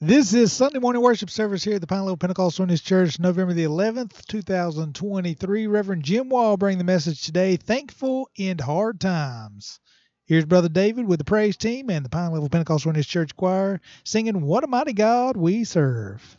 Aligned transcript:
This 0.00 0.32
is 0.32 0.52
Sunday 0.52 0.78
morning 0.78 1.02
worship 1.02 1.28
service 1.28 1.64
here 1.64 1.74
at 1.74 1.80
the 1.80 1.88
Pine 1.88 2.02
Level 2.02 2.16
Pentecostal 2.16 2.62
Witness 2.62 2.82
Church, 2.82 3.18
November 3.18 3.52
the 3.52 3.64
11th, 3.64 4.24
2023. 4.26 5.66
Reverend 5.66 6.04
Jim 6.04 6.28
Wall 6.28 6.56
bring 6.56 6.78
the 6.78 6.84
message 6.84 7.20
today, 7.20 7.56
Thankful 7.56 8.30
in 8.36 8.58
Hard 8.58 9.00
Times. 9.00 9.80
Here's 10.24 10.44
Brother 10.44 10.68
David 10.68 11.08
with 11.08 11.18
the 11.18 11.24
praise 11.24 11.56
team 11.56 11.90
and 11.90 12.04
the 12.04 12.10
Pine 12.10 12.30
Level 12.30 12.48
Pentecostal 12.48 12.90
Witness 12.90 13.08
Church 13.08 13.34
choir 13.34 13.80
singing, 14.04 14.40
What 14.42 14.62
a 14.62 14.68
Mighty 14.68 14.92
God 14.92 15.36
We 15.36 15.64
Serve. 15.64 16.36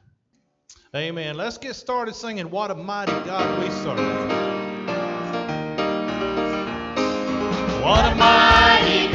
Amen. 0.95 1.35
Let's 1.35 1.57
get 1.57 1.75
started 1.75 2.15
singing, 2.15 2.49
What 2.49 2.71
a 2.71 2.75
Mighty 2.75 3.11
God 3.11 3.59
We 3.61 3.69
Serve. 3.71 3.97
What 7.83 8.05
a 8.05 8.15
Mighty 8.15 9.08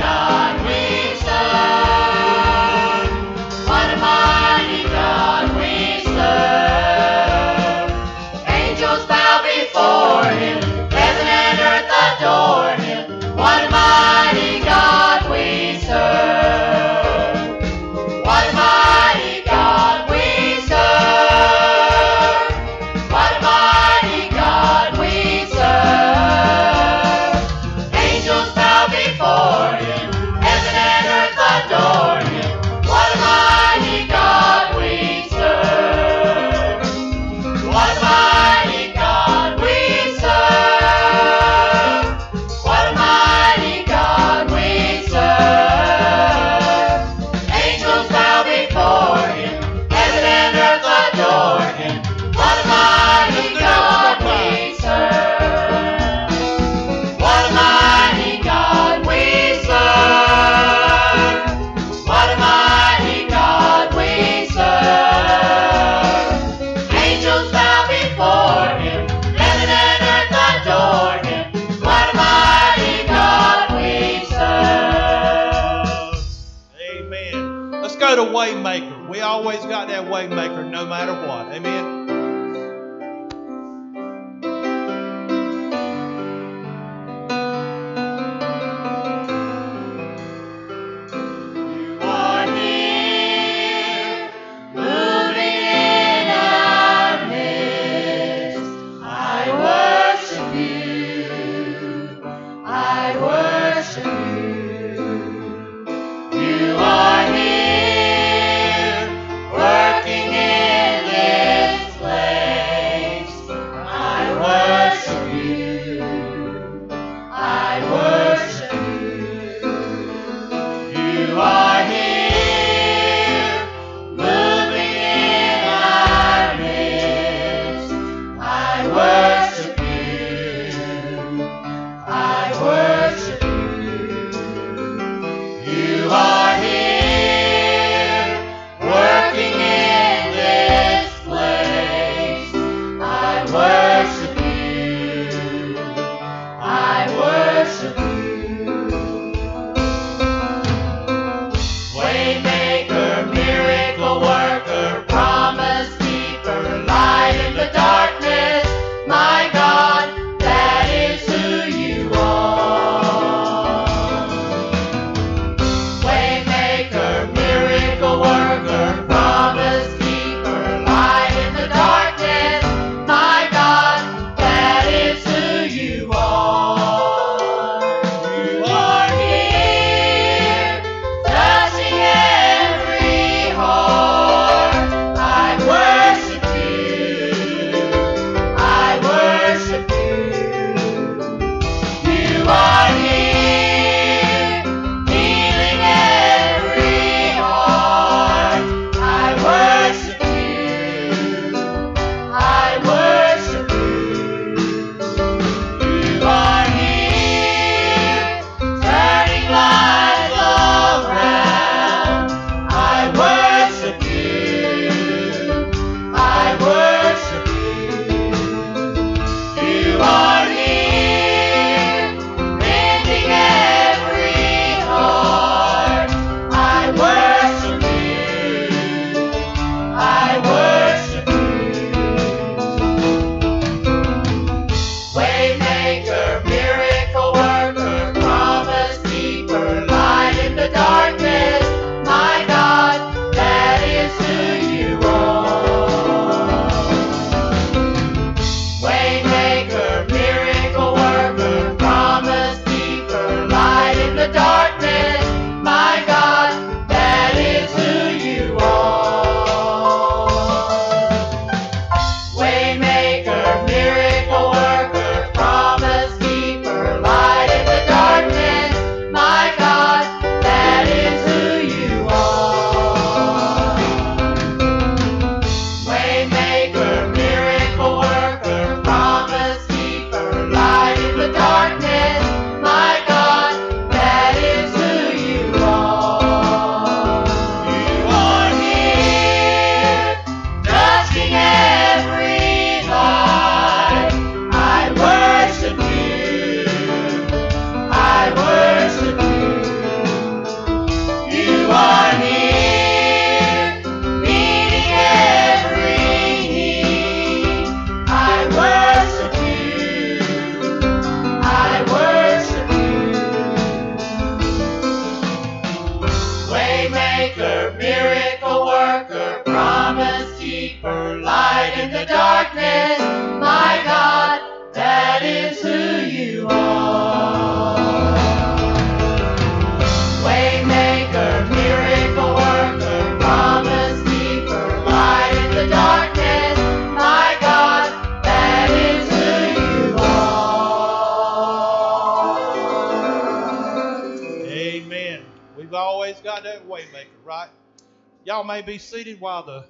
Y'all 348.25 348.44
may 348.44 348.62
be 348.62 348.79
seated 348.79 349.21
while 349.21 349.43
the 349.43 349.67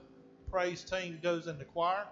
praise 0.51 0.85
team 0.85 1.19
goes 1.21 1.49
in 1.49 1.59
the 1.59 1.65
choir. 1.65 2.06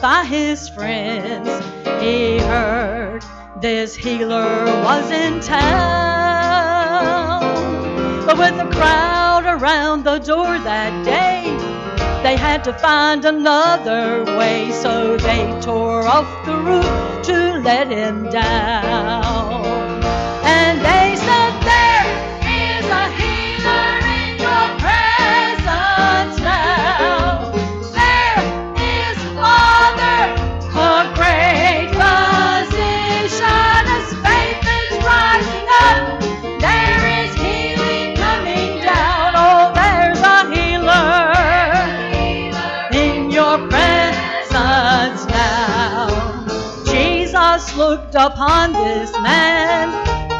By 0.00 0.24
his 0.24 0.68
friends. 0.68 1.48
He 2.00 2.38
heard 2.38 3.24
this 3.60 3.96
healer 3.96 4.64
was 4.84 5.10
in 5.10 5.40
town. 5.40 6.78
But 8.26 8.38
with 8.38 8.56
the 8.56 8.68
crowd 8.76 9.44
around 9.46 10.04
the 10.04 10.18
door 10.18 10.58
that 10.58 11.04
day, 11.04 11.56
they 12.22 12.36
had 12.36 12.62
to 12.64 12.72
find 12.74 13.24
another 13.24 14.24
way, 14.36 14.70
so 14.72 15.16
they 15.16 15.60
tore 15.60 16.06
off 16.06 16.28
the 16.44 16.56
roof 16.56 16.84
to 17.26 17.60
let 17.64 17.88
him 17.90 18.28
down. 18.30 19.37
Looked 47.88 48.14
upon 48.16 48.74
this 48.74 49.10
man, 49.12 49.88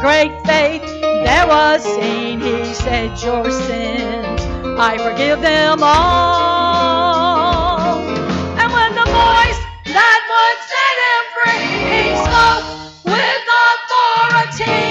great 0.02 0.30
faith 0.46 0.82
there 1.00 1.46
was 1.46 1.82
seen. 1.82 2.40
He 2.40 2.74
said, 2.74 3.18
Your 3.22 3.50
sins, 3.50 4.42
I 4.78 4.98
forgive 4.98 5.40
them 5.40 5.78
all. 5.82 7.08
And 8.60 8.70
when 8.70 8.94
the 8.94 9.06
voice 9.06 9.60
that 9.96 10.20
would 10.30 10.58
set 10.72 10.96
him 11.08 11.24
free, 11.36 11.68
he 11.88 12.02
spoke 12.26 12.66
with 13.06 13.48
authority. 13.64 14.88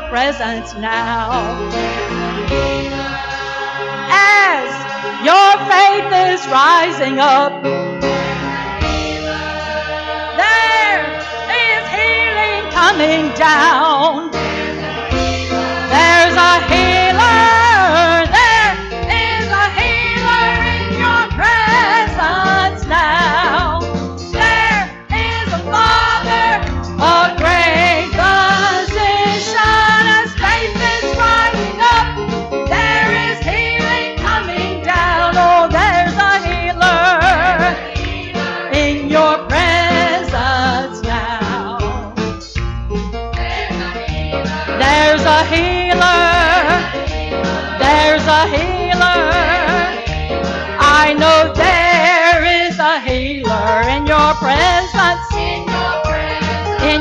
Your 0.00 0.08
presence 0.10 0.74
now. 0.74 1.30
As 4.10 4.68
your 5.24 5.52
faith 5.72 6.10
is 6.32 6.46
rising 6.48 7.18
up, 7.18 7.62
there 10.36 11.00
is 11.48 11.88
healing 11.96 12.70
coming 12.72 13.32
down. 13.36 14.30
There's 15.92 16.36
a 16.36 16.60
healer, 16.68 16.85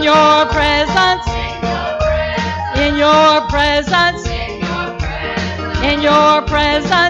your 0.05 0.45
presence. 0.53 1.25
In 2.77 2.95
your 2.95 3.41
presence. 3.49 4.27
In 5.83 6.01
your 6.03 6.43
presence. 6.43 7.04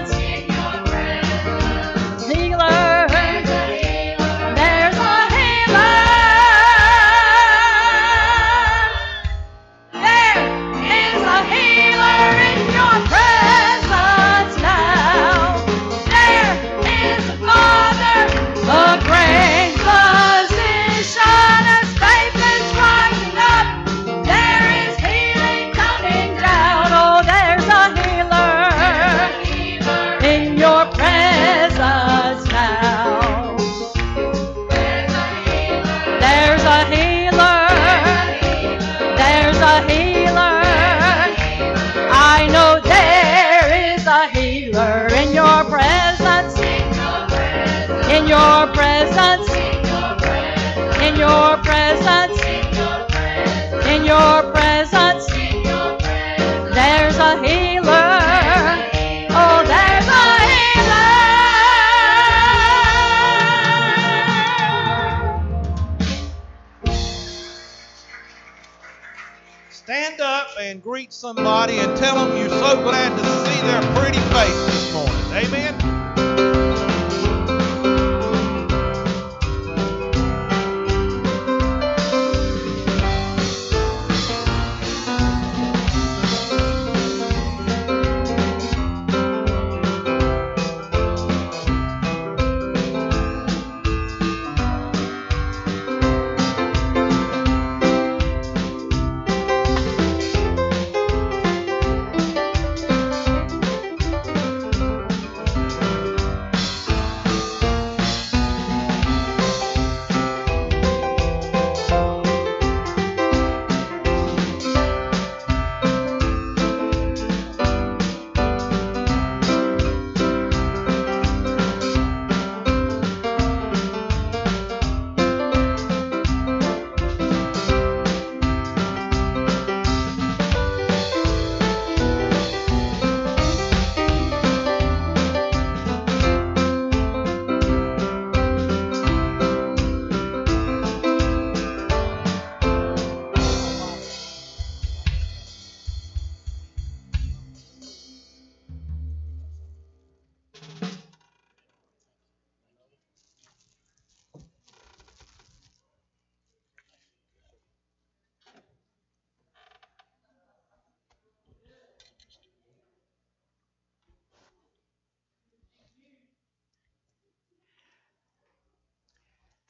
Somebody 71.26 71.80
and 71.80 71.98
tell 71.98 72.24
them 72.24 72.38
you're 72.38 72.48
so 72.50 72.84
glad 72.84 73.10
to 73.18 73.24
see 73.50 73.62
their 73.66 73.82
pretty 73.96 74.20
face 74.30 74.66
this 74.68 74.94
morning. 74.94 75.26
Amen. 75.34 75.95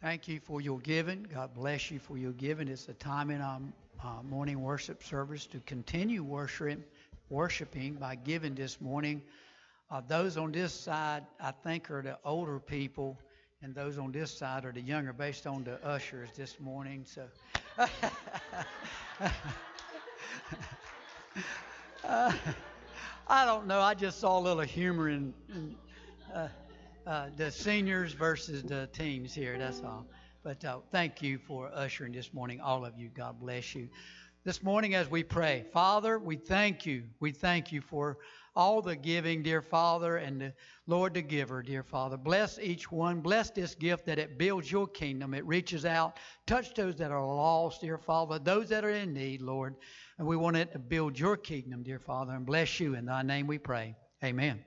Thank 0.05 0.27
you 0.27 0.39
for 0.39 0.61
your 0.61 0.77
giving. 0.81 1.25
God 1.33 1.55
bless 1.55 1.89
you 1.89 1.97
for 1.97 2.15
your 2.15 2.33
giving. 2.33 2.67
It's 2.67 2.87
a 2.89 2.93
time 2.93 3.31
in 3.31 3.41
our 3.41 3.59
uh, 4.03 4.21
morning 4.21 4.61
worship 4.61 5.01
service 5.01 5.47
to 5.47 5.59
continue 5.61 6.21
worshiping, 6.21 6.83
worshiping 7.31 7.95
by 7.95 8.13
giving 8.13 8.53
this 8.53 8.79
morning. 8.79 9.23
Uh, 9.89 10.01
those 10.07 10.37
on 10.37 10.51
this 10.51 10.71
side, 10.75 11.25
I 11.41 11.49
think, 11.49 11.89
are 11.89 12.03
the 12.03 12.19
older 12.23 12.59
people, 12.59 13.17
and 13.63 13.73
those 13.73 13.97
on 13.97 14.11
this 14.11 14.29
side 14.29 14.63
are 14.63 14.71
the 14.71 14.79
younger, 14.79 15.11
based 15.11 15.47
on 15.47 15.63
the 15.63 15.83
ushers 15.83 16.29
this 16.37 16.59
morning. 16.59 17.03
So. 17.07 17.23
uh, 22.03 22.31
I 23.27 23.43
don't 23.43 23.65
know. 23.65 23.81
I 23.81 23.95
just 23.95 24.19
saw 24.19 24.37
a 24.37 24.39
little 24.39 24.61
humor 24.61 25.09
in, 25.09 25.33
in 25.51 25.75
uh, 27.05 27.27
the 27.35 27.51
seniors 27.51 28.13
versus 28.13 28.63
the 28.63 28.87
teams 28.93 29.33
here. 29.33 29.57
That's 29.57 29.81
all. 29.83 30.05
But 30.43 30.63
uh, 30.63 30.79
thank 30.91 31.21
you 31.21 31.37
for 31.37 31.71
ushering 31.73 32.13
this 32.13 32.33
morning, 32.33 32.61
all 32.61 32.85
of 32.85 32.97
you. 32.97 33.09
God 33.09 33.39
bless 33.39 33.75
you. 33.75 33.89
This 34.43 34.61
morning, 34.61 34.93
as 34.93 35.09
we 35.09 35.23
pray, 35.23 35.65
Father, 35.73 36.19
we 36.19 36.35
thank 36.35 36.85
you. 36.85 37.03
We 37.19 37.31
thank 37.31 37.71
you 37.71 37.81
for 37.81 38.19
all 38.55 38.81
the 38.81 38.95
giving, 38.95 39.41
dear 39.41 39.61
Father, 39.61 40.17
and 40.17 40.39
the 40.39 40.53
Lord 40.85 41.15
the 41.15 41.21
giver, 41.23 41.63
dear 41.63 41.81
Father. 41.81 42.15
Bless 42.15 42.59
each 42.59 42.91
one. 42.91 43.21
Bless 43.21 43.49
this 43.49 43.73
gift 43.73 44.05
that 44.05 44.19
it 44.19 44.37
builds 44.37 44.71
your 44.71 44.87
kingdom. 44.87 45.33
It 45.33 45.45
reaches 45.45 45.83
out. 45.83 46.19
Touch 46.45 46.75
those 46.75 46.95
that 46.97 47.11
are 47.11 47.25
lost, 47.25 47.81
dear 47.81 47.97
Father, 47.97 48.37
those 48.37 48.69
that 48.69 48.85
are 48.85 48.91
in 48.91 49.13
need, 49.13 49.41
Lord. 49.41 49.75
And 50.19 50.27
we 50.27 50.37
want 50.37 50.57
it 50.57 50.71
to 50.73 50.79
build 50.79 51.17
your 51.17 51.37
kingdom, 51.37 51.81
dear 51.81 51.99
Father, 51.99 52.33
and 52.33 52.45
bless 52.45 52.79
you. 52.79 52.93
In 52.93 53.05
thy 53.05 53.23
name 53.23 53.47
we 53.47 53.57
pray. 53.57 53.95
Amen. 54.23 54.63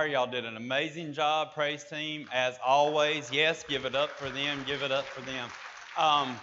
Choir, 0.00 0.08
y'all 0.08 0.26
did 0.26 0.46
an 0.46 0.56
amazing 0.56 1.12
job. 1.12 1.52
Praise 1.52 1.84
team, 1.84 2.26
as 2.32 2.58
always. 2.64 3.30
Yes, 3.30 3.62
give 3.68 3.84
it 3.84 3.94
up 3.94 4.08
for 4.12 4.30
them. 4.30 4.64
Give 4.66 4.82
it 4.82 4.90
up 4.90 5.04
for 5.04 5.20
them. 5.20 5.50
Um, 5.98 6.40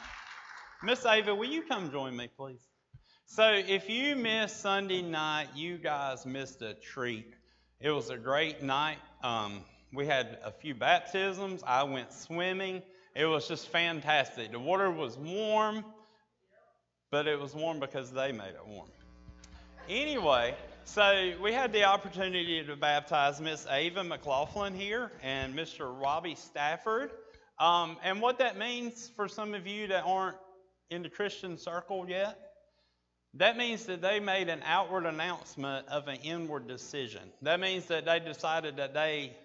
Miss 0.83 1.03
Ava, 1.07 1.33
will 1.33 1.49
you 1.49 1.63
come 1.63 1.91
join 1.91 2.15
me, 2.15 2.29
please? 2.37 2.61
So, 3.25 3.51
if 3.51 3.89
you 3.89 4.15
missed 4.15 4.61
Sunday 4.61 5.01
night, 5.01 5.47
you 5.55 5.79
guys 5.79 6.23
missed 6.23 6.61
a 6.61 6.75
treat. 6.75 7.33
It 7.81 7.89
was 7.89 8.11
a 8.11 8.17
great 8.17 8.61
night. 8.61 8.99
Um, 9.23 9.61
we 9.91 10.05
had 10.05 10.37
a 10.43 10.51
few 10.51 10.75
baptisms. 10.75 11.63
I 11.65 11.81
went 11.81 12.13
swimming. 12.13 12.83
It 13.15 13.25
was 13.25 13.47
just 13.47 13.69
fantastic. 13.69 14.51
The 14.51 14.59
water 14.59 14.91
was 14.91 15.17
warm, 15.17 15.83
but 17.09 17.25
it 17.25 17.39
was 17.39 17.55
warm 17.55 17.79
because 17.79 18.11
they 18.11 18.31
made 18.31 18.53
it 18.53 18.67
warm. 18.67 18.91
Anyway, 19.89 20.53
so 20.87 21.33
we 21.43 21.51
had 21.51 21.73
the 21.73 21.83
opportunity 21.83 22.63
to 22.63 22.75
baptize 22.77 23.41
Miss 23.41 23.67
Ava 23.69 24.05
McLaughlin 24.05 24.73
here 24.73 25.11
and 25.21 25.53
Mr. 25.53 25.93
Robbie 26.01 26.35
Stafford. 26.35 27.11
Um, 27.59 27.97
and 28.05 28.21
what 28.21 28.39
that 28.39 28.57
means 28.57 29.11
for 29.13 29.27
some 29.27 29.53
of 29.53 29.67
you 29.67 29.87
that 29.87 30.05
aren't 30.05 30.37
in 30.89 31.03
the 31.03 31.09
Christian 31.09 31.57
circle 31.57 32.05
yet, 32.07 32.39
that 33.33 33.57
means 33.57 33.85
that 33.87 34.01
they 34.01 34.21
made 34.21 34.47
an 34.47 34.61
outward 34.65 35.05
announcement 35.05 35.85
of 35.89 36.07
an 36.07 36.19
inward 36.23 36.69
decision. 36.69 37.33
That 37.41 37.59
means 37.59 37.87
that 37.87 38.05
they 38.05 38.21
decided 38.21 38.77
that 38.77 38.93
they 38.93 39.35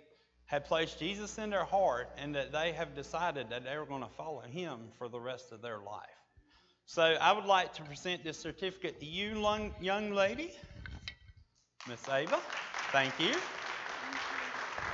had 0.46 0.64
placed 0.64 1.00
Jesus 1.00 1.38
in 1.38 1.50
their 1.50 1.64
heart 1.64 2.08
and 2.18 2.36
that 2.36 2.52
they 2.52 2.70
have 2.70 2.94
decided 2.94 3.50
that 3.50 3.64
they 3.64 3.76
were 3.76 3.86
going 3.86 4.02
to 4.02 4.14
follow 4.16 4.42
him 4.42 4.78
for 4.96 5.08
the 5.08 5.18
rest 5.18 5.50
of 5.50 5.60
their 5.60 5.78
life. 5.78 6.06
So 6.86 7.02
I 7.02 7.32
would 7.32 7.46
like 7.46 7.72
to 7.74 7.82
present 7.82 8.22
this 8.22 8.38
certificate 8.38 9.00
to 9.00 9.06
you, 9.06 9.40
young, 9.40 9.74
young 9.80 10.12
lady, 10.12 10.52
Miss 11.88 12.08
Ava. 12.08 12.38
Thank 12.92 13.18
you. 13.18 13.34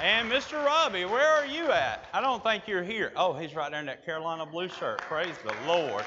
And 0.01 0.31
Mr. 0.31 0.65
Robbie, 0.65 1.05
where 1.05 1.27
are 1.27 1.45
you 1.45 1.71
at? 1.73 2.07
I 2.15 2.21
don't 2.21 2.43
think 2.43 2.69
you're 2.69 2.85
here. 2.85 3.13
Oh, 3.17 3.33
he's 3.33 3.55
right 3.55 3.71
there 3.71 3.81
in 3.81 3.87
that 3.87 4.05
Carolina 4.05 4.47
blue 4.47 4.69
shirt. 4.69 4.99
Praise 5.03 5.35
the 5.45 5.55
Lord. 5.67 6.05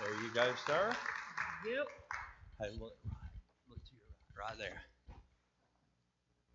There 0.00 0.14
you 0.22 0.30
go, 0.32 0.52
sir. 0.66 0.92
Yep. 1.68 1.86
Hey, 2.60 2.68
look, 2.78 2.92
look 3.68 3.82
to 3.84 3.90
your 3.94 4.38
right, 4.38 4.50
right 4.50 4.58
there. 4.58 4.80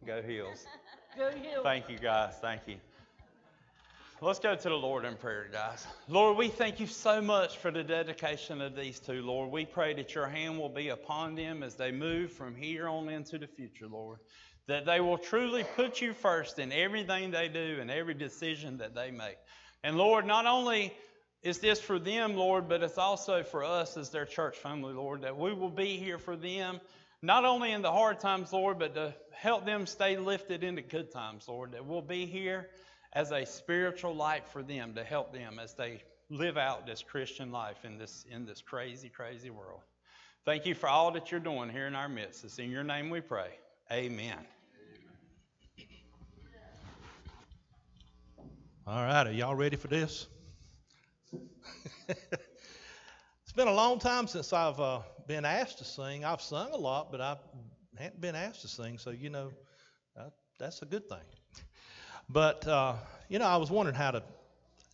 Go 0.05 0.21
Heels. 0.27 0.65
Go 1.17 1.29
Hill. 1.31 1.63
Thank 1.63 1.89
you, 1.89 1.97
guys. 1.97 2.35
Thank 2.41 2.61
you. 2.67 2.75
Let's 4.19 4.39
go 4.39 4.55
to 4.55 4.69
the 4.69 4.75
Lord 4.75 5.05
in 5.05 5.15
prayer, 5.15 5.47
guys. 5.51 5.85
Lord, 6.07 6.37
we 6.37 6.47
thank 6.47 6.79
you 6.79 6.87
so 6.87 7.21
much 7.21 7.57
for 7.57 7.69
the 7.69 7.83
dedication 7.83 8.61
of 8.61 8.75
these 8.75 8.99
two, 8.99 9.21
Lord. 9.21 9.51
We 9.51 9.63
pray 9.63 9.93
that 9.93 10.15
your 10.15 10.25
hand 10.25 10.57
will 10.57 10.69
be 10.69 10.89
upon 10.89 11.35
them 11.35 11.61
as 11.61 11.75
they 11.75 11.91
move 11.91 12.31
from 12.31 12.55
here 12.55 12.87
on 12.87 13.09
into 13.09 13.37
the 13.37 13.45
future, 13.45 13.85
Lord. 13.85 14.17
That 14.65 14.87
they 14.87 15.01
will 15.01 15.19
truly 15.19 15.63
put 15.75 16.01
you 16.01 16.13
first 16.13 16.57
in 16.57 16.71
everything 16.71 17.29
they 17.29 17.47
do 17.47 17.77
and 17.79 17.91
every 17.91 18.15
decision 18.15 18.79
that 18.79 18.95
they 18.95 19.11
make. 19.11 19.37
And 19.83 19.97
Lord, 19.97 20.25
not 20.25 20.47
only 20.47 20.95
is 21.43 21.59
this 21.59 21.79
for 21.79 21.99
them, 21.99 22.33
Lord, 22.35 22.67
but 22.67 22.81
it's 22.81 22.97
also 22.97 23.43
for 23.43 23.63
us 23.63 23.97
as 23.97 24.09
their 24.09 24.25
church 24.25 24.57
family, 24.57 24.95
Lord, 24.95 25.21
that 25.21 25.37
we 25.37 25.53
will 25.53 25.69
be 25.69 25.97
here 25.97 26.17
for 26.17 26.35
them, 26.35 26.81
not 27.21 27.45
only 27.45 27.71
in 27.71 27.83
the 27.83 27.91
hard 27.91 28.19
times, 28.19 28.51
Lord, 28.51 28.79
but 28.79 28.95
to 28.95 29.13
help 29.31 29.63
them 29.67 29.85
stay 29.85 30.17
lifted 30.17 30.63
in 30.63 30.73
the 30.73 30.81
good 30.81 31.11
times, 31.11 31.47
Lord. 31.47 31.73
That 31.73 31.85
we'll 31.85 32.01
be 32.01 32.25
here 32.25 32.67
as 33.13 33.31
a 33.31 33.45
spiritual 33.45 34.15
light 34.15 34.47
for 34.47 34.61
them 34.63 34.93
to 34.95 35.03
help 35.03 35.33
them 35.33 35.59
as 35.59 35.73
they 35.73 36.03
live 36.29 36.57
out 36.57 36.85
this 36.85 37.01
Christian 37.01 37.51
life 37.51 37.85
in 37.85 37.97
this 37.97 38.25
in 38.29 38.45
this 38.45 38.61
crazy, 38.61 39.09
crazy 39.09 39.49
world. 39.49 39.81
Thank 40.45 40.65
you 40.65 40.75
for 40.75 40.87
all 40.87 41.11
that 41.11 41.31
you're 41.31 41.39
doing 41.39 41.69
here 41.69 41.87
in 41.87 41.95
our 41.95 42.09
midst. 42.09 42.43
It's 42.43 42.59
in 42.59 42.71
your 42.71 42.83
name 42.83 43.09
we 43.09 43.21
pray. 43.21 43.49
Amen. 43.91 44.37
All 48.85 49.03
right, 49.03 49.27
are 49.27 49.31
y'all 49.31 49.55
ready 49.55 49.75
for 49.75 49.89
this? 49.89 50.27
it's 52.07 53.51
been 53.53 53.67
a 53.67 53.73
long 53.73 53.99
time 53.99 54.27
since 54.27 54.53
I've 54.53 54.79
uh, 54.79 55.01
been 55.27 55.43
asked 55.43 55.79
to 55.79 55.83
sing. 55.83 56.23
I've 56.23 56.41
sung 56.41 56.71
a 56.71 56.77
lot, 56.77 57.11
but 57.11 57.19
I 57.19 57.35
haven't 57.97 58.21
been 58.21 58.35
asked 58.35 58.61
to 58.61 58.69
sing, 58.69 58.97
so 58.97 59.09
you 59.09 59.29
know, 59.29 59.51
uh, 60.17 60.29
that's 60.57 60.81
a 60.81 60.85
good 60.85 61.09
thing. 61.09 61.19
But, 62.29 62.67
uh, 62.67 62.93
you 63.29 63.39
know, 63.39 63.45
I 63.45 63.57
was 63.57 63.71
wondering 63.71 63.95
how 63.95 64.11
to. 64.11 64.23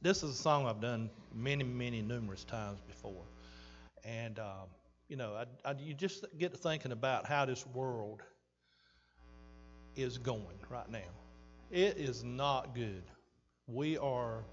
This 0.01 0.21
is 0.21 0.31
a 0.31 0.41
song 0.41 0.67
I've 0.67 0.81
done 0.81 1.09
many, 1.33 1.63
many, 1.63 2.01
numerous 2.01 2.43
times 2.43 2.79
before. 2.87 3.23
And, 4.03 4.37
um, 4.37 4.67
you 5.07 5.15
know, 5.15 5.33
I, 5.33 5.69
I, 5.69 5.75
you 5.79 5.93
just 5.93 6.25
get 6.37 6.51
to 6.51 6.57
thinking 6.57 6.91
about 6.91 7.25
how 7.25 7.45
this 7.45 7.65
world 7.67 8.21
is 9.95 10.17
going 10.17 10.59
right 10.69 10.89
now. 10.89 10.99
It 11.71 11.97
is 11.97 12.23
not 12.23 12.75
good. 12.75 13.03
We 13.67 13.97
are, 13.97 14.43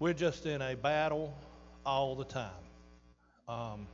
we're 0.00 0.14
just 0.14 0.44
in 0.46 0.60
a 0.60 0.74
battle 0.74 1.32
all 1.84 2.16
the 2.16 2.24
time. 2.24 2.50
Um, 3.48 3.86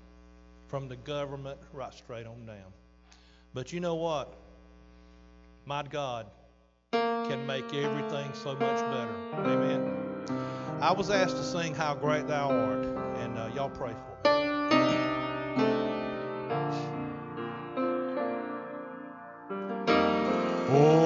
from 0.73 0.89
the 0.89 0.97
government 0.97 1.59
right 1.75 1.93
straight 1.93 2.27
on 2.27 2.47
down. 2.47 2.73
But 3.53 3.75
you 3.75 3.81
know 3.81 3.95
what? 3.95 4.35
My 5.67 5.83
God 5.83 6.27
can 6.93 7.47
make 7.47 7.73
everything 7.73 8.31
so 8.35 8.55
much 8.55 8.81
better. 8.81 9.15
Amen. 9.35 9.97
I 10.81 10.93
was 10.93 11.11
asked 11.11 11.37
to 11.37 11.45
sing 11.45 11.75
How 11.75 11.95
Great 11.95 12.27
Thou 12.27 12.51
Art, 12.51 12.85
and 13.19 13.39
uh, 13.39 13.49
y'all 13.55 13.71
pray 13.71 13.93
for 13.93 13.97
me. 13.97 14.53
Oh. 20.75 21.02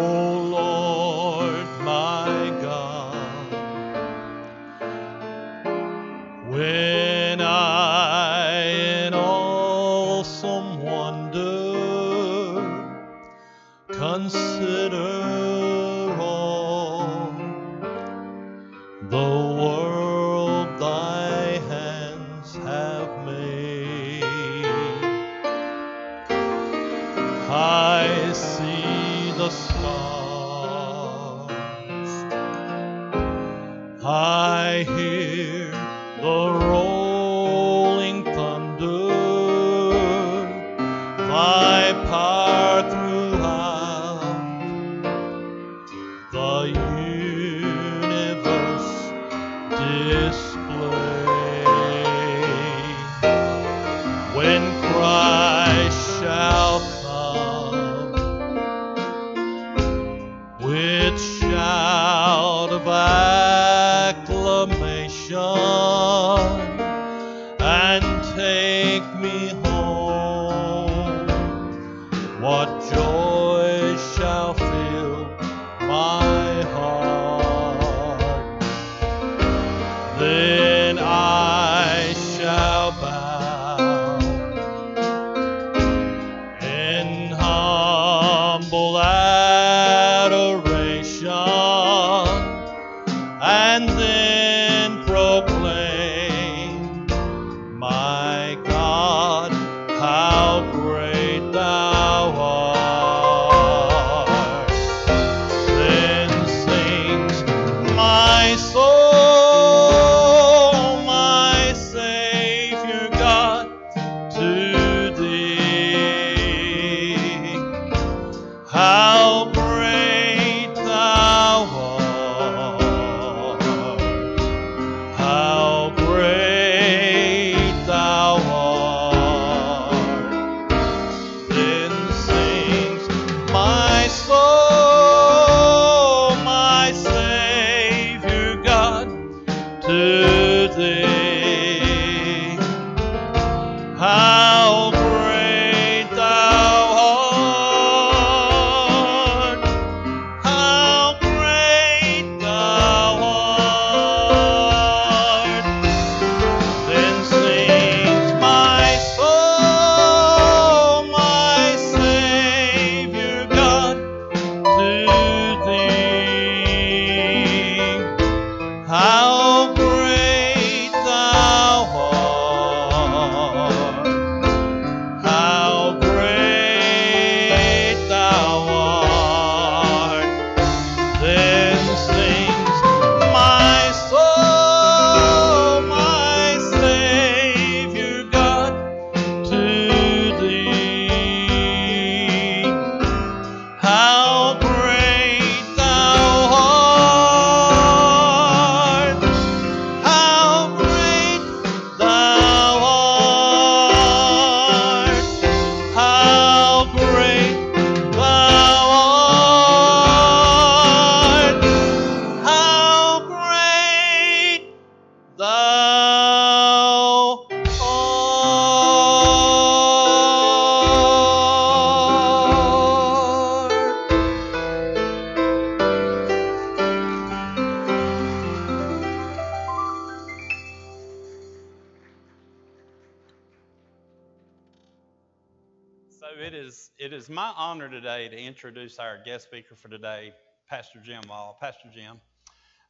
introduce 238.67 238.99
our 238.99 239.17
guest 239.25 239.45
speaker 239.45 239.77
for 239.77 239.89
today, 239.89 240.33
Pastor 240.69 240.99
Jim 240.99 241.23
Wall. 241.29 241.57
Pastor 241.61 241.89
Jim, 241.95 242.21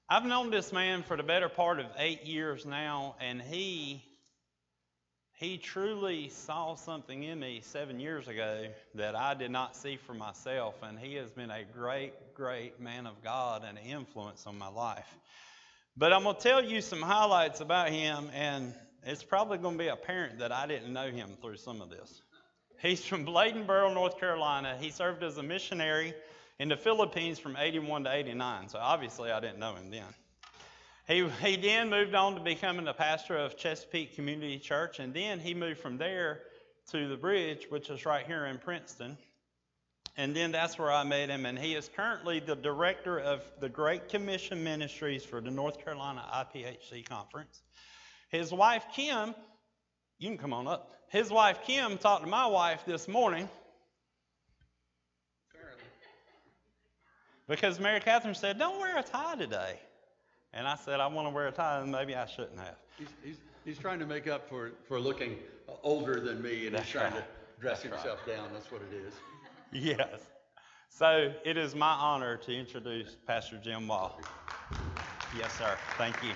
I've 0.09 0.25
known 0.25 0.49
this 0.49 0.73
man 0.73 1.03
for 1.03 1.19
the 1.19 1.23
better 1.23 1.51
part 1.51 1.81
of 1.81 1.87
eight 1.99 2.25
years 2.25 2.65
now, 2.65 3.15
and 3.21 3.43
he 3.43 4.03
he 5.35 5.59
truly 5.59 6.31
saw 6.31 6.77
something 6.77 7.23
in 7.23 7.39
me 7.39 7.61
seven 7.63 8.01
years 8.01 8.27
ago 8.27 8.69
that 8.95 9.15
I 9.15 9.35
did 9.35 9.51
not 9.51 9.77
see 9.77 9.99
for 9.99 10.15
myself, 10.15 10.77
and 10.83 10.99
he 10.99 11.17
has 11.17 11.31
been 11.31 11.51
a 11.51 11.63
great, 11.63 12.15
great 12.33 12.81
man 12.81 13.07
of 13.07 13.23
God 13.23 13.63
and 13.63 13.77
an 13.77 13.85
influence 13.85 14.47
on 14.47 14.57
my 14.57 14.69
life. 14.69 15.15
But 15.95 16.15
I'm 16.15 16.23
going 16.23 16.37
to 16.37 16.41
tell 16.41 16.65
you 16.65 16.81
some 16.81 17.03
highlights 17.03 17.61
about 17.61 17.91
him, 17.91 18.31
and 18.33 18.73
it's 19.03 19.23
probably 19.23 19.59
going 19.59 19.77
to 19.77 19.85
be 19.85 19.89
apparent 19.89 20.39
that 20.39 20.53
I 20.53 20.67
didn't 20.67 20.95
know 20.95 21.11
him 21.11 21.37
through 21.43 21.59
some 21.59 21.83
of 21.83 21.91
this. 21.91 22.23
He's 22.81 23.05
from 23.05 23.25
Bladenboro, 23.25 23.93
North 23.93 24.19
Carolina. 24.21 24.77
He 24.79 24.91
served 24.91 25.23
as 25.23 25.39
a 25.39 25.43
missionary 25.43 26.15
in 26.59 26.69
the 26.69 26.77
Philippines 26.77 27.39
from 27.39 27.57
81 27.57 28.05
to 28.05 28.15
89, 28.15 28.69
so 28.69 28.79
obviously 28.79 29.31
I 29.31 29.41
didn't 29.41 29.59
know 29.59 29.75
him 29.75 29.91
then. 29.91 30.05
He, 31.07 31.29
he 31.43 31.57
then 31.57 31.89
moved 31.89 32.15
on 32.15 32.35
to 32.35 32.41
becoming 32.41 32.85
the 32.85 32.93
pastor 32.93 33.37
of 33.37 33.57
Chesapeake 33.57 34.15
Community 34.15 34.59
Church, 34.59 34.99
and 34.99 35.15
then 35.15 35.39
he 35.39 35.55
moved 35.55 35.79
from 35.79 35.99
there 35.99 36.43
to 36.91 37.09
the 37.09 37.17
bridge, 37.17 37.67
which 37.69 37.91
is 37.91 38.05
right 38.05 38.27
here 38.27 38.47
in 38.47 38.59
Princeton. 38.59 39.17
And 40.19 40.35
then 40.35 40.51
that's 40.51 40.79
where 40.79 40.91
I 40.91 41.05
met 41.05 41.29
him, 41.29 41.47
and 41.47 41.59
he 41.59 41.75
is 41.75 41.91
currently 41.95 42.41
the 42.41 42.57
director 42.57 43.19
of 43.19 43.43
the 43.61 43.69
Great 43.69 44.09
Commission 44.09 44.65
Ministries 44.65 45.25
for 45.25 45.41
the 45.41 45.51
North 45.51 45.85
Carolina 45.85 46.25
IPHC 46.33 47.07
Conference. 47.07 47.63
His 48.31 48.53
wife, 48.53 48.87
Kim, 48.95 49.35
you 50.19 50.29
can 50.29 50.39
come 50.39 50.53
on 50.53 50.67
up. 50.67 50.96
His 51.09 51.31
wife, 51.31 51.61
Kim, 51.65 51.99
talked 51.99 52.25
to 52.25 52.29
my 52.29 52.47
wife 52.47 52.85
this 52.85 53.07
morning 53.07 53.49
because 57.49 57.79
Mary 57.79 58.01
Catherine 58.01 58.35
said, 58.35 58.59
Don't 58.59 58.81
wear 58.81 58.99
a 58.99 59.03
tie 59.03 59.37
today. 59.37 59.79
And 60.53 60.67
I 60.67 60.75
said, 60.75 61.01
I 61.01 61.07
want 61.07 61.29
to 61.29 61.35
wear 61.35 61.49
a 61.49 61.53
tie, 61.53 61.81
and 61.81 61.93
maybe 61.93 62.15
I 62.15 62.27
shouldn't 62.27 62.59
have. 62.59 62.77
He's, 62.99 63.09
he's, 63.23 63.37
he's 63.65 63.79
trying 63.79 63.99
to 63.99 64.07
make 64.07 64.27
up 64.27 64.49
for, 64.49 64.73
for 64.89 64.99
looking 64.99 65.37
older 65.83 66.19
than 66.19 66.43
me, 66.43 66.67
and 66.67 66.75
That's 66.75 66.87
he's 66.87 66.93
trying 66.93 67.13
right. 67.13 67.23
to 67.23 67.61
dress 67.61 67.83
That's 67.83 67.95
himself 67.95 68.27
down. 68.27 68.49
That's 68.53 68.71
what 68.73 68.81
it 68.83 68.95
is. 68.95 69.13
Yes. 69.73 70.21
So 70.89 71.33
it 71.45 71.57
is 71.59 71.75
my 71.75 71.91
honor 71.93 72.39
to 72.39 72.57
introduce 72.57 73.17
Pastor 73.27 73.59
Jim 73.63 73.87
Wall. 73.87 74.19
Yes, 75.37 75.53
sir. 75.59 75.77
Thank 75.99 76.23
you. 76.23 76.31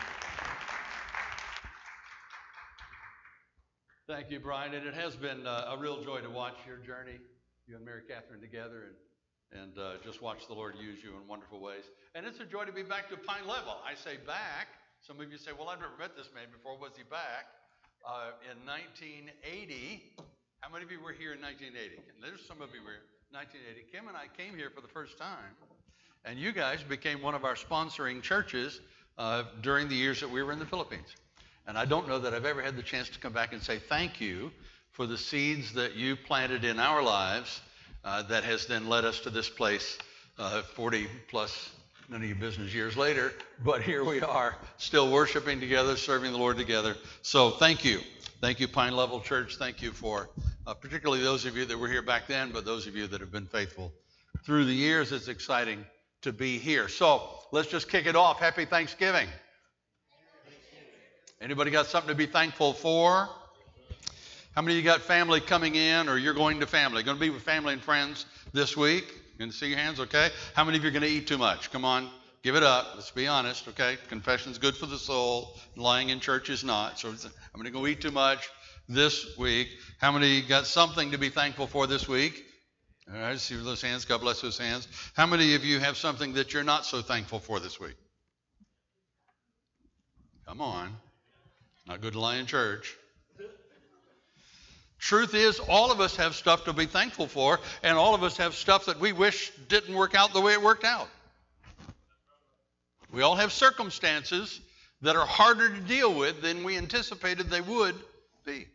Thank 4.10 4.28
you, 4.32 4.40
Brian. 4.40 4.74
And 4.74 4.84
it 4.84 4.94
has 4.94 5.14
been 5.14 5.46
uh, 5.46 5.70
a 5.70 5.78
real 5.78 6.02
joy 6.02 6.18
to 6.18 6.28
watch 6.28 6.58
your 6.66 6.78
journey, 6.78 7.22
you 7.68 7.76
and 7.76 7.84
Mary 7.84 8.02
Catherine 8.02 8.40
together, 8.40 8.90
and 8.90 9.62
and 9.62 9.78
uh, 9.78 10.02
just 10.02 10.20
watch 10.20 10.48
the 10.48 10.52
Lord 10.52 10.74
use 10.82 10.98
you 10.98 11.10
in 11.10 11.28
wonderful 11.28 11.60
ways. 11.60 11.84
And 12.16 12.26
it's 12.26 12.40
a 12.40 12.44
joy 12.44 12.64
to 12.64 12.72
be 12.72 12.82
back 12.82 13.08
to 13.10 13.16
Pine 13.16 13.46
Level. 13.46 13.78
I 13.86 13.94
say 13.94 14.18
back. 14.26 14.66
Some 15.00 15.20
of 15.20 15.30
you 15.30 15.38
say, 15.38 15.52
"Well, 15.56 15.68
I've 15.68 15.78
never 15.78 15.94
met 15.96 16.16
this 16.16 16.26
man 16.34 16.46
before. 16.50 16.76
Was 16.76 16.90
he 16.96 17.04
back?" 17.04 17.54
Uh, 18.04 18.34
in 18.50 18.58
1980. 18.66 20.02
How 20.58 20.72
many 20.72 20.84
of 20.84 20.90
you 20.90 20.98
were 21.00 21.12
here 21.12 21.32
in 21.32 21.40
1980? 21.40 21.94
And 21.94 22.18
there's 22.18 22.44
some 22.44 22.60
of 22.60 22.74
you 22.74 22.82
were 22.82 22.98
1980. 23.30 23.94
Kim 23.94 24.08
and 24.08 24.16
I 24.16 24.26
came 24.26 24.58
here 24.58 24.74
for 24.74 24.80
the 24.80 24.90
first 24.90 25.18
time, 25.18 25.54
and 26.24 26.36
you 26.36 26.50
guys 26.50 26.82
became 26.82 27.22
one 27.22 27.36
of 27.36 27.44
our 27.44 27.54
sponsoring 27.54 28.22
churches 28.22 28.80
uh, 29.18 29.44
during 29.62 29.86
the 29.86 29.94
years 29.94 30.18
that 30.18 30.30
we 30.30 30.42
were 30.42 30.50
in 30.50 30.58
the 30.58 30.66
Philippines. 30.66 31.14
And 31.66 31.78
I 31.78 31.84
don't 31.84 32.08
know 32.08 32.18
that 32.18 32.34
I've 32.34 32.44
ever 32.44 32.62
had 32.62 32.76
the 32.76 32.82
chance 32.82 33.08
to 33.10 33.18
come 33.18 33.32
back 33.32 33.52
and 33.52 33.62
say 33.62 33.78
thank 33.78 34.20
you 34.20 34.50
for 34.92 35.06
the 35.06 35.18
seeds 35.18 35.74
that 35.74 35.94
you 35.94 36.16
planted 36.16 36.64
in 36.64 36.78
our 36.78 37.02
lives 37.02 37.60
uh, 38.04 38.22
that 38.24 38.44
has 38.44 38.66
then 38.66 38.88
led 38.88 39.04
us 39.04 39.20
to 39.20 39.30
this 39.30 39.48
place 39.48 39.98
uh, 40.38 40.62
40 40.62 41.06
plus, 41.28 41.70
none 42.08 42.22
of 42.22 42.28
your 42.28 42.36
business 42.36 42.74
years 42.74 42.96
later. 42.96 43.32
But 43.64 43.82
here 43.82 44.04
we 44.04 44.20
are, 44.20 44.56
still 44.78 45.12
worshiping 45.12 45.60
together, 45.60 45.96
serving 45.96 46.32
the 46.32 46.38
Lord 46.38 46.56
together. 46.56 46.96
So 47.22 47.50
thank 47.50 47.84
you. 47.84 48.00
Thank 48.40 48.58
you, 48.58 48.68
Pine 48.68 48.96
Level 48.96 49.20
Church. 49.20 49.56
Thank 49.56 49.82
you 49.82 49.92
for 49.92 50.30
uh, 50.66 50.74
particularly 50.74 51.22
those 51.22 51.44
of 51.44 51.56
you 51.56 51.66
that 51.66 51.78
were 51.78 51.88
here 51.88 52.02
back 52.02 52.26
then, 52.26 52.50
but 52.52 52.64
those 52.64 52.86
of 52.86 52.96
you 52.96 53.06
that 53.06 53.20
have 53.20 53.30
been 53.30 53.46
faithful 53.46 53.92
through 54.44 54.64
the 54.64 54.72
years. 54.72 55.12
It's 55.12 55.28
exciting 55.28 55.84
to 56.22 56.32
be 56.32 56.58
here. 56.58 56.88
So 56.88 57.28
let's 57.52 57.68
just 57.68 57.88
kick 57.90 58.06
it 58.06 58.16
off. 58.16 58.38
Happy 58.38 58.64
Thanksgiving. 58.64 59.28
Anybody 61.40 61.70
got 61.70 61.86
something 61.86 62.10
to 62.10 62.14
be 62.14 62.26
thankful 62.26 62.74
for? 62.74 63.28
How 64.54 64.62
many 64.62 64.74
of 64.74 64.84
you 64.84 64.84
got 64.84 65.00
family 65.00 65.40
coming 65.40 65.74
in 65.74 66.08
or 66.08 66.18
you're 66.18 66.34
going 66.34 66.60
to 66.60 66.66
family? 66.66 67.02
Going 67.02 67.16
to 67.16 67.20
be 67.20 67.30
with 67.30 67.42
family 67.42 67.72
and 67.72 67.82
friends 67.82 68.26
this 68.52 68.76
week? 68.76 69.04
To 69.38 69.50
see 69.50 69.68
your 69.68 69.78
hands, 69.78 70.00
okay? 70.00 70.28
How 70.54 70.64
many 70.64 70.76
of 70.76 70.84
you 70.84 70.90
are 70.90 70.92
going 70.92 71.02
to 71.02 71.08
eat 71.08 71.26
too 71.26 71.38
much? 71.38 71.72
Come 71.72 71.82
on, 71.82 72.10
give 72.42 72.56
it 72.56 72.62
up. 72.62 72.88
Let's 72.94 73.10
be 73.10 73.26
honest, 73.26 73.66
okay? 73.68 73.96
Confession's 74.08 74.58
good 74.58 74.76
for 74.76 74.84
the 74.84 74.98
soul. 74.98 75.56
Lying 75.76 76.10
in 76.10 76.20
church 76.20 76.50
is 76.50 76.62
not. 76.62 76.98
So 76.98 77.08
I'm 77.08 77.16
going 77.54 77.64
to 77.64 77.70
go 77.70 77.86
eat 77.86 78.02
too 78.02 78.10
much 78.10 78.50
this 78.86 79.38
week. 79.38 79.68
How 79.96 80.12
many 80.12 80.42
got 80.42 80.66
something 80.66 81.12
to 81.12 81.18
be 81.18 81.30
thankful 81.30 81.66
for 81.66 81.86
this 81.86 82.06
week? 82.06 82.44
All 83.10 83.18
right, 83.18 83.38
see 83.38 83.56
those 83.56 83.80
hands. 83.80 84.04
God 84.04 84.20
bless 84.20 84.42
those 84.42 84.58
hands. 84.58 84.86
How 85.14 85.24
many 85.24 85.54
of 85.54 85.64
you 85.64 85.78
have 85.78 85.96
something 85.96 86.34
that 86.34 86.52
you're 86.52 86.62
not 86.62 86.84
so 86.84 87.00
thankful 87.00 87.38
for 87.38 87.60
this 87.60 87.80
week? 87.80 87.96
Come 90.46 90.60
on. 90.60 90.94
Not 91.90 92.02
good 92.02 92.12
to 92.12 92.20
lie 92.20 92.36
in 92.36 92.46
church. 92.46 92.96
Truth 95.00 95.34
is, 95.34 95.58
all 95.58 95.90
of 95.90 96.00
us 96.00 96.14
have 96.18 96.36
stuff 96.36 96.66
to 96.66 96.72
be 96.72 96.86
thankful 96.86 97.26
for, 97.26 97.58
and 97.82 97.98
all 97.98 98.14
of 98.14 98.22
us 98.22 98.36
have 98.36 98.54
stuff 98.54 98.86
that 98.86 99.00
we 99.00 99.12
wish 99.12 99.50
didn't 99.68 99.96
work 99.96 100.14
out 100.14 100.32
the 100.32 100.40
way 100.40 100.52
it 100.52 100.62
worked 100.62 100.84
out. 100.84 101.08
We 103.12 103.22
all 103.22 103.34
have 103.34 103.50
circumstances 103.50 104.60
that 105.02 105.16
are 105.16 105.26
harder 105.26 105.68
to 105.68 105.80
deal 105.80 106.14
with 106.14 106.42
than 106.42 106.62
we 106.62 106.78
anticipated 106.78 107.50
they 107.50 107.60
would 107.60 107.96
be. 108.46 108.68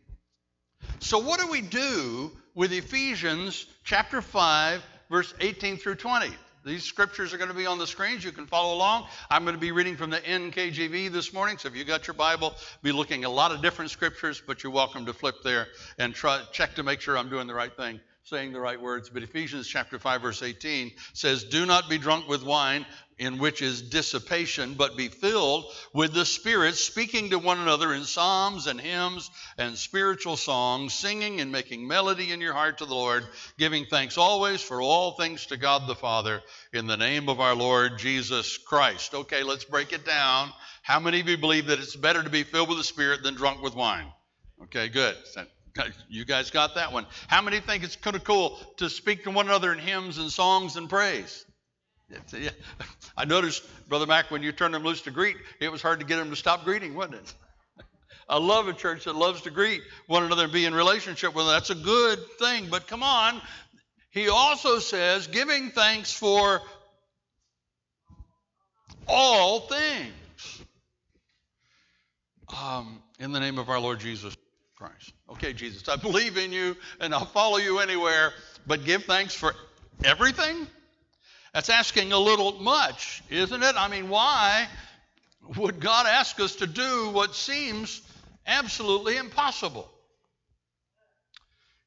So, 0.98 1.18
what 1.18 1.40
do 1.40 1.46
we 1.46 1.62
do 1.62 2.30
with 2.54 2.70
Ephesians 2.70 3.64
chapter 3.82 4.20
5, 4.20 4.82
verse 5.08 5.32
18 5.40 5.78
through 5.78 5.94
20? 5.94 6.28
These 6.66 6.82
scriptures 6.82 7.32
are 7.32 7.38
going 7.38 7.48
to 7.48 7.54
be 7.54 7.66
on 7.66 7.78
the 7.78 7.86
screens. 7.86 8.24
You 8.24 8.32
can 8.32 8.48
follow 8.48 8.74
along. 8.74 9.06
I'm 9.30 9.44
going 9.44 9.54
to 9.54 9.60
be 9.60 9.70
reading 9.70 9.96
from 9.96 10.10
the 10.10 10.18
NKJV 10.18 11.12
this 11.12 11.32
morning. 11.32 11.58
So 11.58 11.68
if 11.68 11.76
you 11.76 11.84
got 11.84 12.08
your 12.08 12.14
Bible, 12.14 12.56
be 12.82 12.90
looking 12.90 13.22
at 13.22 13.28
a 13.28 13.30
lot 13.30 13.52
of 13.52 13.62
different 13.62 13.92
scriptures, 13.92 14.42
but 14.44 14.64
you're 14.64 14.72
welcome 14.72 15.06
to 15.06 15.12
flip 15.12 15.36
there 15.44 15.68
and 15.96 16.12
try 16.12 16.42
check 16.50 16.74
to 16.74 16.82
make 16.82 17.00
sure 17.00 17.16
I'm 17.16 17.28
doing 17.28 17.46
the 17.46 17.54
right 17.54 17.74
thing, 17.76 18.00
saying 18.26 18.52
the 18.52 18.60
right 18.60 18.80
words. 18.80 19.08
But 19.08 19.22
Ephesians 19.22 19.68
chapter 19.68 20.00
5 20.00 20.20
verse 20.20 20.42
18 20.42 20.90
says, 21.12 21.44
"Do 21.44 21.64
not 21.64 21.88
be 21.88 21.96
drunk 21.96 22.28
with 22.28 22.42
wine, 22.42 22.84
in 23.18 23.38
which 23.38 23.62
is 23.62 23.82
dissipation, 23.82 24.74
but 24.74 24.96
be 24.96 25.08
filled 25.08 25.72
with 25.92 26.12
the 26.12 26.26
Spirit, 26.26 26.74
speaking 26.74 27.30
to 27.30 27.38
one 27.38 27.60
another 27.60 27.94
in 27.94 28.04
psalms 28.04 28.66
and 28.66 28.80
hymns 28.80 29.30
and 29.58 29.78
spiritual 29.78 30.36
songs, 30.36 30.92
singing 30.92 31.40
and 31.40 31.52
making 31.52 31.86
melody 31.86 32.32
in 32.32 32.40
your 32.40 32.52
heart 32.52 32.78
to 32.78 32.84
the 32.84 32.94
Lord, 32.94 33.24
giving 33.58 33.86
thanks 33.86 34.18
always 34.18 34.60
for 34.60 34.82
all 34.82 35.12
things 35.12 35.46
to 35.46 35.56
God 35.56 35.86
the 35.86 35.94
Father, 35.94 36.42
in 36.72 36.88
the 36.88 36.96
name 36.96 37.28
of 37.28 37.40
our 37.40 37.54
Lord 37.54 37.96
Jesus 37.96 38.58
Christ. 38.58 39.14
Okay, 39.14 39.44
let's 39.44 39.64
break 39.64 39.92
it 39.92 40.04
down. 40.04 40.52
How 40.82 40.98
many 40.98 41.20
of 41.20 41.28
you 41.28 41.38
believe 41.38 41.66
that 41.66 41.78
it's 41.78 41.94
better 41.94 42.24
to 42.24 42.30
be 42.30 42.42
filled 42.42 42.68
with 42.68 42.78
the 42.78 42.84
Spirit 42.84 43.22
than 43.22 43.34
drunk 43.34 43.62
with 43.62 43.76
wine? 43.76 44.12
Okay, 44.64 44.88
good. 44.88 45.16
You 46.08 46.24
guys 46.24 46.50
got 46.50 46.74
that 46.76 46.92
one. 46.92 47.06
How 47.28 47.42
many 47.42 47.60
think 47.60 47.84
it's 47.84 47.96
kind 47.96 48.16
of 48.16 48.24
cool 48.24 48.58
to 48.78 48.88
speak 48.88 49.24
to 49.24 49.30
one 49.30 49.46
another 49.46 49.72
in 49.72 49.78
hymns 49.78 50.18
and 50.18 50.30
songs 50.30 50.76
and 50.76 50.88
praise? 50.88 51.44
Yeah. 52.32 52.50
I 53.16 53.24
noticed, 53.24 53.64
Brother 53.88 54.06
Mac, 54.06 54.30
when 54.30 54.42
you 54.42 54.52
turned 54.52 54.74
them 54.74 54.84
loose 54.84 55.02
to 55.02 55.10
greet, 55.10 55.36
it 55.60 55.70
was 55.70 55.82
hard 55.82 56.00
to 56.00 56.06
get 56.06 56.16
them 56.16 56.30
to 56.30 56.36
stop 56.36 56.64
greeting, 56.64 56.94
wasn't 56.94 57.16
it? 57.16 57.34
I 58.28 58.38
love 58.38 58.68
a 58.68 58.72
church 58.72 59.04
that 59.04 59.16
loves 59.16 59.42
to 59.42 59.50
greet 59.50 59.82
one 60.06 60.22
another 60.22 60.44
and 60.44 60.52
be 60.52 60.64
in 60.64 60.74
relationship 60.74 61.34
with 61.34 61.46
them. 61.46 61.54
That's 61.54 61.70
a 61.70 61.74
good 61.74 62.18
thing. 62.38 62.68
But 62.70 62.86
come 62.86 63.02
on, 63.02 63.40
he 64.10 64.28
also 64.28 64.78
says, 64.78 65.26
giving 65.26 65.70
thanks 65.70 66.12
for 66.12 66.62
all 69.08 69.60
things 69.60 70.12
um, 72.62 73.02
in 73.18 73.32
the 73.32 73.40
name 73.40 73.58
of 73.58 73.68
our 73.68 73.80
Lord 73.80 74.00
Jesus 74.00 74.35
Christ. 74.76 75.14
Okay, 75.30 75.54
Jesus, 75.54 75.88
I 75.88 75.96
believe 75.96 76.36
in 76.36 76.52
you 76.52 76.76
and 77.00 77.14
I'll 77.14 77.24
follow 77.24 77.56
you 77.56 77.78
anywhere, 77.78 78.34
but 78.66 78.84
give 78.84 79.04
thanks 79.04 79.34
for 79.34 79.54
everything? 80.04 80.66
That's 81.54 81.70
asking 81.70 82.12
a 82.12 82.18
little 82.18 82.60
much, 82.60 83.22
isn't 83.30 83.62
it? 83.62 83.74
I 83.74 83.88
mean, 83.88 84.10
why 84.10 84.68
would 85.56 85.80
God 85.80 86.06
ask 86.06 86.38
us 86.40 86.56
to 86.56 86.66
do 86.66 87.08
what 87.10 87.34
seems 87.34 88.02
absolutely 88.46 89.16
impossible? 89.16 89.90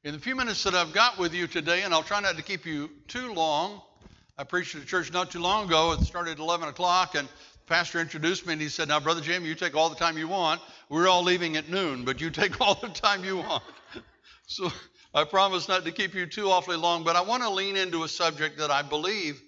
In 0.02 0.12
the 0.12 0.18
few 0.18 0.34
minutes 0.34 0.64
that 0.64 0.74
I've 0.74 0.92
got 0.92 1.16
with 1.16 1.32
you 1.32 1.46
today, 1.46 1.82
and 1.82 1.94
I'll 1.94 2.02
try 2.02 2.18
not 2.20 2.38
to 2.38 2.42
keep 2.42 2.66
you 2.66 2.90
too 3.06 3.32
long, 3.34 3.80
I 4.36 4.42
preached 4.42 4.74
at 4.74 4.82
a 4.82 4.86
church 4.86 5.12
not 5.12 5.30
too 5.30 5.40
long 5.40 5.66
ago. 5.66 5.92
It 5.92 6.00
started 6.00 6.32
at 6.32 6.38
11 6.40 6.68
o'clock, 6.68 7.14
and 7.14 7.28
pastor 7.70 8.00
introduced 8.00 8.46
me, 8.46 8.52
and 8.52 8.60
he 8.60 8.68
said, 8.68 8.88
Now, 8.88 8.98
Brother 8.98 9.20
Jim, 9.20 9.46
you 9.46 9.54
take 9.54 9.76
all 9.76 9.88
the 9.88 9.96
time 9.96 10.18
you 10.18 10.26
want. 10.26 10.60
We're 10.88 11.08
all 11.08 11.22
leaving 11.22 11.56
at 11.56 11.70
noon, 11.70 12.04
but 12.04 12.20
you 12.20 12.28
take 12.30 12.60
all 12.60 12.74
the 12.74 12.88
time 12.88 13.24
you 13.24 13.36
want. 13.36 13.62
so 14.46 14.70
I 15.14 15.22
promise 15.22 15.68
not 15.68 15.84
to 15.84 15.92
keep 15.92 16.12
you 16.14 16.26
too 16.26 16.50
awfully 16.50 16.76
long, 16.76 17.04
but 17.04 17.14
I 17.14 17.22
want 17.22 17.44
to 17.44 17.48
lean 17.48 17.76
into 17.76 18.02
a 18.02 18.08
subject 18.08 18.58
that 18.58 18.72
I 18.72 18.82
believe 18.82 19.40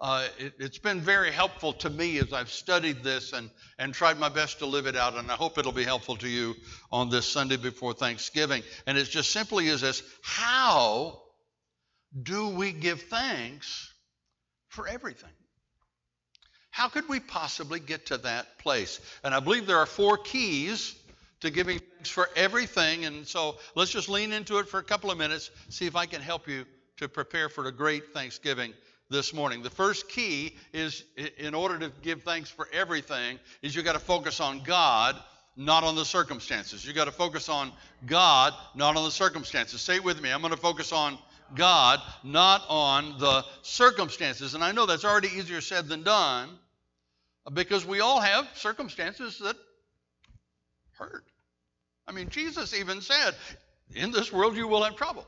uh, 0.00 0.26
it, 0.38 0.54
it's 0.58 0.78
been 0.78 1.00
very 1.00 1.30
helpful 1.30 1.72
to 1.72 1.88
me 1.88 2.18
as 2.18 2.32
I've 2.32 2.50
studied 2.50 3.04
this 3.04 3.32
and, 3.32 3.48
and 3.78 3.94
tried 3.94 4.18
my 4.18 4.28
best 4.28 4.58
to 4.58 4.66
live 4.66 4.86
it 4.86 4.96
out, 4.96 5.16
and 5.16 5.30
I 5.30 5.34
hope 5.34 5.56
it'll 5.56 5.70
be 5.70 5.84
helpful 5.84 6.16
to 6.16 6.28
you 6.28 6.56
on 6.90 7.10
this 7.10 7.26
Sunday 7.26 7.56
before 7.56 7.94
Thanksgiving. 7.94 8.64
And 8.88 8.98
it 8.98 9.04
just 9.04 9.30
simply 9.30 9.68
is 9.68 9.82
this 9.82 10.02
how 10.22 11.22
do 12.20 12.48
we 12.48 12.72
give 12.72 13.02
thanks 13.02 13.92
for 14.68 14.88
everything? 14.88 15.30
How 16.78 16.86
could 16.86 17.08
we 17.08 17.18
possibly 17.18 17.80
get 17.80 18.06
to 18.06 18.18
that 18.18 18.56
place? 18.58 19.00
And 19.24 19.34
I 19.34 19.40
believe 19.40 19.66
there 19.66 19.78
are 19.78 19.84
four 19.84 20.16
keys 20.16 20.94
to 21.40 21.50
giving 21.50 21.80
thanks 21.80 22.08
for 22.08 22.30
everything. 22.36 23.04
And 23.04 23.26
so 23.26 23.56
let's 23.74 23.90
just 23.90 24.08
lean 24.08 24.32
into 24.32 24.58
it 24.58 24.68
for 24.68 24.78
a 24.78 24.84
couple 24.84 25.10
of 25.10 25.18
minutes, 25.18 25.50
see 25.70 25.86
if 25.86 25.96
I 25.96 26.06
can 26.06 26.20
help 26.20 26.46
you 26.46 26.64
to 26.98 27.08
prepare 27.08 27.48
for 27.48 27.66
a 27.66 27.72
great 27.72 28.14
Thanksgiving 28.14 28.72
this 29.10 29.34
morning. 29.34 29.60
The 29.64 29.70
first 29.70 30.08
key 30.08 30.54
is 30.72 31.02
in 31.38 31.52
order 31.52 31.80
to 31.80 31.90
give 32.00 32.22
thanks 32.22 32.48
for 32.48 32.68
everything 32.72 33.40
is 33.60 33.74
you 33.74 33.82
got 33.82 33.94
to 33.94 33.98
focus 33.98 34.38
on 34.38 34.60
God, 34.62 35.16
not 35.56 35.82
on 35.82 35.96
the 35.96 36.04
circumstances. 36.04 36.86
You 36.86 36.92
got 36.92 37.06
to 37.06 37.10
focus 37.10 37.48
on 37.48 37.72
God, 38.06 38.54
not 38.76 38.96
on 38.96 39.02
the 39.02 39.10
circumstances. 39.10 39.80
Say 39.80 39.96
it 39.96 40.04
with 40.04 40.22
me. 40.22 40.30
I'm 40.30 40.42
going 40.42 40.54
to 40.54 40.56
focus 40.56 40.92
on 40.92 41.18
God, 41.56 42.00
not 42.22 42.62
on 42.68 43.18
the 43.18 43.44
circumstances. 43.62 44.54
And 44.54 44.62
I 44.62 44.70
know 44.70 44.86
that's 44.86 45.04
already 45.04 45.30
easier 45.36 45.60
said 45.60 45.88
than 45.88 46.04
done 46.04 46.50
because 47.52 47.84
we 47.86 48.00
all 48.00 48.20
have 48.20 48.48
circumstances 48.54 49.38
that 49.38 49.56
hurt. 50.98 51.24
I 52.06 52.12
mean, 52.12 52.28
Jesus 52.30 52.74
even 52.74 53.00
said, 53.00 53.34
In 53.94 54.10
this 54.10 54.32
world 54.32 54.56
you 54.56 54.68
will 54.68 54.82
have 54.82 54.96
trouble. 54.96 55.26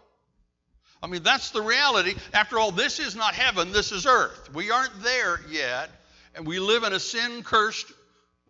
I 1.02 1.06
mean, 1.06 1.22
that's 1.22 1.50
the 1.50 1.62
reality. 1.62 2.14
After 2.35 2.59
all, 2.59 2.72
this 2.72 2.98
is 2.98 3.16
not 3.16 3.35
heaven, 3.35 3.72
this 3.72 3.90
is 3.92 4.06
earth. 4.06 4.52
We 4.54 4.70
aren't 4.70 5.02
there 5.02 5.40
yet, 5.50 5.90
and 6.35 6.46
we 6.46 6.59
live 6.59 6.85
in 6.85 6.92
a 6.92 7.00
sin 7.00 7.42
cursed 7.42 7.90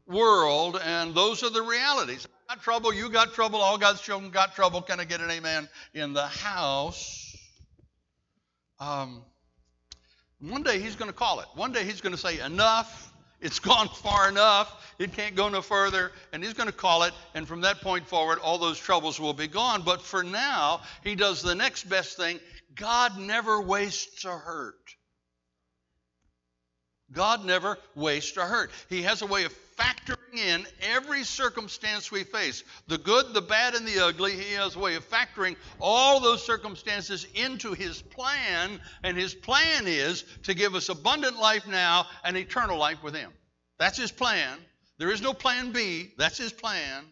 world, 0.07 0.81
and 0.85 1.15
those 1.15 1.45
are 1.45 1.51
the 1.51 1.63
realities. 1.63 2.27
I 2.49 2.55
got 2.55 2.65
trouble, 2.65 2.93
you 2.93 3.09
got 3.09 3.35
trouble, 3.35 3.61
all 3.61 3.79
God's 3.79 4.01
children 4.01 4.33
got 4.33 4.57
trouble. 4.57 4.83
Can 4.83 4.99
I 4.99 5.05
get 5.05 5.21
an 5.21 5.31
amen 5.31 5.69
in 5.95 6.13
the 6.13 6.27
house? 6.27 7.37
Um, 8.81 9.23
one 10.41 10.63
day 10.63 10.81
he's 10.81 10.97
going 10.97 11.11
to 11.11 11.17
call 11.17 11.41
it. 11.41 11.47
One 11.55 11.73
day 11.73 11.85
he's 11.85 12.01
going 12.01 12.15
to 12.15 12.21
say, 12.21 12.41
Enough. 12.41 13.10
It's 13.41 13.59
gone 13.59 13.89
far 13.95 14.29
enough. 14.29 14.95
It 14.99 15.13
can't 15.13 15.35
go 15.35 15.49
no 15.49 15.63
further. 15.63 16.13
And 16.33 16.43
he's 16.45 16.55
going 16.55 16.69
to 16.69 16.75
call 16.75 17.05
it. 17.05 17.15
And 17.35 17.47
from 17.47 17.63
that 17.63 17.81
point 17.81 18.07
forward, 18.07 18.39
all 18.39 18.59
those 18.59 18.79
troubles 18.79 19.19
will 19.19 19.35
be 19.35 19.47
gone. 19.47 19.83
But 19.83 20.03
for 20.03 20.23
now, 20.23 20.83
he 21.03 21.15
does 21.15 21.43
the 21.43 21.55
next 21.55 21.85
best 21.85 22.17
thing 22.17 22.39
God 22.75 23.19
never 23.19 23.61
wastes 23.61 24.25
a 24.25 24.37
hurt. 24.37 24.77
God 27.13 27.45
never 27.45 27.77
wastes 27.97 28.37
a 28.37 28.47
hurt. 28.47 28.71
He 28.89 29.03
has 29.03 29.23
a 29.23 29.27
way 29.27 29.45
of 29.45 29.55
factoring 29.77 30.20
in 30.35 30.67
every 30.83 31.25
circumstance 31.25 32.11
we 32.11 32.25
face 32.25 32.65
the 32.89 32.99
good, 32.99 33.35
the 33.35 33.41
bad, 33.41 33.75
and 33.75 33.87
the 33.87 34.05
ugly. 34.05 34.33
He 34.33 34.55
has 34.55 34.77
a 34.77 34.79
way 34.79 34.95
of 34.95 35.09
factoring 35.09 35.57
all 35.81 36.21
those 36.21 36.45
circumstances 36.45 37.27
into 37.35 37.73
His 37.73 38.03
plan, 38.03 38.81
and 39.03 39.17
His 39.17 39.35
plan 39.35 39.87
is 39.87 40.25
to 40.45 40.55
give 40.55 40.75
us 40.75 40.89
abundant 40.89 41.39
life 41.39 41.67
now 41.67 42.07
and 42.25 42.37
eternal 42.37 42.79
life 42.79 43.03
with 43.03 43.15
Him. 43.15 43.33
That's 43.79 43.99
His 43.99 44.13
plan. 44.13 44.59
There 44.99 45.11
is 45.11 45.23
no 45.23 45.33
plan 45.33 45.73
B. 45.73 46.13
That's 46.19 46.39
His 46.39 46.53
plan. 46.53 47.05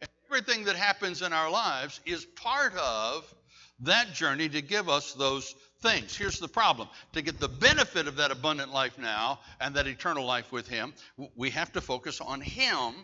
And 0.00 0.10
everything 0.26 0.64
that 0.64 0.76
happens 0.76 1.22
in 1.22 1.32
our 1.32 1.50
lives 1.50 2.00
is 2.06 2.24
part 2.24 2.74
of 2.76 3.34
that 3.80 4.14
journey 4.14 4.48
to 4.48 4.62
give 4.62 4.88
us 4.88 5.12
those 5.14 5.54
things. 5.82 6.16
Here's 6.16 6.38
the 6.38 6.48
problem 6.48 6.88
to 7.12 7.22
get 7.22 7.40
the 7.40 7.48
benefit 7.48 8.06
of 8.06 8.16
that 8.16 8.30
abundant 8.30 8.72
life 8.72 8.98
now 8.98 9.40
and 9.60 9.74
that 9.74 9.86
eternal 9.86 10.24
life 10.24 10.52
with 10.52 10.68
Him, 10.68 10.94
we 11.36 11.50
have 11.50 11.72
to 11.72 11.80
focus 11.80 12.20
on 12.20 12.40
Him, 12.40 12.94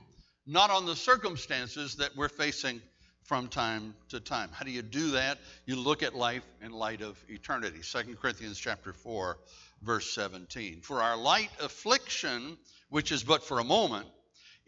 not 0.47 0.71
on 0.71 0.87
the 0.87 0.97
circumstances 0.97 1.97
that 1.97 2.17
we're 2.17 2.29
facing 2.29 2.81
from 3.25 3.49
time 3.49 3.95
to 4.09 4.21
time. 4.21 4.49
How 4.53 4.65
do 4.65 4.71
you 4.71 4.81
do 4.81 5.11
that? 5.11 5.39
You 5.67 5.77
look 5.77 6.03
at 6.03 6.15
life 6.15 6.45
in 6.63 6.73
light 6.73 7.03
of 7.03 7.23
eternity. 7.29 7.81
2 7.83 8.17
Corinthians 8.17 8.59
chapter 8.59 8.93
4 8.93 9.37
verse 9.83 10.13
17. 10.15 10.81
For 10.81 11.03
our 11.03 11.17
light 11.17 11.51
affliction, 11.61 12.57
which 12.89 13.13
is 13.13 13.23
but 13.23 13.45
for 13.45 13.59
a 13.59 13.65
moment, 13.65 14.07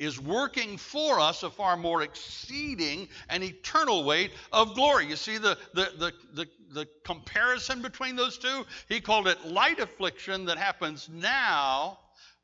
is 0.01 0.19
working 0.19 0.79
for 0.79 1.21
us 1.21 1.43
a 1.43 1.51
far 1.51 1.77
more 1.77 2.03
exceeding 2.03 3.07
and 3.29 3.45
eternal 3.45 4.03
weight 4.03 4.33
of 4.51 4.75
glory. 4.75 5.07
You 5.07 5.15
see 5.15 5.37
the, 5.37 5.59
the, 5.75 5.93
the, 5.99 6.13
the, 6.35 6.49
the 6.73 6.89
comparison 7.05 7.83
between 7.83 8.17
those 8.17 8.39
two? 8.39 8.65
He 8.89 9.01
called 9.01 9.29
it 9.29 9.45
light 9.45 9.79
affliction 9.79 10.47
that 10.47 10.57
happens 10.57 11.11
now, 11.13 11.99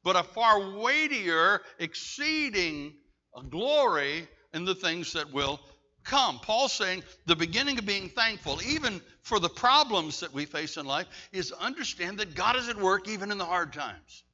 but 0.04 0.16
a 0.16 0.22
far 0.22 0.78
weightier, 0.78 1.62
exceeding 1.78 2.92
glory 3.48 4.28
in 4.52 4.66
the 4.66 4.74
things 4.74 5.14
that 5.14 5.32
will 5.32 5.58
come. 6.04 6.38
Paul's 6.40 6.74
saying 6.74 7.04
the 7.24 7.36
beginning 7.36 7.78
of 7.78 7.86
being 7.86 8.10
thankful, 8.10 8.60
even 8.66 9.00
for 9.22 9.40
the 9.40 9.48
problems 9.48 10.20
that 10.20 10.32
we 10.32 10.44
face 10.44 10.76
in 10.76 10.84
life, 10.84 11.06
is 11.32 11.52
understand 11.52 12.18
that 12.18 12.34
God 12.34 12.56
is 12.56 12.68
at 12.68 12.76
work 12.76 13.08
even 13.08 13.30
in 13.30 13.38
the 13.38 13.46
hard 13.46 13.72
times. 13.72 14.24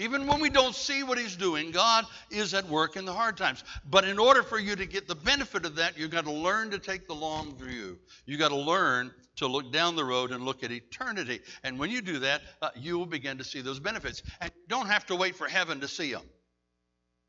Even 0.00 0.26
when 0.26 0.40
we 0.40 0.48
don't 0.48 0.74
see 0.74 1.02
what 1.02 1.18
he's 1.18 1.36
doing, 1.36 1.72
God 1.72 2.06
is 2.30 2.54
at 2.54 2.66
work 2.66 2.96
in 2.96 3.04
the 3.04 3.12
hard 3.12 3.36
times. 3.36 3.62
But 3.90 4.04
in 4.04 4.18
order 4.18 4.42
for 4.42 4.58
you 4.58 4.74
to 4.74 4.86
get 4.86 5.06
the 5.06 5.14
benefit 5.14 5.66
of 5.66 5.76
that, 5.76 5.98
you've 5.98 6.10
got 6.10 6.24
to 6.24 6.32
learn 6.32 6.70
to 6.70 6.78
take 6.78 7.06
the 7.06 7.14
long 7.14 7.54
view. 7.56 7.98
You've 8.24 8.40
got 8.40 8.48
to 8.48 8.56
learn 8.56 9.12
to 9.36 9.46
look 9.46 9.70
down 9.70 9.96
the 9.96 10.04
road 10.04 10.30
and 10.30 10.42
look 10.42 10.64
at 10.64 10.72
eternity. 10.72 11.40
And 11.62 11.78
when 11.78 11.90
you 11.90 12.00
do 12.00 12.20
that, 12.20 12.40
uh, 12.62 12.70
you 12.76 12.98
will 12.98 13.04
begin 13.04 13.36
to 13.38 13.44
see 13.44 13.60
those 13.60 13.78
benefits. 13.78 14.22
And 14.40 14.50
you 14.56 14.68
don't 14.68 14.86
have 14.86 15.04
to 15.06 15.16
wait 15.16 15.36
for 15.36 15.46
heaven 15.46 15.80
to 15.80 15.88
see 15.88 16.10
them. 16.10 16.24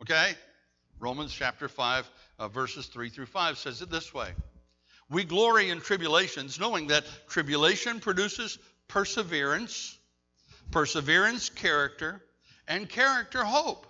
Okay? 0.04 0.32
Romans 0.98 1.34
chapter 1.34 1.68
5, 1.68 2.10
uh, 2.40 2.48
verses 2.48 2.88
3 2.88 3.10
through 3.10 3.26
5 3.26 3.58
says 3.58 3.82
it 3.82 3.92
this 3.92 4.14
way 4.14 4.30
We 5.10 5.26
glory 5.26 5.72
in 5.72 5.82
tribulations, 5.82 6.58
knowing 6.58 6.88
that 6.88 7.04
tribulation 7.28 8.00
produces 8.00 8.58
perseverance, 8.88 10.00
perseverance, 10.72 11.50
character 11.50 12.22
and 12.68 12.88
character 12.88 13.44
hope. 13.44 13.88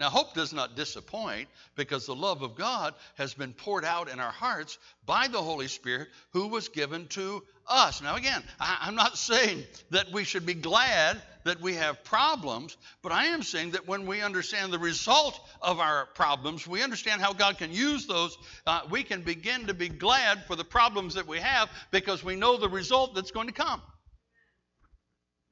Now, 0.00 0.08
hope 0.08 0.32
does 0.32 0.54
not 0.54 0.76
disappoint 0.76 1.50
because 1.76 2.06
the 2.06 2.14
love 2.14 2.40
of 2.40 2.56
God 2.56 2.94
has 3.16 3.34
been 3.34 3.52
poured 3.52 3.84
out 3.84 4.08
in 4.08 4.18
our 4.18 4.32
hearts 4.32 4.78
by 5.04 5.28
the 5.28 5.42
Holy 5.42 5.68
Spirit 5.68 6.08
who 6.30 6.48
was 6.48 6.70
given 6.70 7.06
to 7.08 7.42
us. 7.68 8.00
Now, 8.00 8.16
again, 8.16 8.42
I, 8.58 8.88
am 8.88 8.94
not 8.94 9.18
saying 9.18 9.62
that 9.90 10.10
we 10.10 10.24
should 10.24 10.46
be 10.46 10.54
glad 10.54 11.20
that 11.44 11.60
we 11.60 11.74
have 11.74 12.02
problems, 12.02 12.78
but 13.02 13.12
I 13.12 13.26
am 13.26 13.42
saying 13.42 13.72
that 13.72 13.86
when 13.86 14.06
we 14.06 14.22
understand 14.22 14.72
the 14.72 14.78
result 14.78 15.38
of 15.60 15.80
our 15.80 16.06
problems, 16.14 16.66
we 16.66 16.82
understand 16.82 17.20
how 17.20 17.34
God 17.34 17.58
can 17.58 17.70
use 17.70 18.06
those, 18.06 18.38
uh, 18.66 18.80
we 18.88 19.02
can 19.02 19.20
begin 19.20 19.66
to 19.66 19.74
be 19.74 19.90
glad 19.90 20.46
for 20.46 20.56
the 20.56 20.64
problems 20.64 21.12
that 21.14 21.26
we 21.26 21.40
have 21.40 21.68
because 21.90 22.24
we 22.24 22.36
know 22.36 22.56
the 22.56 22.70
result 22.70 23.14
that's 23.14 23.32
going 23.32 23.48
to 23.48 23.52
come. 23.52 23.82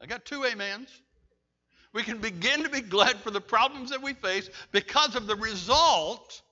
I 0.01 0.07
got 0.07 0.25
two 0.25 0.47
amens. 0.47 0.89
We 1.99 2.05
can 2.05 2.19
begin 2.19 2.63
to 2.63 2.69
be 2.69 2.81
glad 2.81 3.17
for 3.17 3.33
the 3.33 3.41
problems 3.41 3.91
that 3.91 4.01
we 4.01 4.13
face 4.13 4.49
because 4.71 5.17
of 5.17 5.27
the 5.27 5.35
result 5.35 6.43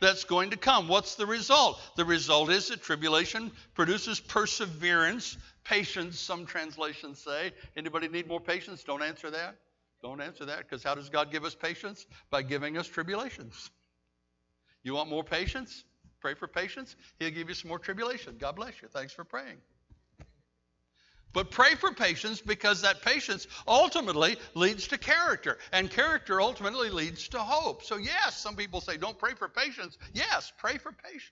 that's 0.00 0.24
going 0.24 0.50
to 0.50 0.56
come. 0.56 0.88
What's 0.88 1.14
the 1.14 1.26
result? 1.26 1.80
The 1.94 2.04
result 2.04 2.50
is 2.50 2.70
that 2.70 2.82
tribulation 2.82 3.52
produces 3.74 4.18
perseverance, 4.18 5.38
patience, 5.62 6.18
some 6.18 6.44
translations 6.44 7.20
say. 7.20 7.52
Anybody 7.76 8.08
need 8.08 8.26
more 8.26 8.40
patience? 8.40 8.82
Don't 8.82 9.00
answer 9.00 9.30
that. 9.30 9.54
Don't 10.02 10.20
answer 10.20 10.44
that 10.46 10.68
because 10.68 10.82
how 10.82 10.96
does 10.96 11.08
God 11.08 11.30
give 11.30 11.44
us 11.44 11.54
patience? 11.54 12.04
By 12.30 12.42
giving 12.42 12.76
us 12.76 12.88
tribulations. 12.88 13.70
You 14.82 14.94
want 14.94 15.08
more 15.08 15.22
patience? 15.22 15.84
Pray 16.20 16.34
for 16.34 16.48
patience. 16.48 16.96
He'll 17.20 17.30
give 17.30 17.48
you 17.48 17.54
some 17.54 17.68
more 17.68 17.78
tribulation. 17.78 18.38
God 18.40 18.56
bless 18.56 18.82
you. 18.82 18.88
Thanks 18.88 19.12
for 19.12 19.22
praying. 19.22 19.58
But 21.32 21.50
pray 21.50 21.74
for 21.76 21.92
patience 21.92 22.40
because 22.40 22.82
that 22.82 23.02
patience 23.02 23.46
ultimately 23.68 24.36
leads 24.54 24.88
to 24.88 24.98
character, 24.98 25.58
and 25.72 25.90
character 25.90 26.40
ultimately 26.40 26.90
leads 26.90 27.28
to 27.28 27.38
hope. 27.38 27.84
So, 27.84 27.96
yes, 27.96 28.36
some 28.36 28.56
people 28.56 28.80
say, 28.80 28.96
don't 28.96 29.18
pray 29.18 29.34
for 29.34 29.48
patience. 29.48 29.96
Yes, 30.12 30.52
pray 30.58 30.78
for 30.78 30.92
patience. 30.92 31.30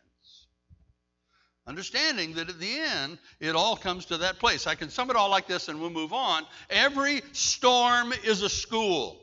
Understanding 1.67 2.35
that 2.35 2.49
at 2.49 2.59
the 2.59 2.81
end, 2.81 3.19
it 3.41 3.55
all 3.55 3.77
comes 3.77 4.07
to 4.07 4.19
that 4.19 4.39
place. 4.39 4.67
I 4.67 4.75
can 4.75 4.89
sum 4.89 5.11
it 5.11 5.17
all 5.17 5.29
like 5.29 5.47
this 5.47 5.69
and 5.69 5.81
we'll 5.81 5.91
move 5.91 6.15
on. 6.15 6.47
Every 6.71 7.21
storm 7.33 8.15
is 8.25 8.41
a 8.43 8.49
school, 8.49 9.21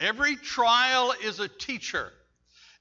every 0.00 0.36
trial 0.36 1.14
is 1.24 1.40
a 1.40 1.48
teacher. 1.48 2.12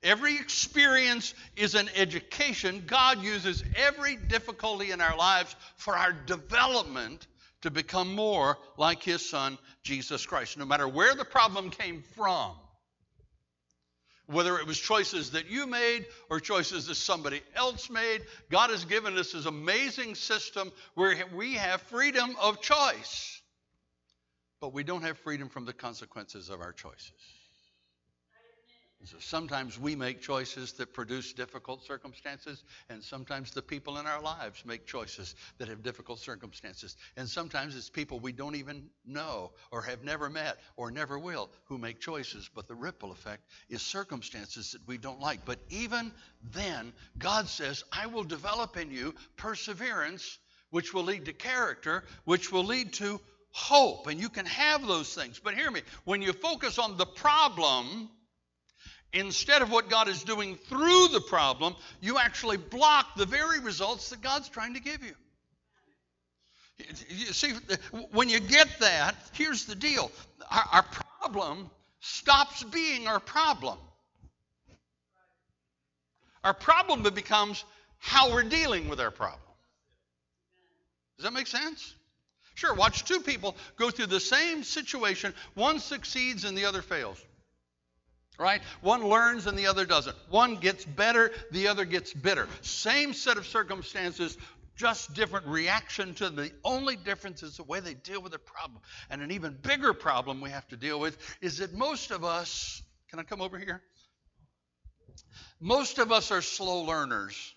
Every 0.03 0.35
experience 0.35 1.33
is 1.55 1.75
an 1.75 1.89
education. 1.95 2.83
God 2.85 3.23
uses 3.23 3.63
every 3.75 4.15
difficulty 4.15 4.91
in 4.91 5.01
our 5.01 5.17
lives 5.17 5.55
for 5.77 5.95
our 5.95 6.13
development 6.13 7.27
to 7.61 7.71
become 7.71 8.13
more 8.15 8.57
like 8.77 9.03
His 9.03 9.27
Son, 9.27 9.57
Jesus 9.83 10.25
Christ. 10.25 10.57
No 10.57 10.65
matter 10.65 10.87
where 10.87 11.15
the 11.15 11.25
problem 11.25 11.71
came 11.71 12.03
from, 12.15 12.55
Whether 14.27 14.57
it 14.59 14.67
was 14.67 14.77
choices 14.77 15.31
that 15.31 15.49
you 15.49 15.67
made 15.67 16.05
or 16.29 16.41
choices 16.41 16.87
that 16.87 16.95
somebody 16.95 17.41
else 17.55 17.89
made, 17.89 18.21
God 18.51 18.71
has 18.71 18.83
given 18.83 19.17
us 19.17 19.31
this 19.31 19.45
amazing 19.45 20.15
system 20.15 20.71
where 20.95 21.15
we 21.33 21.53
have 21.53 21.81
freedom 21.83 22.35
of 22.41 22.61
choice. 22.61 23.41
But 24.59 24.73
we 24.73 24.83
don't 24.83 25.03
have 25.03 25.17
freedom 25.19 25.47
from 25.47 25.65
the 25.65 25.73
consequences 25.73 26.49
of 26.49 26.59
our 26.59 26.73
choices. 26.73 27.13
So 29.05 29.17
sometimes 29.19 29.79
we 29.79 29.95
make 29.95 30.21
choices 30.21 30.73
that 30.73 30.93
produce 30.93 31.31
difficult 31.31 31.85
circumstances, 31.85 32.63
and 32.89 33.01
sometimes 33.01 33.51
the 33.51 33.61
people 33.61 33.99
in 33.99 34.05
our 34.05 34.21
lives 34.21 34.65
make 34.65 34.85
choices 34.85 35.33
that 35.59 35.69
have 35.69 35.81
difficult 35.81 36.19
circumstances. 36.19 36.97
And 37.15 37.29
sometimes 37.29 37.75
it's 37.77 37.89
people 37.89 38.19
we 38.19 38.33
don't 38.33 38.55
even 38.55 38.89
know 39.05 39.51
or 39.71 39.81
have 39.83 40.03
never 40.03 40.29
met 40.29 40.57
or 40.75 40.91
never 40.91 41.17
will 41.17 41.49
who 41.65 41.77
make 41.77 42.01
choices, 42.01 42.49
but 42.53 42.67
the 42.67 42.75
ripple 42.75 43.13
effect 43.13 43.43
is 43.69 43.81
circumstances 43.81 44.73
that 44.73 44.85
we 44.87 44.97
don't 44.97 45.21
like. 45.21 45.45
But 45.45 45.59
even 45.69 46.11
then, 46.51 46.91
God 47.17 47.47
says, 47.47 47.85
I 47.93 48.07
will 48.07 48.25
develop 48.25 48.75
in 48.75 48.91
you 48.91 49.15
perseverance, 49.37 50.37
which 50.71 50.93
will 50.93 51.03
lead 51.03 51.25
to 51.25 51.33
character, 51.33 52.03
which 52.25 52.51
will 52.51 52.65
lead 52.65 52.91
to 52.93 53.21
hope. 53.51 54.07
And 54.07 54.19
you 54.19 54.27
can 54.27 54.47
have 54.47 54.85
those 54.85 55.13
things. 55.13 55.39
But 55.39 55.53
hear 55.53 55.71
me, 55.71 55.81
when 56.03 56.21
you 56.21 56.33
focus 56.33 56.77
on 56.77 56.97
the 56.97 57.05
problem, 57.05 58.09
instead 59.13 59.61
of 59.61 59.71
what 59.71 59.89
God 59.89 60.07
is 60.07 60.23
doing 60.23 60.55
through 60.55 61.07
the 61.09 61.21
problem, 61.21 61.75
you 62.01 62.17
actually 62.17 62.57
block 62.57 63.15
the 63.15 63.25
very 63.25 63.59
results 63.59 64.09
that 64.09 64.21
God's 64.21 64.49
trying 64.49 64.73
to 64.73 64.81
give 64.81 65.03
you. 65.03 65.13
You 67.09 67.33
see, 67.33 67.53
when 68.11 68.29
you 68.29 68.39
get 68.39 68.67
that, 68.79 69.15
here's 69.33 69.65
the 69.65 69.75
deal 69.75 70.11
our, 70.51 70.63
our 70.73 70.85
problem 71.19 71.69
stops 71.99 72.63
being 72.63 73.07
our 73.07 73.19
problem. 73.19 73.77
Our 76.43 76.53
problem 76.53 77.01
becomes 77.03 77.63
how 77.97 78.31
we're 78.31 78.43
dealing 78.43 78.89
with 78.89 78.99
our 78.99 79.11
problem. 79.11 79.41
Does 81.17 81.25
that 81.25 81.33
make 81.33 81.47
sense? 81.47 81.95
Sure, 82.53 82.73
watch 82.73 83.05
two 83.05 83.19
people 83.19 83.55
go 83.75 83.89
through 83.89 84.05
the 84.05 84.19
same 84.19 84.63
situation. 84.63 85.33
One 85.55 85.79
succeeds 85.79 86.45
and 86.45 86.57
the 86.57 86.65
other 86.65 86.81
fails 86.81 87.21
right? 88.37 88.61
One 88.81 89.07
learns 89.07 89.47
and 89.47 89.57
the 89.57 89.67
other 89.67 89.85
doesn't. 89.85 90.15
One 90.29 90.55
gets 90.55 90.85
better, 90.85 91.31
the 91.51 91.67
other 91.67 91.85
gets 91.85 92.13
bitter. 92.13 92.47
Same 92.61 93.13
set 93.13 93.37
of 93.37 93.45
circumstances, 93.47 94.37
just 94.75 95.13
different 95.15 95.47
reaction 95.47 96.13
to 96.15 96.29
the 96.29 96.51
only 96.63 96.95
difference 96.95 97.41
is 97.41 97.57
the 97.57 97.63
way 97.63 97.79
they 97.79 97.95
deal 97.95 98.21
with 98.21 98.31
the 98.31 98.39
problem. 98.39 98.79
And 99.09 99.21
an 99.21 99.31
even 99.31 99.57
bigger 99.61 99.93
problem 99.93 100.39
we 100.39 100.51
have 100.51 100.67
to 100.67 100.77
deal 100.77 100.99
with 100.99 101.17
is 101.41 101.57
that 101.57 101.73
most 101.73 102.11
of 102.11 102.23
us, 102.23 102.81
can 103.09 103.19
I 103.19 103.23
come 103.23 103.41
over 103.41 103.57
here? 103.57 103.81
Most 105.59 105.97
of 105.97 106.11
us 106.11 106.31
are 106.31 106.43
slow 106.43 106.83
learners. 106.83 107.53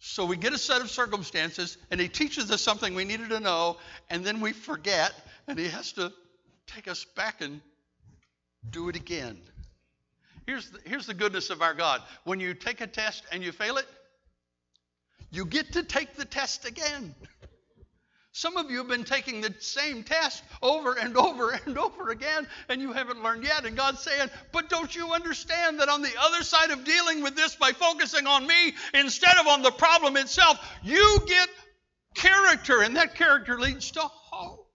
So 0.00 0.24
we 0.24 0.36
get 0.36 0.52
a 0.52 0.58
set 0.58 0.80
of 0.80 0.90
circumstances, 0.90 1.78
and 1.90 2.00
he 2.00 2.08
teaches 2.08 2.50
us 2.50 2.60
something 2.60 2.94
we 2.94 3.04
needed 3.04 3.28
to 3.28 3.38
know, 3.38 3.76
and 4.08 4.24
then 4.24 4.40
we 4.40 4.52
forget, 4.52 5.12
and 5.46 5.58
he 5.58 5.68
has 5.68 5.92
to 5.92 6.12
take 6.74 6.88
us 6.88 7.04
back 7.16 7.40
and 7.40 7.60
do 8.70 8.88
it 8.88 8.96
again. 8.96 9.38
Here's 10.46 10.70
the, 10.70 10.78
here's 10.84 11.06
the 11.06 11.14
goodness 11.14 11.50
of 11.50 11.62
our 11.62 11.74
God. 11.74 12.02
When 12.24 12.40
you 12.40 12.54
take 12.54 12.80
a 12.80 12.86
test 12.86 13.24
and 13.32 13.42
you 13.42 13.52
fail 13.52 13.76
it, 13.76 13.86
you 15.30 15.44
get 15.44 15.72
to 15.74 15.82
take 15.82 16.16
the 16.16 16.24
test 16.24 16.66
again. 16.66 17.14
Some 18.32 18.56
of 18.56 18.70
you 18.70 18.78
have 18.78 18.88
been 18.88 19.04
taking 19.04 19.40
the 19.40 19.52
same 19.58 20.04
test 20.04 20.44
over 20.62 20.94
and 20.94 21.16
over 21.16 21.50
and 21.50 21.76
over 21.76 22.10
again, 22.10 22.46
and 22.68 22.80
you 22.80 22.92
haven't 22.92 23.22
learned 23.22 23.44
yet. 23.44 23.64
And 23.64 23.76
God's 23.76 24.00
saying, 24.00 24.30
But 24.52 24.68
don't 24.68 24.94
you 24.94 25.12
understand 25.12 25.80
that 25.80 25.88
on 25.88 26.00
the 26.02 26.12
other 26.18 26.44
side 26.44 26.70
of 26.70 26.84
dealing 26.84 27.22
with 27.22 27.34
this 27.34 27.56
by 27.56 27.72
focusing 27.72 28.26
on 28.26 28.46
me 28.46 28.74
instead 28.94 29.36
of 29.38 29.48
on 29.48 29.62
the 29.62 29.72
problem 29.72 30.16
itself, 30.16 30.58
you 30.84 31.18
get 31.26 31.48
character, 32.14 32.82
and 32.82 32.96
that 32.96 33.16
character 33.16 33.58
leads 33.58 33.90
to 33.92 34.00
hope. 34.00 34.69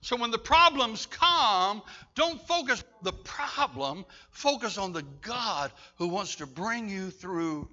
So 0.00 0.16
when 0.16 0.30
the 0.30 0.38
problems 0.38 1.06
come, 1.06 1.82
don't 2.14 2.40
focus 2.46 2.82
on 2.82 3.04
the 3.04 3.12
problem, 3.12 4.04
focus 4.30 4.78
on 4.78 4.92
the 4.92 5.02
God 5.22 5.72
who 5.96 6.08
wants 6.08 6.36
to 6.36 6.46
bring 6.46 6.88
you 6.88 7.10
through 7.10 7.68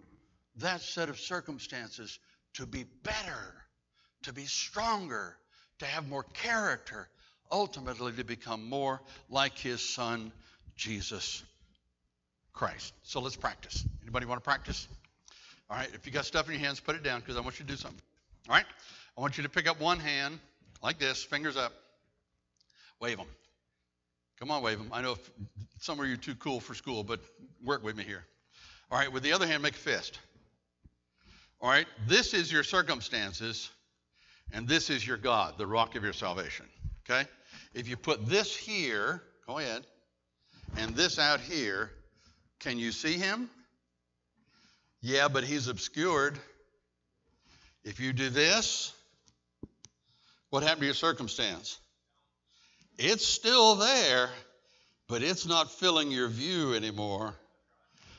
that 0.57 0.81
set 0.81 1.09
of 1.09 1.19
circumstances 1.19 2.19
to 2.53 2.65
be 2.65 2.85
better, 3.03 3.53
to 4.23 4.33
be 4.33 4.45
stronger, 4.45 5.35
to 5.79 5.85
have 5.85 6.07
more 6.07 6.23
character, 6.23 7.07
ultimately 7.51 8.13
to 8.13 8.23
become 8.23 8.67
more 8.67 9.01
like 9.29 9.57
his 9.57 9.81
son 9.81 10.31
Jesus 10.75 11.43
Christ. 12.53 12.93
So 13.03 13.19
let's 13.19 13.35
practice. 13.35 13.85
Anybody 14.01 14.25
want 14.25 14.41
to 14.41 14.43
practice? 14.43 14.87
All 15.69 15.77
right, 15.77 15.89
if 15.93 16.05
you 16.05 16.11
got 16.11 16.25
stuff 16.25 16.47
in 16.47 16.53
your 16.53 16.61
hands, 16.61 16.79
put 16.79 16.95
it 16.95 17.03
down 17.03 17.19
because 17.19 17.37
I 17.37 17.41
want 17.41 17.59
you 17.59 17.65
to 17.65 17.71
do 17.71 17.77
something. 17.77 18.01
All 18.49 18.55
right? 18.55 18.65
I 19.17 19.21
want 19.21 19.37
you 19.37 19.43
to 19.43 19.49
pick 19.49 19.67
up 19.67 19.79
one 19.79 19.99
hand 19.99 20.39
like 20.81 20.99
this, 20.99 21.23
fingers 21.23 21.57
up. 21.57 21.73
Wave 23.03 23.17
them. 23.17 23.27
Come 24.39 24.49
on, 24.49 24.63
wave 24.63 24.77
them. 24.77 24.87
I 24.93 25.01
know 25.01 25.17
some 25.81 25.99
of 25.99 26.07
you 26.07 26.13
are 26.13 26.15
too 26.15 26.35
cool 26.35 26.61
for 26.61 26.73
school, 26.73 27.03
but 27.03 27.19
work 27.61 27.83
with 27.83 27.97
me 27.97 28.05
here. 28.05 28.23
All 28.89 28.97
right, 28.97 29.11
with 29.11 29.23
the 29.23 29.33
other 29.33 29.45
hand, 29.45 29.61
make 29.61 29.73
a 29.73 29.77
fist. 29.77 30.17
All 31.59 31.69
right, 31.69 31.85
this 32.07 32.33
is 32.33 32.49
your 32.49 32.63
circumstances, 32.63 33.69
and 34.53 34.69
this 34.69 34.89
is 34.89 35.05
your 35.05 35.17
God, 35.17 35.57
the 35.57 35.67
rock 35.67 35.97
of 35.97 36.03
your 36.05 36.13
salvation. 36.13 36.65
Okay? 37.03 37.27
If 37.73 37.89
you 37.89 37.97
put 37.97 38.25
this 38.25 38.55
here, 38.55 39.21
go 39.47 39.59
ahead, 39.59 39.85
and 40.77 40.95
this 40.95 41.19
out 41.19 41.41
here, 41.41 41.91
can 42.61 42.79
you 42.79 42.93
see 42.93 43.15
him? 43.15 43.49
Yeah, 45.01 45.27
but 45.27 45.43
he's 45.43 45.67
obscured. 45.67 46.39
If 47.83 47.99
you 47.99 48.13
do 48.13 48.29
this, 48.29 48.93
what 50.51 50.63
happened 50.63 50.83
to 50.83 50.85
your 50.85 50.95
circumstance? 50.95 51.79
It's 52.97 53.25
still 53.25 53.75
there, 53.75 54.29
but 55.07 55.23
it's 55.23 55.45
not 55.45 55.71
filling 55.71 56.11
your 56.11 56.27
view 56.27 56.73
anymore. 56.73 57.35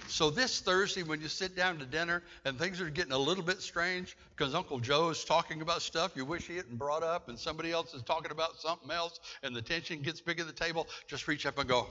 So 0.08 0.30
this 0.30 0.60
Thursday, 0.60 1.02
when 1.02 1.20
you 1.20 1.28
sit 1.28 1.56
down 1.56 1.78
to 1.78 1.86
dinner 1.86 2.22
and 2.44 2.58
things 2.58 2.80
are 2.80 2.90
getting 2.90 3.12
a 3.12 3.18
little 3.18 3.42
bit 3.42 3.62
strange 3.62 4.16
because 4.36 4.54
Uncle 4.54 4.78
Joe 4.78 5.08
is 5.08 5.24
talking 5.24 5.62
about 5.62 5.82
stuff 5.82 6.12
you 6.14 6.24
wish 6.24 6.46
he 6.46 6.56
hadn't 6.56 6.78
brought 6.78 7.02
up, 7.02 7.28
and 7.28 7.38
somebody 7.38 7.72
else 7.72 7.94
is 7.94 8.02
talking 8.02 8.30
about 8.30 8.60
something 8.60 8.90
else, 8.90 9.18
and 9.42 9.56
the 9.56 9.62
tension 9.62 10.02
gets 10.02 10.20
big 10.20 10.40
at 10.40 10.46
the 10.46 10.52
table, 10.52 10.86
just 11.08 11.26
reach 11.26 11.46
up 11.46 11.58
and 11.58 11.68
go. 11.68 11.86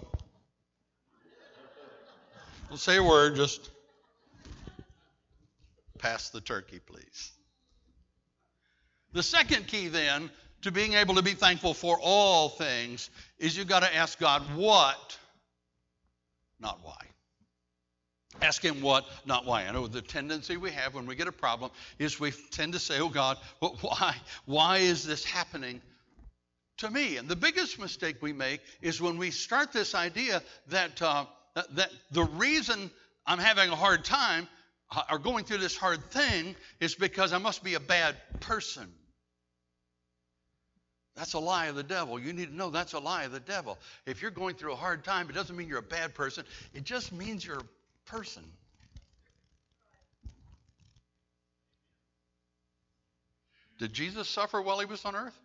Don't 2.70 2.78
say 2.78 2.98
a 2.98 3.04
word, 3.04 3.36
just 3.36 3.72
pass 6.00 6.30
the 6.30 6.42
turkey, 6.42 6.80
please. 6.80 7.32
The 9.14 9.24
second 9.24 9.68
key 9.68 9.88
then 9.90 10.30
to 10.64 10.72
being 10.72 10.94
able 10.94 11.16
to 11.16 11.22
be 11.22 11.34
thankful 11.34 11.74
for 11.74 12.00
all 12.02 12.50
things 12.50 13.10
is 13.38 13.56
you've 13.56 13.68
got 13.68 13.84
to 13.84 13.96
ask 13.96 14.20
God 14.20 14.42
what, 14.56 15.18
not 16.60 16.80
why. 16.84 16.98
Ask 18.42 18.64
Him 18.64 18.82
what, 18.82 19.06
not 19.26 19.46
why. 19.46 19.66
I 19.66 19.72
know 19.72 19.88
the 19.88 20.02
tendency 20.02 20.58
we 20.58 20.72
have 20.72 20.96
when 20.96 21.06
we 21.06 21.16
get 21.16 21.28
a 21.28 21.34
problem 21.34 21.70
is 22.00 22.20
we 22.20 22.32
tend 22.52 22.74
to 22.74 22.80
say, 22.80 23.00
oh 23.00 23.10
God, 23.10 23.38
but 23.60 23.82
why? 23.84 24.16
Why 24.46 24.78
is 24.78 25.06
this 25.06 25.24
happening 25.24 25.82
to 26.78 26.90
me? 26.90 27.18
And 27.18 27.28
the 27.28 27.36
biggest 27.36 27.78
mistake 27.78 28.18
we 28.22 28.34
make 28.34 28.62
is 28.82 29.02
when 29.02 29.18
we 29.18 29.32
start 29.32 29.72
this 29.72 29.94
idea 29.94 30.42
that, 30.70 31.02
uh, 31.02 31.26
that 31.72 31.92
the 32.12 32.24
reason 32.24 32.90
I'm 33.28 33.40
having 33.40 33.70
a 33.70 33.76
hard 33.76 34.04
time 34.04 34.48
uh, 34.92 35.04
or 35.12 35.20
going 35.20 35.44
through 35.44 35.60
this 35.60 35.78
hard 35.78 36.04
thing 36.12 36.56
is 36.80 36.96
because 36.96 37.34
I 37.34 37.38
must 37.38 37.64
be 37.64 37.74
a 37.74 37.80
bad 37.80 38.16
person. 38.40 38.92
That's 41.16 41.34
a 41.34 41.40
lie 41.40 41.68
of 41.68 41.76
the 41.76 41.84
devil. 41.84 42.20
You 42.20 42.34
need 42.34 42.50
to 42.50 42.56
know 42.56 42.70
that's 42.70 42.94
a 42.94 43.00
lie 43.00 43.24
of 43.24 43.32
the 43.32 43.40
devil. 43.40 43.78
If 44.06 44.22
you're 44.22 44.32
going 44.32 44.56
through 44.56 44.74
a 44.74 44.78
hard 44.78 45.04
time, 45.04 45.30
it 45.30 45.34
doesn't 45.34 45.56
mean 45.56 45.68
you're 45.68 45.80
a 45.80 45.84
bad 45.84 46.16
person, 46.16 46.46
it 46.74 46.84
just 46.84 47.12
means 47.12 47.46
you're 47.46 47.60
a 47.60 48.10
person. 48.10 48.44
Did 53.80 53.94
Jesus 53.94 54.30
suffer 54.30 54.62
while 54.62 54.80
he 54.80 54.86
was 54.86 55.04
on 55.04 55.16
earth? 55.16 55.38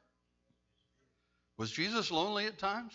Was 1.56 1.70
Jesus 1.70 2.10
lonely 2.10 2.46
at 2.46 2.58
times? 2.58 2.92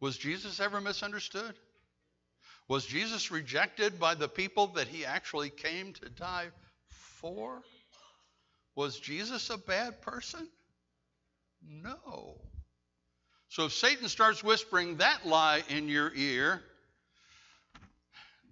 Was 0.00 0.18
Jesus 0.18 0.60
ever 0.60 0.80
misunderstood? 0.80 1.54
Was 2.68 2.84
Jesus 2.84 3.30
rejected 3.30 3.98
by 3.98 4.14
the 4.14 4.28
people 4.28 4.68
that 4.68 4.88
he 4.88 5.04
actually 5.04 5.50
came 5.50 5.92
to 5.94 6.08
die 6.10 6.48
for? 7.20 7.62
Was 8.74 8.98
Jesus 8.98 9.50
a 9.50 9.58
bad 9.58 10.02
person? 10.02 10.46
No. 11.68 12.40
So 13.48 13.66
if 13.66 13.72
Satan 13.72 14.08
starts 14.08 14.42
whispering 14.42 14.96
that 14.96 15.26
lie 15.26 15.62
in 15.68 15.88
your 15.88 16.12
ear, 16.14 16.62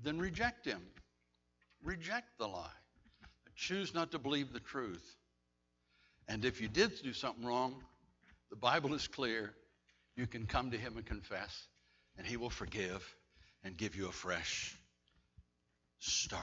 then 0.03 0.19
reject 0.19 0.65
him. 0.67 0.83
Reject 1.83 2.27
the 2.39 2.47
lie. 2.47 2.71
Choose 3.57 3.95
not 3.95 4.13
to 4.13 4.19
believe 4.19 4.53
the 4.53 4.61
truth. 4.61 5.17
And 6.29 6.45
if 6.45 6.61
you 6.61 6.69
did 6.69 6.93
do 7.03 7.13
something 7.13 7.45
wrong, 7.45 7.83
the 8.51 8.57
Bible 8.57 8.95
is 8.95 9.09
clear. 9.09 9.53
you 10.17 10.27
can 10.27 10.47
come 10.47 10.71
to 10.73 10.77
Him 10.77 10.97
and 10.97 11.07
confess, 11.07 11.67
and 12.19 12.27
He 12.27 12.37
will 12.37 12.51
forgive 12.51 13.03
and 13.65 13.77
give 13.77 13.97
you 13.97 14.09
a 14.09 14.13
fresh 14.13 14.77
start. 15.99 16.43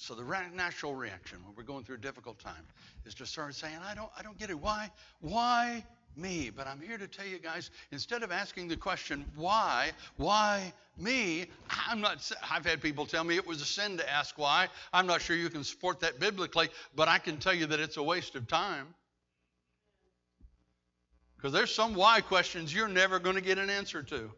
So 0.00 0.14
the 0.14 0.22
ra- 0.22 0.48
natural 0.54 0.94
reaction 0.94 1.38
when 1.44 1.56
we're 1.56 1.64
going 1.64 1.82
through 1.82 1.96
a 1.96 2.00
difficult 2.00 2.38
time 2.38 2.64
is 3.04 3.14
to 3.14 3.26
start 3.26 3.52
saying, 3.56 3.78
"I 3.84 3.96
don't, 3.96 4.10
I 4.16 4.22
don't 4.22 4.38
get 4.38 4.48
it. 4.48 4.58
Why, 4.58 4.92
why 5.20 5.84
me?" 6.16 6.50
But 6.50 6.68
I'm 6.68 6.80
here 6.80 6.96
to 6.96 7.08
tell 7.08 7.26
you 7.26 7.40
guys, 7.40 7.72
instead 7.90 8.22
of 8.22 8.30
asking 8.30 8.68
the 8.68 8.76
question, 8.76 9.24
"Why, 9.34 9.90
why 10.16 10.72
me?" 10.96 11.46
I'm 11.68 12.00
not. 12.00 12.30
I've 12.48 12.64
had 12.64 12.80
people 12.80 13.06
tell 13.06 13.24
me 13.24 13.34
it 13.34 13.46
was 13.46 13.60
a 13.60 13.64
sin 13.64 13.96
to 13.96 14.08
ask 14.08 14.38
why. 14.38 14.68
I'm 14.92 15.08
not 15.08 15.20
sure 15.20 15.34
you 15.34 15.50
can 15.50 15.64
support 15.64 15.98
that 16.00 16.20
biblically, 16.20 16.68
but 16.94 17.08
I 17.08 17.18
can 17.18 17.38
tell 17.38 17.54
you 17.54 17.66
that 17.66 17.80
it's 17.80 17.96
a 17.96 18.02
waste 18.02 18.36
of 18.36 18.46
time. 18.46 18.94
Because 21.36 21.52
there's 21.52 21.74
some 21.74 21.96
why 21.96 22.20
questions 22.20 22.72
you're 22.72 22.86
never 22.86 23.18
going 23.18 23.34
to 23.34 23.42
get 23.42 23.58
an 23.58 23.68
answer 23.68 24.04
to. 24.04 24.30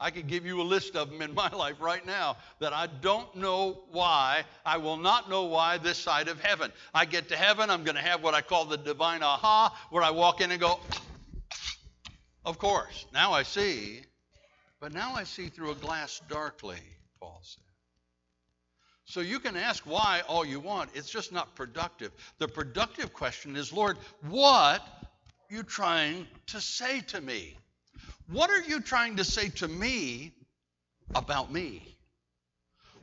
I 0.00 0.10
could 0.10 0.26
give 0.26 0.46
you 0.46 0.60
a 0.60 0.64
list 0.64 0.96
of 0.96 1.10
them 1.10 1.20
in 1.20 1.34
my 1.34 1.50
life 1.52 1.76
right 1.80 2.04
now 2.06 2.38
that 2.58 2.72
I 2.72 2.86
don't 2.86 3.34
know 3.36 3.82
why. 3.92 4.44
I 4.64 4.78
will 4.78 4.96
not 4.96 5.28
know 5.28 5.44
why 5.44 5.76
this 5.78 5.98
side 5.98 6.28
of 6.28 6.40
heaven. 6.40 6.72
I 6.94 7.04
get 7.04 7.28
to 7.28 7.36
heaven, 7.36 7.68
I'm 7.68 7.84
going 7.84 7.96
to 7.96 8.02
have 8.02 8.22
what 8.22 8.34
I 8.34 8.40
call 8.40 8.64
the 8.64 8.78
divine 8.78 9.22
aha, 9.22 9.76
where 9.90 10.02
I 10.02 10.10
walk 10.10 10.40
in 10.40 10.50
and 10.50 10.60
go, 10.60 10.80
of 12.44 12.58
course, 12.58 13.04
now 13.12 13.32
I 13.32 13.42
see. 13.42 14.00
But 14.80 14.94
now 14.94 15.14
I 15.14 15.24
see 15.24 15.48
through 15.48 15.72
a 15.72 15.74
glass 15.74 16.22
darkly, 16.28 16.78
Paul 17.20 17.40
said. 17.42 17.62
So 19.04 19.20
you 19.20 19.40
can 19.40 19.56
ask 19.56 19.84
why 19.84 20.22
all 20.26 20.44
you 20.44 20.60
want. 20.60 20.90
It's 20.94 21.10
just 21.10 21.32
not 21.32 21.54
productive. 21.54 22.12
The 22.38 22.48
productive 22.48 23.12
question 23.12 23.56
is, 23.56 23.72
Lord, 23.72 23.98
what 24.28 24.80
are 24.80 25.54
you 25.54 25.64
trying 25.64 26.26
to 26.46 26.60
say 26.60 27.00
to 27.08 27.20
me? 27.20 27.56
What 28.32 28.50
are 28.50 28.62
you 28.62 28.80
trying 28.80 29.16
to 29.16 29.24
say 29.24 29.48
to 29.48 29.66
me 29.66 30.32
about 31.16 31.50
me? 31.52 31.96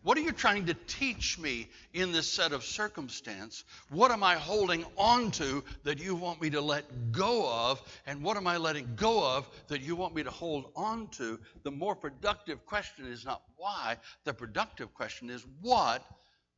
What 0.04 0.18
are 0.18 0.22
you 0.22 0.32
trying 0.32 0.68
to 0.68 0.74
teach 0.74 1.38
me 1.38 1.68
in 1.94 2.14
this 2.14 2.32
set 2.32 2.54
of 2.54 2.64
circumstance? 2.64 3.66
What 3.90 4.12
am 4.12 4.24
I 4.24 4.36
holding 4.36 4.86
on 4.96 5.32
to 5.32 5.66
that 5.84 6.00
you 6.00 6.16
want 6.16 6.42
me 6.42 6.50
to 6.52 6.62
let 6.62 7.12
go 7.12 7.46
of? 7.46 7.82
And 8.06 8.24
what 8.24 8.38
am 8.38 8.48
I 8.48 8.56
letting 8.56 8.96
go 8.96 9.36
of 9.36 9.50
that 9.68 9.82
you 9.82 9.98
want 9.98 10.16
me 10.16 10.24
to 10.24 10.32
hold 10.32 10.72
on 10.78 11.08
to? 11.18 11.38
The 11.64 11.72
more 11.72 11.94
productive 11.94 12.66
question 12.66 13.06
is 13.06 13.26
not 13.26 13.42
why, 13.58 13.98
the 14.24 14.34
productive 14.34 14.94
question 14.94 15.30
is 15.30 15.46
what 15.62 16.06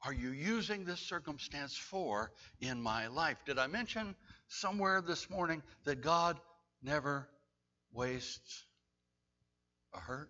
are 0.05 0.13
you 0.13 0.29
using 0.29 0.85
this 0.85 0.99
circumstance 0.99 1.75
for 1.75 2.31
in 2.61 2.79
my 2.79 3.07
life? 3.07 3.37
Did 3.47 3.57
I 3.57 3.65
mention 3.65 4.15
somewhere 4.47 5.01
this 5.01 5.27
morning 5.27 5.63
that 5.85 6.01
God 6.01 6.39
never 6.83 7.27
wastes 7.93 8.63
a 9.93 9.99
hurt? 9.99 10.29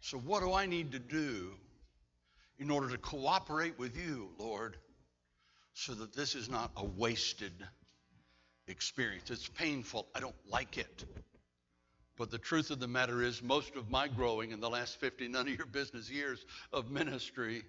So, 0.00 0.18
what 0.18 0.42
do 0.42 0.52
I 0.52 0.66
need 0.66 0.92
to 0.92 0.98
do 0.98 1.52
in 2.58 2.70
order 2.70 2.90
to 2.90 2.98
cooperate 2.98 3.78
with 3.78 3.96
you, 3.96 4.28
Lord, 4.38 4.76
so 5.72 5.94
that 5.94 6.14
this 6.14 6.34
is 6.34 6.50
not 6.50 6.70
a 6.76 6.84
wasted 6.84 7.52
experience? 8.68 9.30
It's 9.30 9.48
painful. 9.48 10.06
I 10.14 10.20
don't 10.20 10.34
like 10.50 10.76
it. 10.76 11.04
But 12.16 12.30
the 12.30 12.38
truth 12.38 12.70
of 12.70 12.78
the 12.78 12.86
matter 12.86 13.22
is, 13.22 13.42
most 13.42 13.74
of 13.76 13.90
my 13.90 14.06
growing 14.06 14.52
in 14.52 14.60
the 14.60 14.70
last 14.70 15.00
50, 15.00 15.28
none 15.28 15.48
of 15.48 15.56
your 15.56 15.66
business 15.66 16.10
years 16.10 16.44
of 16.72 16.90
ministry 16.90 17.62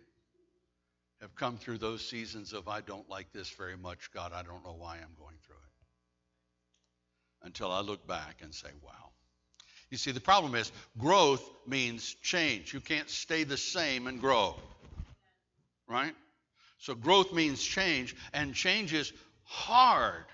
have 1.21 1.35
come 1.35 1.57
through 1.57 1.79
those 1.79 2.07
seasons 2.07 2.53
of, 2.53 2.67
I 2.67 2.81
don't 2.81 3.09
like 3.09 3.31
this 3.33 3.49
very 3.49 3.77
much, 3.77 4.11
God, 4.13 4.33
I 4.33 4.43
don't 4.43 4.63
know 4.63 4.75
why 4.77 4.97
I'm 4.97 5.15
going 5.17 5.37
through 5.45 5.55
it. 5.55 5.64
Until 7.45 7.71
I 7.71 7.81
look 7.81 8.05
back 8.07 8.41
and 8.41 8.53
say, 8.53 8.67
wow. 8.83 8.91
You 9.91 9.97
see, 9.97 10.11
the 10.11 10.19
problem 10.19 10.55
is 10.55 10.71
growth 10.97 11.47
means 11.67 12.15
change. 12.23 12.73
You 12.73 12.81
can't 12.81 13.09
stay 13.09 13.43
the 13.43 13.55
same 13.55 14.07
and 14.07 14.19
grow. 14.19 14.55
Right? 15.87 16.15
So 16.79 16.95
growth 16.95 17.31
means 17.31 17.63
change, 17.63 18.15
and 18.33 18.53
change 18.53 18.93
is 18.93 19.13
hard. 19.43 20.25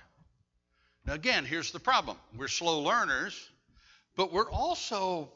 Now, 1.05 1.13
again, 1.13 1.45
here's 1.45 1.71
the 1.71 1.79
problem 1.79 2.17
we're 2.37 2.47
slow 2.47 2.79
learners, 2.79 3.37
but 4.15 4.31
we're 4.31 4.49
also, 4.49 5.29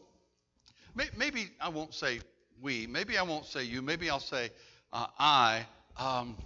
maybe 1.18 1.50
I 1.60 1.70
won't 1.70 1.94
say 1.94 2.22
we, 2.62 2.88
maybe 2.88 3.18
I 3.18 3.24
won't 3.24 3.46
say 3.46 3.64
you, 3.64 3.82
maybe 3.82 4.10
I'll 4.10 4.20
say 4.20 4.50
uh, 4.94 5.08
I. 5.20 5.66
Um, 5.98 6.38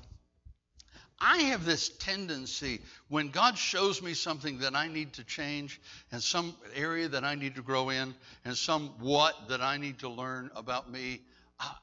I 1.22 1.40
have 1.44 1.66
this 1.66 1.90
tendency 1.90 2.82
when 3.10 3.30
God 3.30 3.58
shows 3.58 4.02
me 4.02 4.14
something 4.14 4.60
that 4.60 4.76
I 4.76 4.88
need 4.88 5.14
to 5.14 5.24
change 5.24 5.82
and 6.12 6.24
some 6.24 6.56
area 6.76 7.10
that 7.10 7.24
I 7.24 7.36
need 7.36 7.56
to 7.56 7.62
grow 7.62 7.90
in 7.90 8.16
and 8.46 8.56
some 8.56 8.90
what 9.00 9.50
that 9.50 9.62
I 9.62 9.78
need 9.78 10.00
to 10.00 10.10
learn 10.10 10.50
about 10.56 10.90
me, 10.90 11.22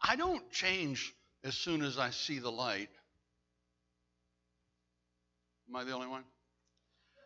I 0.03 0.17
don't 0.17 0.51
change 0.51 1.15
as 1.45 1.55
soon 1.55 1.83
as 1.83 1.99
I 1.99 2.11
see 2.11 2.39
the 2.39 2.51
light. 2.51 2.89
Am 5.69 5.77
I 5.77 5.85
the 5.85 5.93
only 5.93 6.07
one? 6.07 6.23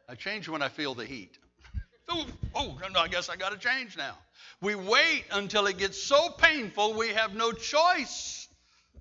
I 0.09 0.17
change 0.17 0.49
when 0.49 0.63
I 0.63 0.69
feel 0.69 0.95
the 0.95 1.05
heat. 1.05 1.39
oh, 2.09 2.27
oh, 2.57 2.79
I 2.97 3.07
guess 3.07 3.29
I 3.29 3.37
got 3.37 3.53
to 3.53 3.59
change 3.59 3.97
now. 3.97 4.19
We 4.61 4.75
wait 4.75 5.25
until 5.31 5.67
it 5.67 5.79
gets 5.79 6.03
so 6.03 6.31
painful 6.31 6.95
we 6.95 7.11
have 7.11 7.35
no 7.35 7.53
choice 7.53 8.49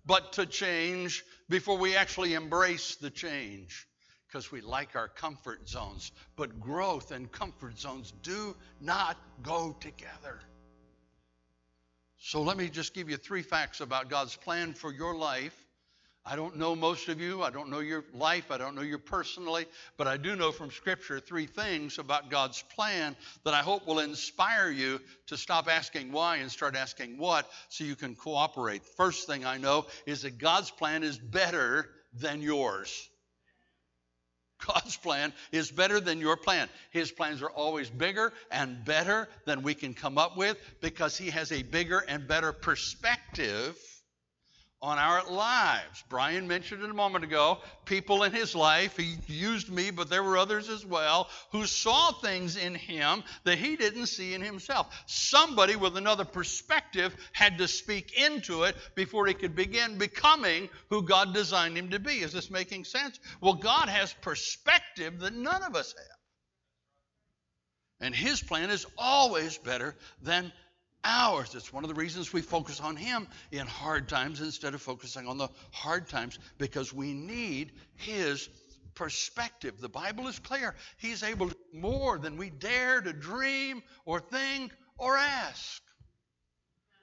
but 0.05 0.34
to 0.34 0.45
change 0.45 1.24
before 1.50 1.78
we 1.78 1.95
actually 1.95 2.36
embrace 2.36 2.95
the 2.95 3.10
change 3.10 3.88
because 4.28 4.52
we 4.52 4.62
like 4.62 4.95
our 4.95 5.08
comfort 5.08 5.68
zones. 5.68 6.12
But 6.36 6.60
growth 6.60 7.12
and 7.12 7.32
comfort 7.32 7.80
zones 7.80 8.14
do 8.22 8.56
not 8.80 9.18
go 9.41 9.76
together. 9.80 10.39
So 12.20 12.41
let 12.41 12.58
me 12.58 12.70
just 12.70 12.93
give 12.93 13.10
you 13.10 13.18
three 13.18 13.41
facts 13.41 13.82
about 13.82 14.10
God's 14.10 14.36
plan 14.36 14.74
for 14.74 14.93
your 14.93 15.16
life. 15.16 15.56
I 16.30 16.36
don't 16.36 16.58
know 16.58 16.76
most 16.76 17.10
of 17.10 17.20
you. 17.20 17.42
I 17.42 17.50
don't 17.50 17.72
know 17.72 17.80
your 17.80 18.06
life. 18.14 18.52
I 18.52 18.60
don't 18.60 18.76
know 18.76 18.84
you 18.84 19.00
personally. 19.00 19.66
But 19.98 20.06
I 20.06 20.18
do 20.18 20.36
know 20.36 20.52
from 20.52 20.70
Scripture 20.70 21.20
three 21.20 21.48
things 21.48 21.98
about 21.98 22.30
God's 22.30 22.64
plan 22.76 23.16
that 23.46 23.56
I 23.56 23.62
hope 23.62 23.88
will 23.88 23.98
inspire 23.98 24.70
you 24.70 25.02
to 25.28 25.38
stop 25.38 25.68
asking 25.68 26.12
why 26.12 26.38
and 26.38 26.52
start 26.52 26.76
asking 26.76 27.18
what 27.18 27.50
so 27.70 27.84
you 27.84 27.96
can 27.96 28.14
cooperate. 28.14 28.86
First 28.96 29.26
thing 29.26 29.44
I 29.44 29.58
know 29.58 29.88
is 30.06 30.22
that 30.22 30.38
God's 30.38 30.70
plan 30.70 31.02
is 31.02 31.18
better 31.18 31.90
than 32.14 32.44
yours. 32.44 33.10
God's 34.68 34.98
plan 34.98 35.34
is 35.52 35.72
better 35.72 36.00
than 36.00 36.20
your 36.20 36.38
plan. 36.38 36.70
His 36.92 37.12
plans 37.12 37.42
are 37.42 37.50
always 37.50 37.90
bigger 37.90 38.34
and 38.52 38.86
better 38.86 39.30
than 39.46 39.64
we 39.64 39.74
can 39.74 39.96
come 39.96 40.20
up 40.20 40.38
with 40.38 40.58
because 40.80 41.18
He 41.18 41.32
has 41.32 41.52
a 41.52 41.64
bigger 41.64 42.04
and 42.08 42.28
better 42.28 42.54
perspective 42.54 43.76
on 44.82 44.98
our 44.98 45.30
lives. 45.30 46.04
Brian 46.08 46.48
mentioned 46.48 46.84
it 46.84 46.90
a 46.90 46.94
moment 46.94 47.26
ago 47.26 47.58
people 47.86 48.24
in 48.24 48.32
his 48.32 48.56
life, 48.56 48.96
he 48.96 49.16
used 49.28 49.70
me, 49.70 49.92
but 49.92 50.10
there 50.10 50.24
were 50.24 50.38
others 50.38 50.70
as 50.70 50.86
well, 50.86 51.28
who 51.52 51.66
saw 51.66 52.12
things 52.12 52.56
in 52.56 52.76
him 52.76 53.24
that 53.44 53.58
he 53.58 53.76
didn't 53.76 54.06
see 54.06 54.34
in 54.34 54.42
himself. 54.42 54.88
Somebody 55.06 55.76
with 55.76 55.98
another 55.98 56.24
perspective 56.24 57.16
had 57.34 57.58
to 57.58 57.68
speak 57.68 58.14
into 58.18 58.64
it 58.64 58.76
before 58.96 59.28
he 59.28 59.34
could 59.34 59.56
begin 59.56 59.98
becoming 59.98 60.70
who 60.90 61.02
God 61.02 61.34
designed 61.34 61.78
him 61.78 61.90
to 61.90 62.00
be. 62.00 62.20
Is 62.20 62.32
this 62.32 62.50
making 62.50 62.86
sense? 62.86 63.20
Well, 63.42 63.56
God 63.56 63.90
has 63.90 64.14
perspective 64.22 65.20
that 65.20 65.34
none 65.34 65.64
of 65.64 65.76
us 65.76 65.94
have. 65.98 66.20
And 68.02 68.16
his 68.16 68.42
plan 68.42 68.70
is 68.70 68.86
always 68.98 69.58
better 69.58 69.96
than 70.22 70.54
ours. 71.04 71.56
It's 71.56 71.74
one 71.74 71.84
of 71.84 71.89
the 71.89 71.95
reasons 71.95 72.34
we 72.34 72.41
focus 72.41 72.80
on 72.80 72.95
Him 72.95 73.28
in 73.52 73.68
hard 73.68 74.08
times 74.10 74.41
instead 74.41 74.74
of 74.74 74.82
focusing 74.82 75.28
on 75.28 75.38
the 75.38 75.50
hard 75.72 76.10
times 76.10 76.39
because 76.58 76.93
we 76.93 77.14
need 77.14 77.72
His 77.95 78.50
perspective. 78.95 79.80
The 79.80 79.89
Bible 79.89 80.28
is 80.28 80.39
clear. 80.39 80.76
He's 80.97 81.24
able 81.24 81.50
to 81.50 81.56
do 81.56 81.80
more 81.80 82.18
than 82.18 82.38
we 82.38 82.50
dare 82.50 83.02
to 83.02 83.14
dream 83.14 83.82
or 84.06 84.20
think 84.20 84.74
or 84.97 85.16
ask. 85.18 85.82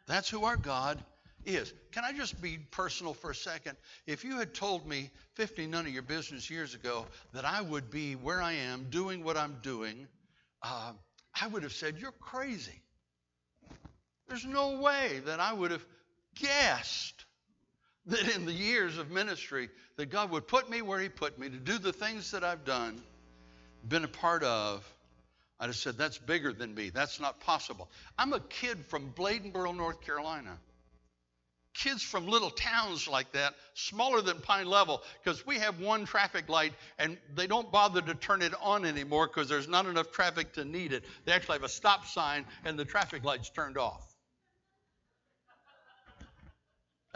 That's 0.07 0.29
who 0.29 0.45
our 0.45 0.57
God 0.57 1.03
is. 1.45 1.73
Can 1.93 2.05
I 2.05 2.13
just 2.13 2.41
be 2.41 2.59
personal 2.59 3.15
for 3.15 3.31
a 3.31 3.35
second? 3.35 3.77
If 4.07 4.25
you 4.25 4.37
had 4.39 4.55
told 4.55 4.87
me 4.87 5.11
50 5.35 5.67
none 5.67 5.87
of 5.87 5.93
your 5.93 6.03
business 6.03 6.51
years 6.51 6.75
ago 6.75 7.07
that 7.33 7.45
I 7.45 7.61
would 7.61 7.91
be 7.91 8.15
where 8.15 8.43
I 8.43 8.53
am, 8.53 8.87
doing 8.91 9.25
what 9.25 9.37
I'm 9.37 9.57
doing, 9.63 10.07
uh, 10.63 10.93
I 11.41 11.47
would 11.47 11.63
have 11.63 11.73
said, 11.73 11.99
You're 11.99 12.13
crazy. 12.13 12.83
There's 14.29 14.45
no 14.45 14.81
way 14.81 15.21
that 15.27 15.41
I 15.41 15.53
would 15.53 15.71
have 15.71 15.85
guessed 16.35 17.25
that 18.07 18.35
in 18.35 18.47
the 18.47 18.53
years 18.53 18.99
of 18.99 19.11
ministry 19.11 19.69
that 19.97 20.07
God 20.11 20.31
would 20.31 20.47
put 20.47 20.69
me 20.69 20.83
where 20.83 21.01
he 21.01 21.09
put 21.09 21.39
me 21.39 21.49
to 21.49 21.57
do 21.57 21.79
the 21.79 21.93
things 21.93 22.33
that 22.33 22.45
I've 22.45 22.65
done, 22.65 23.01
been 23.89 24.05
a 24.05 24.09
part 24.09 24.43
of. 24.43 24.85
I'd 25.59 25.67
have 25.67 25.77
said, 25.77 25.97
that's 25.97 26.19
bigger 26.19 26.53
than 26.53 26.75
me. 26.75 26.91
That's 26.91 27.19
not 27.19 27.41
possible. 27.41 27.89
I'm 28.19 28.33
a 28.33 28.41
kid 28.41 28.85
from 28.87 29.13
Bladenboro, 29.13 29.75
North 29.75 30.03
Carolina. 30.03 30.59
kids 31.77 32.03
from 32.03 32.27
little 32.27 32.51
towns 32.51 33.07
like 33.07 33.33
that, 33.33 33.55
smaller 33.75 34.21
than 34.21 34.41
Pine 34.41 34.67
Level, 34.67 35.03
because 35.23 35.47
we 35.47 35.59
have 35.59 35.81
one 35.81 36.05
traffic 36.07 36.49
light 36.49 36.73
and 36.99 37.19
they 37.35 37.47
don't 37.47 37.71
bother 37.71 38.01
to 38.01 38.15
turn 38.15 38.43
it 38.43 38.55
on 38.63 38.85
anymore 38.85 39.27
because 39.27 39.49
there's 39.49 39.69
not 39.69 39.87
enough 39.87 40.11
traffic 40.11 40.55
to 40.55 40.65
need 40.65 40.93
it. 40.93 41.05
They 41.25 41.33
actually 41.33 41.57
have 41.57 41.65
a 41.65 41.69
stop 41.69 42.07
sign 42.07 42.47
and 42.65 42.79
the 42.79 42.85
traffic 42.85 43.25
light's 43.25 43.51
turned 43.51 43.79
off. 43.79 44.16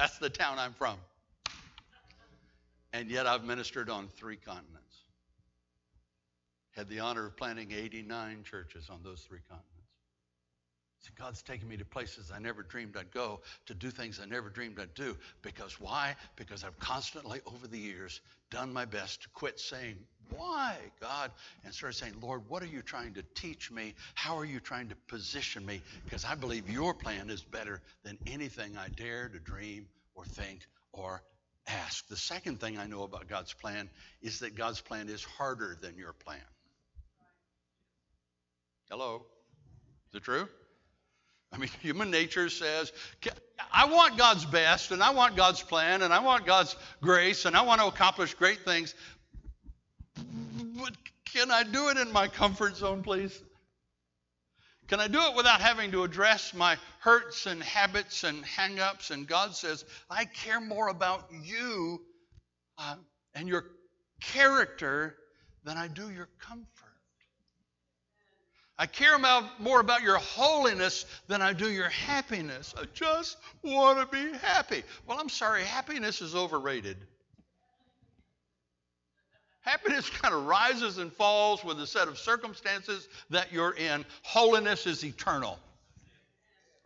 That's 0.00 0.16
the 0.16 0.30
town 0.30 0.58
I'm 0.58 0.72
from. 0.72 0.96
And 2.94 3.10
yet 3.10 3.26
I've 3.26 3.44
ministered 3.44 3.90
on 3.90 4.08
three 4.08 4.36
continents. 4.36 4.96
Had 6.70 6.88
the 6.88 7.00
honor 7.00 7.26
of 7.26 7.36
planting 7.36 7.70
89 7.70 8.44
churches 8.44 8.88
on 8.88 9.00
those 9.04 9.20
three 9.20 9.40
continents. 9.46 9.68
See, 11.00 11.10
God's 11.18 11.42
taken 11.42 11.68
me 11.68 11.76
to 11.76 11.84
places 11.84 12.32
I 12.34 12.38
never 12.38 12.62
dreamed 12.62 12.96
I'd 12.96 13.10
go, 13.10 13.40
to 13.66 13.74
do 13.74 13.90
things 13.90 14.18
I 14.22 14.24
never 14.24 14.48
dreamed 14.48 14.80
I'd 14.80 14.94
do. 14.94 15.18
Because 15.42 15.78
why? 15.78 16.16
Because 16.34 16.64
I've 16.64 16.78
constantly, 16.78 17.42
over 17.44 17.66
the 17.66 17.78
years, 17.78 18.22
done 18.50 18.72
my 18.72 18.86
best 18.86 19.24
to 19.24 19.28
quit 19.28 19.60
saying, 19.60 19.98
Why, 20.36 20.76
God? 21.00 21.30
And 21.64 21.74
started 21.74 21.96
saying, 21.96 22.14
Lord, 22.20 22.42
what 22.48 22.62
are 22.62 22.66
you 22.66 22.82
trying 22.82 23.14
to 23.14 23.22
teach 23.34 23.70
me? 23.70 23.94
How 24.14 24.38
are 24.38 24.44
you 24.44 24.60
trying 24.60 24.88
to 24.88 24.96
position 25.08 25.64
me? 25.64 25.82
Because 26.04 26.24
I 26.24 26.34
believe 26.34 26.68
your 26.68 26.94
plan 26.94 27.30
is 27.30 27.42
better 27.42 27.80
than 28.04 28.18
anything 28.26 28.76
I 28.76 28.88
dare 28.88 29.28
to 29.28 29.38
dream 29.38 29.86
or 30.14 30.24
think 30.24 30.60
or 30.92 31.22
ask. 31.66 32.06
The 32.08 32.16
second 32.16 32.60
thing 32.60 32.78
I 32.78 32.86
know 32.86 33.02
about 33.02 33.28
God's 33.28 33.52
plan 33.52 33.88
is 34.22 34.40
that 34.40 34.54
God's 34.54 34.80
plan 34.80 35.08
is 35.08 35.24
harder 35.24 35.76
than 35.80 35.96
your 35.96 36.12
plan. 36.12 36.38
Hello? 38.90 39.24
Is 40.10 40.16
it 40.16 40.24
true? 40.24 40.48
I 41.52 41.58
mean, 41.58 41.70
human 41.80 42.10
nature 42.10 42.48
says, 42.48 42.92
I 43.72 43.86
want 43.86 44.18
God's 44.18 44.44
best, 44.44 44.90
and 44.90 45.02
I 45.02 45.10
want 45.10 45.36
God's 45.36 45.62
plan, 45.62 46.02
and 46.02 46.12
I 46.12 46.20
want 46.20 46.46
God's 46.46 46.74
grace, 47.00 47.44
and 47.44 47.56
I 47.56 47.62
want 47.62 47.80
to 47.80 47.86
accomplish 47.86 48.34
great 48.34 48.64
things. 48.64 48.94
But 50.80 50.96
can 51.32 51.50
I 51.50 51.62
do 51.62 51.88
it 51.90 51.96
in 51.96 52.12
my 52.12 52.28
comfort 52.28 52.76
zone, 52.76 53.02
please? 53.02 53.40
Can 54.88 54.98
I 54.98 55.06
do 55.06 55.20
it 55.20 55.36
without 55.36 55.60
having 55.60 55.92
to 55.92 56.02
address 56.02 56.52
my 56.52 56.76
hurts 56.98 57.46
and 57.46 57.62
habits 57.62 58.24
and 58.24 58.44
hang 58.44 58.80
ups? 58.80 59.10
And 59.10 59.26
God 59.26 59.54
says, 59.54 59.84
I 60.10 60.24
care 60.24 60.60
more 60.60 60.88
about 60.88 61.28
you 61.44 62.00
uh, 62.76 62.96
and 63.34 63.48
your 63.48 63.66
character 64.20 65.14
than 65.64 65.76
I 65.76 65.86
do 65.86 66.10
your 66.10 66.28
comfort. 66.40 66.66
I 68.76 68.86
care 68.86 69.14
about, 69.14 69.60
more 69.60 69.78
about 69.78 70.02
your 70.02 70.16
holiness 70.16 71.04
than 71.28 71.42
I 71.42 71.52
do 71.52 71.70
your 71.70 71.90
happiness. 71.90 72.74
I 72.76 72.86
just 72.94 73.36
want 73.62 73.98
to 73.98 74.06
be 74.06 74.36
happy. 74.38 74.82
Well, 75.06 75.20
I'm 75.20 75.28
sorry, 75.28 75.62
happiness 75.62 76.22
is 76.22 76.34
overrated. 76.34 76.96
Happiness 79.62 80.08
kind 80.22 80.34
of 80.34 80.46
rises 80.46 80.98
and 80.98 81.12
falls 81.12 81.64
with 81.64 81.80
a 81.80 81.86
set 81.86 82.08
of 82.08 82.18
circumstances 82.18 83.08
that 83.30 83.52
you're 83.52 83.74
in. 83.74 84.04
Holiness 84.22 84.86
is 84.86 85.04
eternal. 85.04 85.58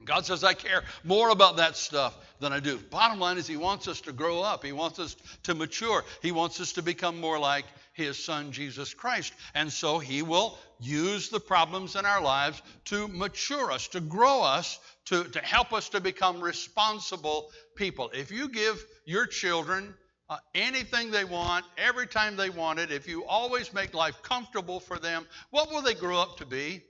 God 0.05 0.27
says, 0.27 0.45
I 0.45 0.55
care 0.55 0.83
more 1.03 1.31
about 1.31 1.57
that 1.57 1.77
stuff 1.77 2.17
than 2.41 2.53
I 2.53 2.61
do. 2.61 2.79
Bottom 2.91 3.19
line 3.19 3.39
is, 3.39 3.47
He 3.47 3.57
wants 3.57 3.89
us 3.89 4.03
to 4.03 4.13
grow 4.13 4.43
up. 4.43 4.65
He 4.65 4.73
wants 4.73 4.99
us 4.99 5.17
to 5.45 5.55
mature. 5.55 6.05
He 6.21 6.33
wants 6.33 6.61
us 6.61 6.73
to 6.73 6.83
become 6.83 7.21
more 7.21 7.39
like 7.39 7.65
His 7.95 8.23
Son, 8.23 8.53
Jesus 8.53 8.93
Christ. 8.93 9.33
And 9.55 9.73
so 9.73 9.99
He 9.99 10.23
will 10.23 10.59
use 10.81 11.31
the 11.31 11.41
problems 11.41 11.97
in 11.97 12.05
our 12.05 12.21
lives 12.21 12.61
to 12.87 13.09
mature 13.09 13.71
us, 13.71 13.89
to 13.89 14.01
grow 14.01 14.43
us, 14.43 14.79
to, 15.07 15.25
to 15.25 15.39
help 15.41 15.73
us 15.73 15.89
to 15.91 16.01
become 16.01 16.41
responsible 16.41 17.51
people. 17.75 18.11
If 18.13 18.31
you 18.31 18.49
give 18.49 18.85
your 19.07 19.27
children 19.27 19.95
uh, 20.35 20.39
anything 20.57 21.13
they 21.13 21.25
want, 21.25 21.65
every 21.79 22.09
time 22.09 22.37
they 22.37 22.51
want 22.51 22.81
it, 22.81 22.91
if 22.91 23.07
you 23.07 23.25
always 23.25 23.73
make 23.73 23.95
life 23.95 24.21
comfortable 24.23 24.81
for 24.81 24.99
them, 24.99 25.25
what 25.51 25.71
will 25.71 25.81
they 25.81 25.95
grow 25.95 26.19
up 26.19 26.39
to 26.39 26.47
be? 26.47 26.83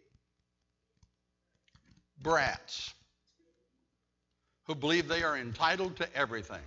Brats 2.22 2.94
who 4.66 4.74
believe 4.74 5.08
they 5.08 5.22
are 5.22 5.36
entitled 5.36 5.96
to 5.96 6.16
everything. 6.16 6.62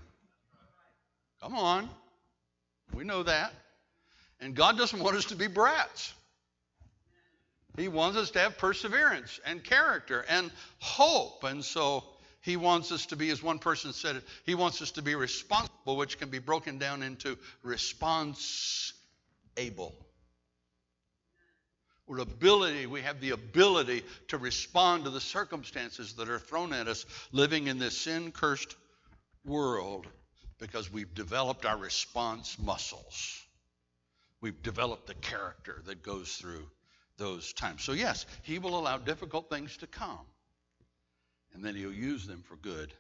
Come 1.42 1.56
on. 1.56 1.90
We 2.94 3.04
know 3.04 3.24
that. 3.24 3.52
And 4.40 4.54
God 4.54 4.78
doesn't 4.78 5.00
want 5.00 5.16
us 5.16 5.26
to 5.26 5.36
be 5.36 5.48
brats. 5.48 6.14
He 7.76 7.88
wants 7.88 8.18
us 8.18 8.30
to 8.32 8.40
have 8.40 8.60
perseverance 8.60 9.40
and 9.48 9.64
character 9.64 10.24
and 10.30 10.52
hope. 10.78 11.44
And 11.44 11.66
so 11.66 12.04
he 12.48 12.56
wants 12.56 12.94
us 12.94 13.08
to 13.08 13.18
be, 13.18 13.30
as 13.30 13.44
one 13.44 13.60
person 13.60 13.92
said 13.92 14.16
it, 14.16 14.24
he 14.46 14.56
wants 14.56 14.82
us 14.82 14.92
to 14.92 15.02
be 15.02 15.16
responsible, 15.16 15.98
which 15.98 16.18
can 16.18 16.30
be 16.30 16.40
broken 16.40 16.78
down 16.78 17.04
into 17.04 17.38
response 17.62 18.94
able. 19.58 19.94
We're 22.08 22.20
ability, 22.20 22.86
we 22.86 23.02
have 23.02 23.20
the 23.20 23.32
ability 23.32 24.04
to 24.30 24.38
respond 24.38 25.04
to 25.04 25.10
the 25.10 25.20
circumstances 25.20 26.14
that 26.14 26.30
are 26.30 26.40
thrown 26.40 26.72
at 26.72 26.88
us 26.88 27.06
living 27.34 27.68
in 27.68 27.80
this 27.80 27.98
sin 27.98 28.32
cursed 28.32 28.78
world 29.44 30.08
because 30.58 30.92
we've 30.92 31.14
developed 31.14 31.66
our 31.66 31.78
response 31.78 32.58
muscles. 32.58 33.46
We've 34.40 34.64
developed 34.64 35.08
the 35.08 35.16
character 35.16 35.82
that 35.86 36.02
goes 36.02 36.34
through 36.34 36.66
those 37.18 37.52
times. 37.52 37.84
So, 37.84 37.92
yes, 37.92 38.26
He 38.44 38.58
will 38.58 38.80
allow 38.80 38.98
difficult 39.00 39.50
things 39.50 39.76
to 39.78 39.88
come, 39.88 40.26
and 41.54 41.64
then 41.64 41.76
He'll 41.76 41.94
use 41.94 42.28
them 42.28 42.44
for 42.48 42.56
good 42.56 42.94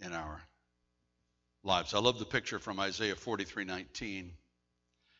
in 0.00 0.12
our 0.12 0.40
lives. 1.64 1.94
I 1.94 1.98
love 1.98 2.18
the 2.18 2.24
picture 2.24 2.58
from 2.58 2.80
Isaiah 2.80 3.16
43 3.16 3.64
19. 3.64 4.32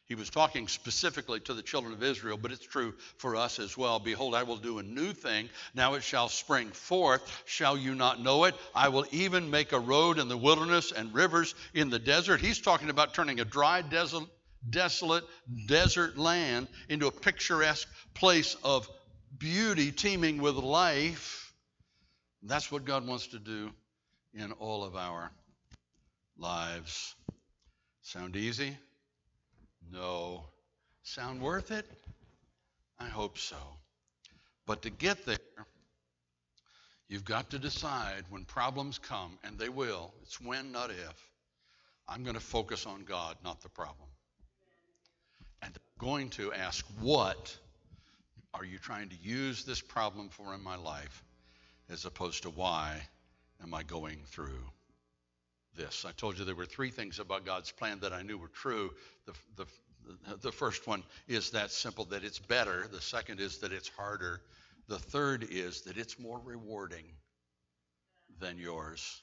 He 0.09 0.15
was 0.15 0.31
talking 0.31 0.69
specifically 0.69 1.39
to 1.41 1.53
the 1.53 1.61
children 1.61 1.93
of 1.93 2.03
Israel, 2.03 2.39
but 2.39 2.51
it's 2.51 2.65
true 2.65 2.95
for 3.19 3.37
us 3.37 3.59
as 3.59 3.77
well. 3.77 3.99
Behold, 3.99 4.35
I 4.35 4.45
will 4.45 4.57
do 4.57 4.79
a 4.79 4.83
new 4.83 5.13
thing. 5.13 5.51
Now 5.75 5.95
it 5.95 6.03
shall 6.03 6.31
spring 6.31 6.71
forth. 6.71 7.31
Shall 7.45 7.77
you 7.77 7.95
not 7.95 8.19
know 8.19 8.45
it? 8.45 8.55
I 8.75 8.89
will 8.89 9.05
even 9.11 9.51
make 9.51 9.73
a 9.73 9.79
road 9.79 10.19
in 10.19 10.29
the 10.29 10.37
wilderness 10.37 10.93
and 10.93 11.13
rivers 11.13 11.55
in 11.75 11.91
the 11.91 11.99
desert. 11.99 12.41
He's 12.41 12.59
talking 12.59 12.89
about 12.89 13.13
turning 13.13 13.39
a 13.41 13.45
dry, 13.45 13.83
desolate, 13.83 14.31
desolate 14.71 15.25
desert 15.67 16.17
land 16.17 16.69
into 16.89 17.07
a 17.07 17.13
picturesque 17.13 17.87
place 18.15 18.57
of 18.65 18.89
beauty 19.39 19.93
teeming 19.93 20.41
with 20.41 20.55
life. 20.55 21.48
That's 22.43 22.71
what 22.71 22.85
God 22.85 23.07
wants 23.07 23.29
to 23.29 23.39
do 23.39 23.71
in 24.35 24.53
all 24.53 24.85
of 24.85 24.95
our 24.95 25.31
lives. 26.39 27.15
Sound 28.03 28.37
easy? 28.37 28.77
No. 29.91 30.45
Sound 31.03 31.41
worth 31.43 31.71
it? 31.71 31.87
I 32.99 33.09
hope 33.09 33.39
so. 33.39 33.57
But 34.67 34.83
to 34.83 34.91
get 34.91 35.25
there, 35.25 35.39
you've 37.09 37.25
got 37.25 37.51
to 37.51 37.59
decide 37.59 38.25
when 38.31 38.45
problems 38.45 38.99
come, 38.99 39.39
and 39.45 39.59
they 39.59 39.69
will. 39.69 40.13
It's 40.23 40.41
when, 40.41 40.73
not 40.73 40.91
if. 40.91 41.31
I'm 42.09 42.23
going 42.23 42.35
to 42.35 42.41
focus 42.41 42.87
on 42.87 43.05
God, 43.05 43.37
not 43.45 43.63
the 43.63 43.69
problem. 43.69 44.09
And 45.63 45.73
I'm 45.75 46.07
going 46.07 46.31
to 46.31 46.53
ask, 46.53 46.85
what 47.01 47.57
are 48.55 48.65
you 48.65 48.79
trying 48.79 49.09
to 49.11 49.17
use 49.23 49.65
this 49.65 49.81
problem 49.81 50.29
for 50.29 50.55
in 50.55 50.63
my 50.63 50.77
life, 50.77 51.23
as 51.91 52.05
opposed 52.05 52.43
to 52.43 52.51
why 52.51 53.01
am 53.63 53.75
I 53.75 53.83
going 53.83 54.19
through 54.27 54.63
this. 55.77 56.05
I 56.07 56.13
told 56.13 56.39
you 56.39 56.45
there 56.45 56.55
were 56.55 56.67
three 56.67 56.91
things 56.91 57.19
about 57.19 57.47
God's 57.47 57.71
plan 57.71 58.01
that 58.01 58.13
I 58.13 58.23
knew 58.23 58.37
were 58.37 58.49
true. 58.49 58.93
The, 59.27 59.33
the, 59.57 59.67
the 60.43 60.53
first 60.53 60.87
one 60.87 61.03
is 61.27 61.51
that 61.51 61.71
simple 61.71 62.05
that 62.07 62.25
it's 62.25 62.39
better. 62.39 62.89
The 62.91 63.01
second 63.01 63.41
is 63.41 63.59
that 63.59 63.73
it's 63.73 63.89
harder. 63.89 64.41
The 64.89 64.99
third 64.99 65.47
is 65.51 65.83
that 65.83 65.97
it's 65.97 66.19
more 66.19 66.41
rewarding 66.45 67.05
than 68.41 68.59
yours. 68.59 69.23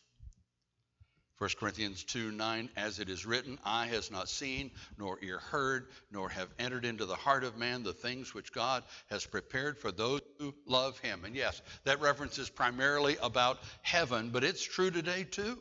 1 1.38 1.49
Corinthians 1.59 2.03
2 2.05 2.31
9, 2.31 2.69
as 2.77 2.99
it 2.99 3.09
is 3.09 3.25
written, 3.25 3.59
eye 3.65 3.88
has 3.88 4.09
not 4.09 4.29
seen, 4.29 4.71
nor 4.97 5.19
ear 5.21 5.39
heard, 5.39 5.88
nor 6.09 6.29
have 6.29 6.47
entered 6.59 6.86
into 6.86 7.05
the 7.05 7.15
heart 7.15 7.43
of 7.43 7.57
man 7.57 7.83
the 7.83 7.91
things 7.91 8.33
which 8.33 8.53
God 8.53 8.83
has 9.09 9.25
prepared 9.25 9.77
for 9.77 9.91
those 9.91 10.21
who 10.39 10.55
love 10.65 10.97
him. 10.99 11.25
And 11.25 11.36
yes, 11.36 11.61
that 11.83 11.99
reference 11.99 12.38
is 12.38 12.49
primarily 12.49 13.17
about 13.21 13.59
heaven, 13.81 14.29
but 14.29 14.45
it's 14.45 14.63
true 14.63 14.91
today 14.91 15.25
too. 15.25 15.57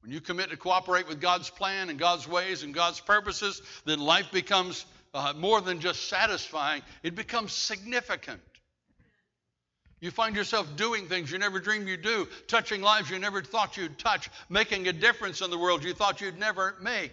When 0.00 0.10
you 0.10 0.20
commit 0.20 0.50
to 0.50 0.56
cooperate 0.56 1.06
with 1.06 1.20
God's 1.20 1.50
plan 1.50 1.88
and 1.88 1.98
God's 1.98 2.26
ways 2.26 2.64
and 2.64 2.74
God's 2.74 3.00
purposes, 3.00 3.62
then 3.84 4.00
life 4.00 4.32
becomes 4.32 4.84
uh, 5.14 5.32
more 5.36 5.60
than 5.60 5.80
just 5.80 6.08
satisfying, 6.08 6.82
it 7.02 7.14
becomes 7.14 7.52
significant. 7.52 8.40
You 10.00 10.10
find 10.10 10.36
yourself 10.36 10.76
doing 10.76 11.06
things 11.06 11.30
you 11.30 11.38
never 11.38 11.58
dreamed 11.58 11.88
you'd 11.88 12.02
do, 12.02 12.28
touching 12.46 12.82
lives 12.82 13.10
you 13.10 13.18
never 13.18 13.42
thought 13.42 13.76
you'd 13.76 13.98
touch, 13.98 14.30
making 14.48 14.86
a 14.86 14.92
difference 14.92 15.40
in 15.40 15.50
the 15.50 15.58
world 15.58 15.82
you 15.82 15.92
thought 15.92 16.20
you'd 16.20 16.38
never 16.38 16.76
make, 16.80 17.12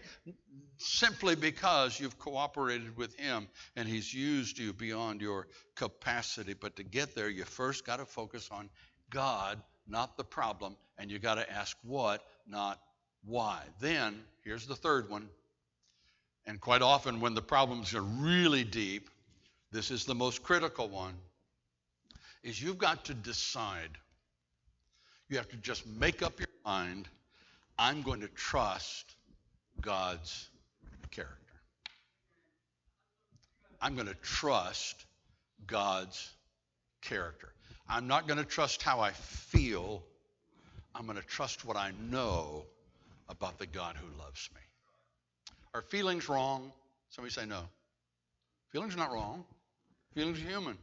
simply 0.77 1.36
because 1.36 1.99
you've 1.99 2.19
cooperated 2.19 2.95
with 2.95 3.15
Him 3.15 3.47
and 3.75 3.88
He's 3.88 4.13
used 4.13 4.59
you 4.59 4.71
beyond 4.73 5.21
your 5.21 5.47
capacity. 5.75 6.53
But 6.53 6.75
to 6.75 6.83
get 6.83 7.15
there, 7.15 7.29
you 7.29 7.43
first 7.43 7.86
got 7.86 7.97
to 7.97 8.05
focus 8.05 8.49
on 8.51 8.69
God, 9.09 9.61
not 9.88 10.17
the 10.17 10.23
problem, 10.23 10.75
and 10.97 11.09
you 11.09 11.17
got 11.17 11.36
to 11.36 11.51
ask 11.51 11.75
what, 11.83 12.23
not 12.47 12.79
why. 13.23 13.61
Then, 13.79 14.23
here's 14.43 14.67
the 14.67 14.75
third 14.75 15.09
one. 15.09 15.29
And 16.45 16.61
quite 16.61 16.83
often, 16.83 17.19
when 17.19 17.33
the 17.33 17.41
problems 17.41 17.95
are 17.95 18.01
really 18.01 18.63
deep, 18.63 19.09
this 19.71 19.89
is 19.89 20.05
the 20.05 20.13
most 20.13 20.43
critical 20.43 20.88
one, 20.88 21.15
is 22.45 22.61
you've 22.61 22.77
got 22.77 23.05
to 23.05 23.13
decide. 23.13 23.89
You 25.27 25.37
have 25.37 25.49
to 25.49 25.57
just 25.57 25.85
make 25.87 26.21
up 26.21 26.39
your 26.39 26.47
mind 26.63 27.09
I'm 27.77 28.03
going 28.03 28.21
to 28.21 28.29
trust 28.29 29.15
God's 29.81 30.47
character. 31.11 31.35
I'm 33.81 33.95
going 33.95 34.07
to 34.07 34.15
trust 34.15 35.03
God's 35.67 36.31
character. 37.01 37.49
I'm 37.89 38.07
not 38.07 38.27
going 38.27 38.37
to 38.37 38.45
trust 38.45 38.81
how 38.81 39.01
I 39.01 39.11
feel. 39.11 40.03
I'm 40.93 41.05
going 41.05 41.17
to 41.17 41.27
trust 41.27 41.65
what 41.65 41.75
I 41.75 41.91
know 42.09 42.63
about 43.27 43.59
the 43.59 43.65
God 43.65 43.97
who 43.97 44.07
loves 44.23 44.49
me. 44.55 44.61
Are 45.73 45.81
feelings 45.81 46.29
wrong? 46.29 46.71
Somebody 47.09 47.33
say 47.33 47.45
no. 47.45 47.61
Feelings 48.71 48.93
are 48.93 48.99
not 48.99 49.11
wrong. 49.11 49.43
Feelings 50.13 50.39
are 50.39 50.47
human. 50.47 50.77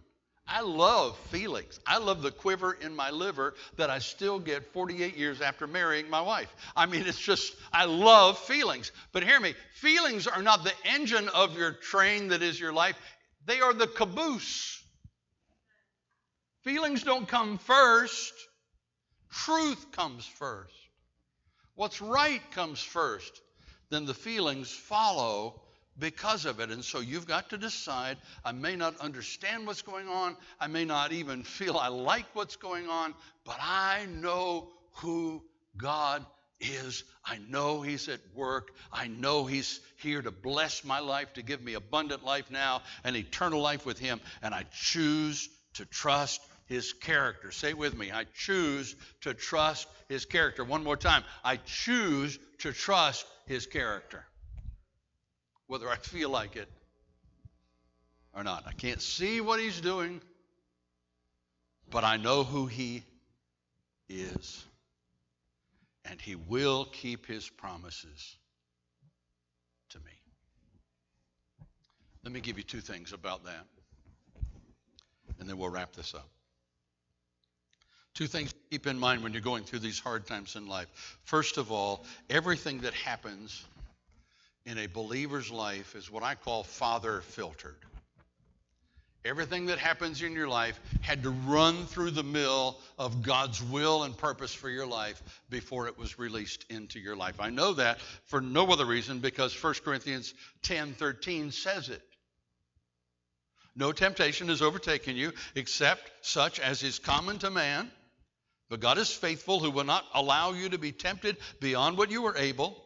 I 0.46 0.60
love 0.60 1.16
feelings. 1.30 1.80
I 1.86 1.98
love 1.98 2.22
the 2.22 2.30
quiver 2.30 2.72
in 2.72 2.94
my 2.94 3.10
liver 3.10 3.54
that 3.76 3.90
I 3.90 4.00
still 4.00 4.38
get 4.38 4.72
48 4.72 5.16
years 5.16 5.40
after 5.40 5.66
marrying 5.66 6.10
my 6.10 6.20
wife. 6.20 6.54
I 6.76 6.86
mean, 6.86 7.06
it's 7.06 7.18
just, 7.18 7.54
I 7.72 7.84
love 7.84 8.38
feelings. 8.38 8.92
But 9.12 9.22
hear 9.22 9.40
me, 9.40 9.54
feelings 9.74 10.26
are 10.26 10.42
not 10.42 10.64
the 10.64 10.72
engine 10.84 11.28
of 11.28 11.56
your 11.56 11.72
train 11.72 12.28
that 12.28 12.42
is 12.42 12.58
your 12.58 12.72
life, 12.72 12.96
they 13.46 13.60
are 13.60 13.72
the 13.72 13.86
caboose. 13.86 14.82
Feelings 16.62 17.02
don't 17.02 17.26
come 17.26 17.58
first, 17.58 18.32
truth 19.30 19.90
comes 19.92 20.26
first. 20.26 20.74
What's 21.74 22.00
right 22.00 22.42
comes 22.52 22.82
first. 22.82 23.40
Then 23.90 24.04
the 24.06 24.14
feelings 24.14 24.70
follow 24.70 25.60
because 25.98 26.46
of 26.46 26.60
it. 26.60 26.70
And 26.70 26.84
so 26.84 27.00
you've 27.00 27.26
got 27.26 27.50
to 27.50 27.58
decide 27.58 28.18
I 28.44 28.52
may 28.52 28.76
not 28.76 28.98
understand 28.98 29.66
what's 29.66 29.82
going 29.82 30.08
on, 30.08 30.36
I 30.60 30.66
may 30.66 30.84
not 30.84 31.12
even 31.12 31.42
feel 31.42 31.76
I 31.76 31.88
like 31.88 32.26
what's 32.34 32.56
going 32.56 32.88
on, 32.88 33.14
but 33.44 33.58
I 33.60 34.06
know 34.10 34.68
who 34.94 35.42
God 35.76 36.24
is. 36.60 37.04
I 37.24 37.38
know 37.48 37.82
He's 37.82 38.08
at 38.08 38.20
work. 38.34 38.72
I 38.92 39.08
know 39.08 39.44
He's 39.44 39.80
here 39.96 40.22
to 40.22 40.30
bless 40.30 40.84
my 40.84 41.00
life, 41.00 41.32
to 41.34 41.42
give 41.42 41.62
me 41.62 41.74
abundant 41.74 42.24
life 42.24 42.50
now 42.50 42.82
and 43.04 43.16
eternal 43.16 43.60
life 43.60 43.84
with 43.84 43.98
Him. 43.98 44.20
And 44.42 44.54
I 44.54 44.64
choose 44.72 45.48
to 45.74 45.84
trust 45.84 46.40
His 46.66 46.92
character. 46.92 47.50
Say 47.50 47.70
it 47.70 47.78
with 47.78 47.96
me. 47.96 48.12
I 48.12 48.26
choose 48.34 48.94
to 49.22 49.34
trust 49.34 49.88
His 50.08 50.24
character. 50.24 50.64
One 50.64 50.84
more 50.84 50.96
time. 50.96 51.24
I 51.44 51.56
choose 51.56 52.38
to 52.58 52.72
trust 52.72 53.26
His 53.46 53.66
character 53.66 54.24
whether 55.72 55.88
I 55.88 55.96
feel 55.96 56.28
like 56.28 56.56
it 56.56 56.68
or 58.34 58.44
not. 58.44 58.64
I 58.66 58.72
can't 58.72 59.00
see 59.00 59.40
what 59.40 59.58
he's 59.58 59.80
doing, 59.80 60.20
but 61.88 62.04
I 62.04 62.18
know 62.18 62.44
who 62.44 62.66
he 62.66 63.04
is. 64.06 64.62
And 66.04 66.20
he 66.20 66.34
will 66.34 66.84
keep 66.84 67.24
his 67.24 67.48
promises 67.48 68.36
to 69.88 69.98
me. 70.00 70.12
Let 72.22 72.34
me 72.34 72.40
give 72.40 72.58
you 72.58 72.64
two 72.64 72.82
things 72.82 73.14
about 73.14 73.44
that, 73.46 73.64
and 75.40 75.48
then 75.48 75.56
we'll 75.56 75.70
wrap 75.70 75.94
this 75.94 76.14
up. 76.14 76.28
Two 78.12 78.26
things 78.26 78.52
to 78.52 78.58
keep 78.70 78.86
in 78.86 78.98
mind 78.98 79.22
when 79.22 79.32
you're 79.32 79.40
going 79.40 79.64
through 79.64 79.78
these 79.78 79.98
hard 79.98 80.26
times 80.26 80.54
in 80.54 80.66
life. 80.66 81.18
First 81.24 81.56
of 81.56 81.72
all, 81.72 82.04
everything 82.28 82.80
that 82.80 82.92
happens 82.92 83.64
in 84.66 84.78
a 84.78 84.86
believer's 84.86 85.50
life 85.50 85.94
is 85.94 86.10
what 86.10 86.22
I 86.22 86.34
call 86.34 86.62
father 86.62 87.20
filtered. 87.20 87.76
Everything 89.24 89.66
that 89.66 89.78
happens 89.78 90.20
in 90.20 90.32
your 90.32 90.48
life 90.48 90.80
had 91.00 91.22
to 91.22 91.30
run 91.30 91.86
through 91.86 92.10
the 92.10 92.24
mill 92.24 92.76
of 92.98 93.22
God's 93.22 93.62
will 93.62 94.02
and 94.02 94.16
purpose 94.16 94.52
for 94.52 94.68
your 94.68 94.86
life 94.86 95.22
before 95.48 95.86
it 95.86 95.96
was 95.96 96.18
released 96.18 96.64
into 96.70 96.98
your 96.98 97.14
life. 97.14 97.40
I 97.40 97.50
know 97.50 97.74
that 97.74 98.00
for 98.24 98.40
no 98.40 98.66
other 98.72 98.84
reason 98.84 99.20
because 99.20 99.54
1 99.54 99.74
Corinthians 99.84 100.34
10:13 100.62 101.52
says 101.52 101.88
it. 101.88 102.02
No 103.76 103.92
temptation 103.92 104.48
has 104.48 104.60
overtaken 104.60 105.16
you 105.16 105.32
except 105.54 106.10
such 106.22 106.58
as 106.58 106.82
is 106.82 106.98
common 106.98 107.38
to 107.38 107.50
man. 107.50 107.92
But 108.68 108.80
God 108.80 108.98
is 108.98 109.12
faithful 109.12 109.60
who 109.60 109.70
will 109.70 109.84
not 109.84 110.04
allow 110.14 110.52
you 110.52 110.70
to 110.70 110.78
be 110.78 110.92
tempted 110.92 111.36
beyond 111.60 111.96
what 111.96 112.10
you 112.10 112.26
are 112.26 112.36
able 112.36 112.82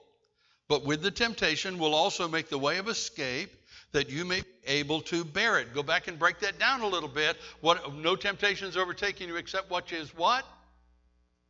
but 0.69 0.85
with 0.85 1.03
the 1.03 1.11
temptation 1.11 1.79
will 1.79 1.95
also 1.95 2.29
make 2.29 2.49
the 2.49 2.59
way 2.59 2.79
of 2.79 2.89
escape 2.89 3.51
that 3.93 4.11
you 4.11 4.25
may 4.25 4.41
be 4.41 4.47
able 4.67 5.01
to 5.01 5.25
bear 5.25 5.59
it. 5.59 5.73
Go 5.73 5.83
back 5.83 6.09
and 6.09 6.19
break 6.19 6.41
that 6.41 6.59
down 6.59 6.81
a 6.81 6.87
little 6.87 7.09
bit. 7.09 7.37
What 7.61 7.95
no 7.95 8.17
temptation 8.17 8.69
is 8.69 8.77
overtaking 8.77 9.29
you 9.29 9.37
except 9.37 9.71
what 9.71 9.93
is 9.93 10.15
what? 10.17 10.45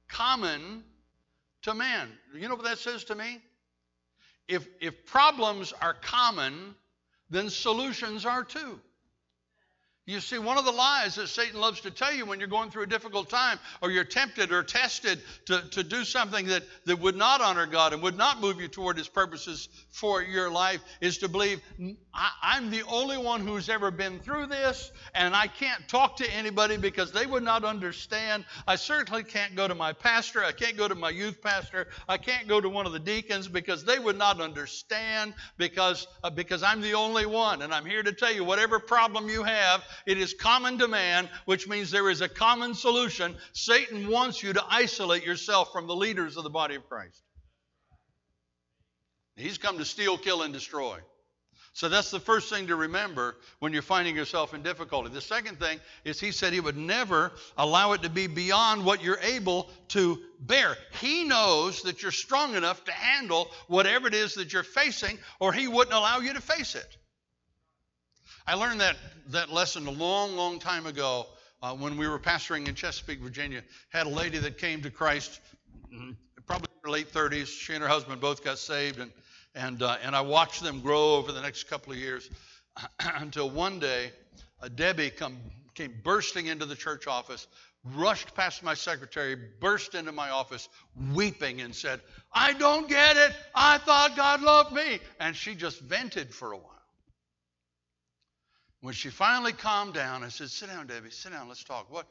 Common 0.08 0.84
to 1.62 1.74
man. 1.74 2.08
You 2.34 2.48
know 2.48 2.54
what 2.54 2.64
that 2.64 2.78
says 2.78 3.04
to 3.04 3.14
me? 3.14 3.40
If 4.48 4.68
if 4.80 5.06
problems 5.06 5.72
are 5.80 5.94
common, 5.94 6.74
then 7.30 7.50
solutions 7.50 8.24
are 8.24 8.44
too. 8.44 8.80
You 10.08 10.20
see, 10.20 10.38
one 10.38 10.56
of 10.56 10.64
the 10.64 10.70
lies 10.70 11.16
that 11.16 11.26
Satan 11.26 11.58
loves 11.58 11.80
to 11.80 11.90
tell 11.90 12.14
you 12.14 12.26
when 12.26 12.38
you're 12.38 12.48
going 12.48 12.70
through 12.70 12.84
a 12.84 12.86
difficult 12.86 13.28
time 13.28 13.58
or 13.82 13.90
you're 13.90 14.04
tempted 14.04 14.52
or 14.52 14.62
tested 14.62 15.20
to, 15.46 15.62
to 15.70 15.82
do 15.82 16.04
something 16.04 16.46
that, 16.46 16.62
that 16.84 17.00
would 17.00 17.16
not 17.16 17.40
honor 17.40 17.66
God 17.66 17.92
and 17.92 18.00
would 18.04 18.16
not 18.16 18.40
move 18.40 18.60
you 18.60 18.68
toward 18.68 18.98
his 18.98 19.08
purposes 19.08 19.68
for 19.90 20.22
your 20.22 20.48
life 20.48 20.80
is 21.00 21.18
to 21.18 21.28
believe 21.28 21.60
I, 22.14 22.56
am 22.56 22.70
the 22.70 22.84
only 22.84 23.18
one 23.18 23.44
who's 23.44 23.68
ever 23.68 23.90
been 23.90 24.20
through 24.20 24.46
this 24.46 24.92
and 25.12 25.34
I 25.34 25.48
can't 25.48 25.88
talk 25.88 26.18
to 26.18 26.30
anybody 26.32 26.76
because 26.76 27.10
they 27.10 27.26
would 27.26 27.42
not 27.42 27.64
understand. 27.64 28.44
I 28.64 28.76
certainly 28.76 29.24
can't 29.24 29.56
go 29.56 29.66
to 29.66 29.74
my 29.74 29.92
pastor. 29.92 30.44
I 30.44 30.52
can't 30.52 30.76
go 30.76 30.86
to 30.86 30.94
my 30.94 31.10
youth 31.10 31.42
pastor. 31.42 31.88
I 32.08 32.18
can't 32.18 32.46
go 32.46 32.60
to 32.60 32.68
one 32.68 32.86
of 32.86 32.92
the 32.92 33.00
deacons 33.00 33.48
because 33.48 33.84
they 33.84 33.98
would 33.98 34.16
not 34.16 34.40
understand 34.40 35.34
because, 35.56 36.06
uh, 36.22 36.30
because 36.30 36.62
I'm 36.62 36.80
the 36.80 36.94
only 36.94 37.26
one. 37.26 37.62
And 37.62 37.74
I'm 37.74 37.84
here 37.84 38.04
to 38.04 38.12
tell 38.12 38.32
you 38.32 38.44
whatever 38.44 38.78
problem 38.78 39.28
you 39.28 39.42
have, 39.42 39.82
it 40.04 40.18
is 40.18 40.34
common 40.34 40.78
to 40.78 40.88
man, 40.88 41.28
which 41.44 41.68
means 41.68 41.90
there 41.90 42.10
is 42.10 42.20
a 42.20 42.28
common 42.28 42.74
solution. 42.74 43.36
Satan 43.52 44.08
wants 44.08 44.42
you 44.42 44.52
to 44.52 44.64
isolate 44.68 45.24
yourself 45.24 45.72
from 45.72 45.86
the 45.86 45.96
leaders 45.96 46.36
of 46.36 46.44
the 46.44 46.50
body 46.50 46.74
of 46.74 46.88
Christ. 46.88 47.22
He's 49.36 49.58
come 49.58 49.78
to 49.78 49.84
steal, 49.84 50.16
kill, 50.16 50.42
and 50.42 50.52
destroy. 50.52 50.98
So 51.76 51.90
that's 51.90 52.10
the 52.10 52.20
first 52.20 52.48
thing 52.48 52.68
to 52.68 52.74
remember 52.74 53.36
when 53.58 53.74
you're 53.74 53.82
finding 53.82 54.16
yourself 54.16 54.54
in 54.54 54.62
difficulty. 54.62 55.10
The 55.10 55.20
second 55.20 55.58
thing 55.58 55.78
is 56.06 56.18
he 56.18 56.32
said 56.32 56.54
he 56.54 56.60
would 56.60 56.78
never 56.78 57.32
allow 57.58 57.92
it 57.92 58.02
to 58.04 58.08
be 58.08 58.28
beyond 58.28 58.82
what 58.82 59.02
you're 59.02 59.18
able 59.18 59.68
to 59.88 60.18
bear. 60.40 60.74
He 61.02 61.24
knows 61.24 61.82
that 61.82 62.02
you're 62.02 62.12
strong 62.12 62.54
enough 62.54 62.82
to 62.84 62.92
handle 62.92 63.50
whatever 63.66 64.08
it 64.08 64.14
is 64.14 64.36
that 64.36 64.54
you're 64.54 64.62
facing, 64.62 65.18
or 65.38 65.52
he 65.52 65.68
wouldn't 65.68 65.94
allow 65.94 66.20
you 66.20 66.32
to 66.32 66.40
face 66.40 66.76
it. 66.76 66.96
I 68.48 68.54
learned 68.54 68.80
that, 68.80 68.96
that 69.30 69.52
lesson 69.52 69.88
a 69.88 69.90
long, 69.90 70.36
long 70.36 70.60
time 70.60 70.86
ago 70.86 71.26
uh, 71.62 71.74
when 71.74 71.96
we 71.96 72.06
were 72.06 72.20
pastoring 72.20 72.68
in 72.68 72.76
Chesapeake, 72.76 73.18
Virginia. 73.18 73.64
Had 73.88 74.06
a 74.06 74.10
lady 74.10 74.38
that 74.38 74.56
came 74.56 74.82
to 74.82 74.90
Christ, 74.90 75.40
mm, 75.92 76.14
probably 76.46 76.68
in 76.72 76.88
her 76.88 76.90
late 76.92 77.12
30s. 77.12 77.48
She 77.48 77.74
and 77.74 77.82
her 77.82 77.88
husband 77.88 78.20
both 78.20 78.44
got 78.44 78.58
saved, 78.58 79.00
and 79.00 79.10
and 79.56 79.82
uh, 79.82 79.96
and 80.00 80.14
I 80.14 80.20
watched 80.20 80.62
them 80.62 80.80
grow 80.80 81.14
over 81.16 81.32
the 81.32 81.40
next 81.40 81.64
couple 81.64 81.92
of 81.92 81.98
years 81.98 82.30
until 83.00 83.50
one 83.50 83.80
day, 83.80 84.12
uh, 84.62 84.68
Debbie 84.68 85.10
come 85.10 85.38
came 85.74 85.94
bursting 86.04 86.46
into 86.46 86.66
the 86.66 86.76
church 86.76 87.08
office, 87.08 87.48
rushed 87.96 88.32
past 88.36 88.62
my 88.62 88.74
secretary, 88.74 89.36
burst 89.60 89.96
into 89.96 90.12
my 90.12 90.30
office, 90.30 90.68
weeping, 91.14 91.62
and 91.62 91.74
said, 91.74 92.00
"I 92.32 92.52
don't 92.52 92.88
get 92.88 93.16
it. 93.16 93.34
I 93.56 93.78
thought 93.78 94.14
God 94.14 94.40
loved 94.42 94.72
me," 94.72 95.00
and 95.18 95.34
she 95.34 95.56
just 95.56 95.80
vented 95.80 96.32
for 96.32 96.52
a 96.52 96.56
while. 96.56 96.75
When 98.86 98.94
she 98.94 99.10
finally 99.10 99.52
calmed 99.52 99.94
down, 99.94 100.22
I 100.22 100.28
said, 100.28 100.48
Sit 100.48 100.68
down, 100.68 100.86
Debbie, 100.86 101.10
sit 101.10 101.32
down, 101.32 101.48
let's 101.48 101.64
talk. 101.64 101.92
What, 101.92 102.06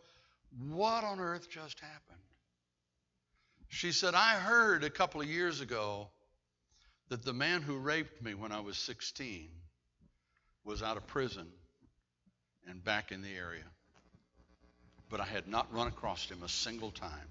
what 0.73 1.05
on 1.05 1.21
earth 1.21 1.49
just 1.49 1.80
happened? 1.80 2.19
She 3.69 3.93
said, 3.93 4.13
I 4.13 4.34
heard 4.34 4.84
a 4.84 4.89
couple 4.89 5.21
of 5.21 5.28
years 5.28 5.61
ago 5.61 6.09
that 7.07 7.23
the 7.23 7.32
man 7.32 7.61
who 7.61 7.78
raped 7.78 8.21
me 8.21 8.34
when 8.34 8.51
I 8.51 8.59
was 8.59 8.78
16 8.78 9.47
was 10.65 10.84
out 10.84 10.97
of 10.97 11.07
prison 11.07 11.47
and 12.67 12.84
back 12.84 13.13
in 13.13 13.21
the 13.21 13.34
area. 13.34 13.63
But 15.09 15.21
I 15.21 15.26
had 15.26 15.47
not 15.47 15.73
run 15.73 15.88
across 15.88 16.30
him 16.30 16.43
a 16.43 16.49
single 16.49 16.91
time 16.91 17.30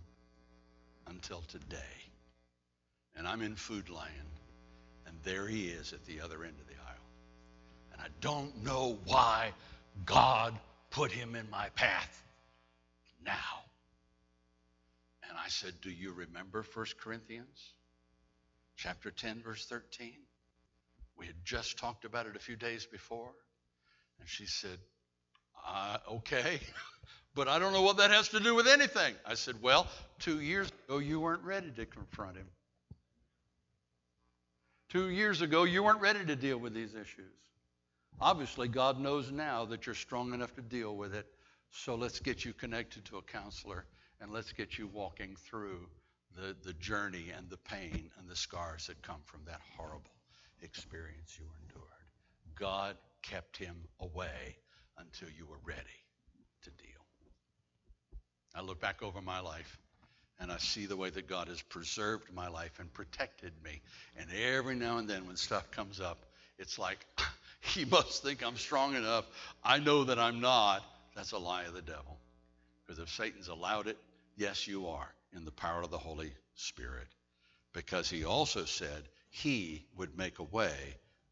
until 1.07 1.43
today. 1.49 1.77
And 3.15 3.29
I'm 3.29 3.43
in 3.43 3.57
Food 3.57 3.91
Lion, 3.91 4.31
and 5.07 5.19
there 5.23 5.47
he 5.47 5.67
is 5.67 5.93
at 5.93 6.07
the 6.07 6.23
other 6.23 6.45
end 6.45 6.55
of 6.63 6.67
the 6.67 6.84
and 7.95 8.03
I 8.03 8.09
don't 8.21 8.65
know 8.65 8.99
why 9.07 9.53
God 10.05 10.55
put 10.91 11.13
him 11.13 11.37
in 11.37 11.49
my 11.49 11.69
path 11.71 12.23
now. 13.25 13.33
And 15.29 15.39
I 15.39 15.49
said, 15.49 15.73
Do 15.81 15.91
you 15.91 16.13
remember 16.13 16.65
1 16.75 16.87
Corinthians 17.01 17.73
chapter 18.77 19.11
10, 19.11 19.43
verse 19.43 19.65
13? 19.67 20.13
We 21.17 21.27
had 21.27 21.37
just 21.45 21.79
talked 21.79 22.05
about 22.05 22.27
it 22.27 22.35
a 22.35 22.41
few 22.41 22.57
days 22.57 22.85
before. 22.85 23.31
And 24.19 24.29
she 24.29 24.47
said, 24.47 24.79
uh, 25.67 25.99
Okay, 26.15 26.59
but 27.35 27.47
I 27.47 27.61
don't 27.61 27.73
know 27.73 27.83
what 27.83 27.99
that 27.99 28.11
has 28.11 28.29
to 28.31 28.41
do 28.41 28.57
with 28.57 28.67
anything. 28.67 29.15
I 29.25 29.35
said, 29.35 29.63
Well, 29.63 29.87
two 30.19 30.41
years 30.41 30.69
ago, 30.89 30.99
you 30.99 31.21
weren't 31.21 31.45
ready 31.45 31.71
to 31.77 31.87
confront 31.87 32.37
him. 32.37 32.47
Two 34.89 35.09
years 35.11 35.43
ago, 35.43 35.63
you 35.63 35.85
weren't 35.85 36.01
ready 36.01 36.25
to 36.25 36.37
deal 36.37 36.59
with 36.59 36.75
these 36.75 36.95
issues. 36.95 37.35
Obviously, 38.21 38.69
God 38.69 39.01
knows 39.01 39.31
now 39.31 39.65
that 39.67 39.87
you're 39.87 39.95
strong 39.95 40.33
enough 40.35 40.55
to 40.55 40.63
deal 40.63 40.97
with 40.97 41.15
it. 41.15 41.27
So 41.71 41.95
let's 41.95 42.21
get 42.21 42.45
you 42.45 42.53
connected 42.53 43.05
to 43.07 43.19
a 43.19 43.23
counselor 43.23 43.85
and 44.21 44.33
let's 44.33 44.53
get 44.53 44.79
you 44.79 44.87
walking 44.87 45.37
through 45.37 45.89
the, 46.37 46.57
the 46.65 46.73
journey 46.75 47.33
and 47.37 47.51
the 47.51 47.57
pain 47.57 48.11
and 48.19 48.29
the 48.29 48.37
scars 48.37 48.87
that 48.87 49.03
come 49.03 49.21
from 49.25 49.41
that 49.47 49.61
horrible 49.77 50.11
experience 50.63 51.37
you 51.39 51.47
endured. 51.63 51.85
God 52.55 52.97
kept 53.23 53.57
him 53.57 53.77
away 54.01 54.57
until 54.99 55.29
you 55.37 55.47
were 55.47 55.59
ready 55.65 55.81
to 56.63 56.71
deal. 56.71 56.89
I 58.55 58.63
look 58.63 58.81
back 58.81 59.03
over 59.03 59.21
my 59.21 59.41
life 59.41 59.79
and 60.39 60.53
I 60.53 60.59
see 60.59 60.87
the 60.87 60.97
way 60.97 61.11
that 61.11 61.29
God 61.29 61.49
has 61.49 61.61
preserved 61.63 62.33
my 62.33 62.49
life 62.49 62.79
and 62.79 62.93
protected 62.93 63.53
me. 63.65 63.81
And 64.17 64.29
every 64.33 64.75
now 64.75 64.99
and 64.99 65.09
then 65.09 65.27
when 65.27 65.37
stuff 65.37 65.71
comes 65.71 66.01
up, 66.01 66.25
it's 66.59 66.79
like, 66.79 67.05
he 67.65 67.85
must 67.85 68.23
think 68.23 68.45
I'm 68.45 68.57
strong 68.57 68.95
enough. 68.95 69.25
I 69.63 69.79
know 69.79 70.05
that 70.05 70.19
I'm 70.19 70.41
not. 70.41 70.83
That's 71.15 71.33
a 71.33 71.39
lie 71.39 71.65
of 71.65 71.75
the 71.75 71.83
devil. 71.83 72.19
Because 72.87 72.99
if 73.01 73.09
Satan's 73.09 73.49
allowed 73.49 73.87
it, 73.87 73.97
yes, 74.37 74.67
you 74.67 74.89
are 74.89 75.09
in 75.35 75.45
the 75.45 75.51
power 75.51 75.83
of 75.83 75.91
the 75.91 75.99
Holy 75.99 76.33
Spirit. 76.55 77.09
Because 77.73 78.11
he 78.11 78.25
also 78.25 78.65
said 78.65 79.03
he 79.31 79.85
would 79.97 80.17
make 80.17 80.39
a 80.39 80.45
way 80.45 80.77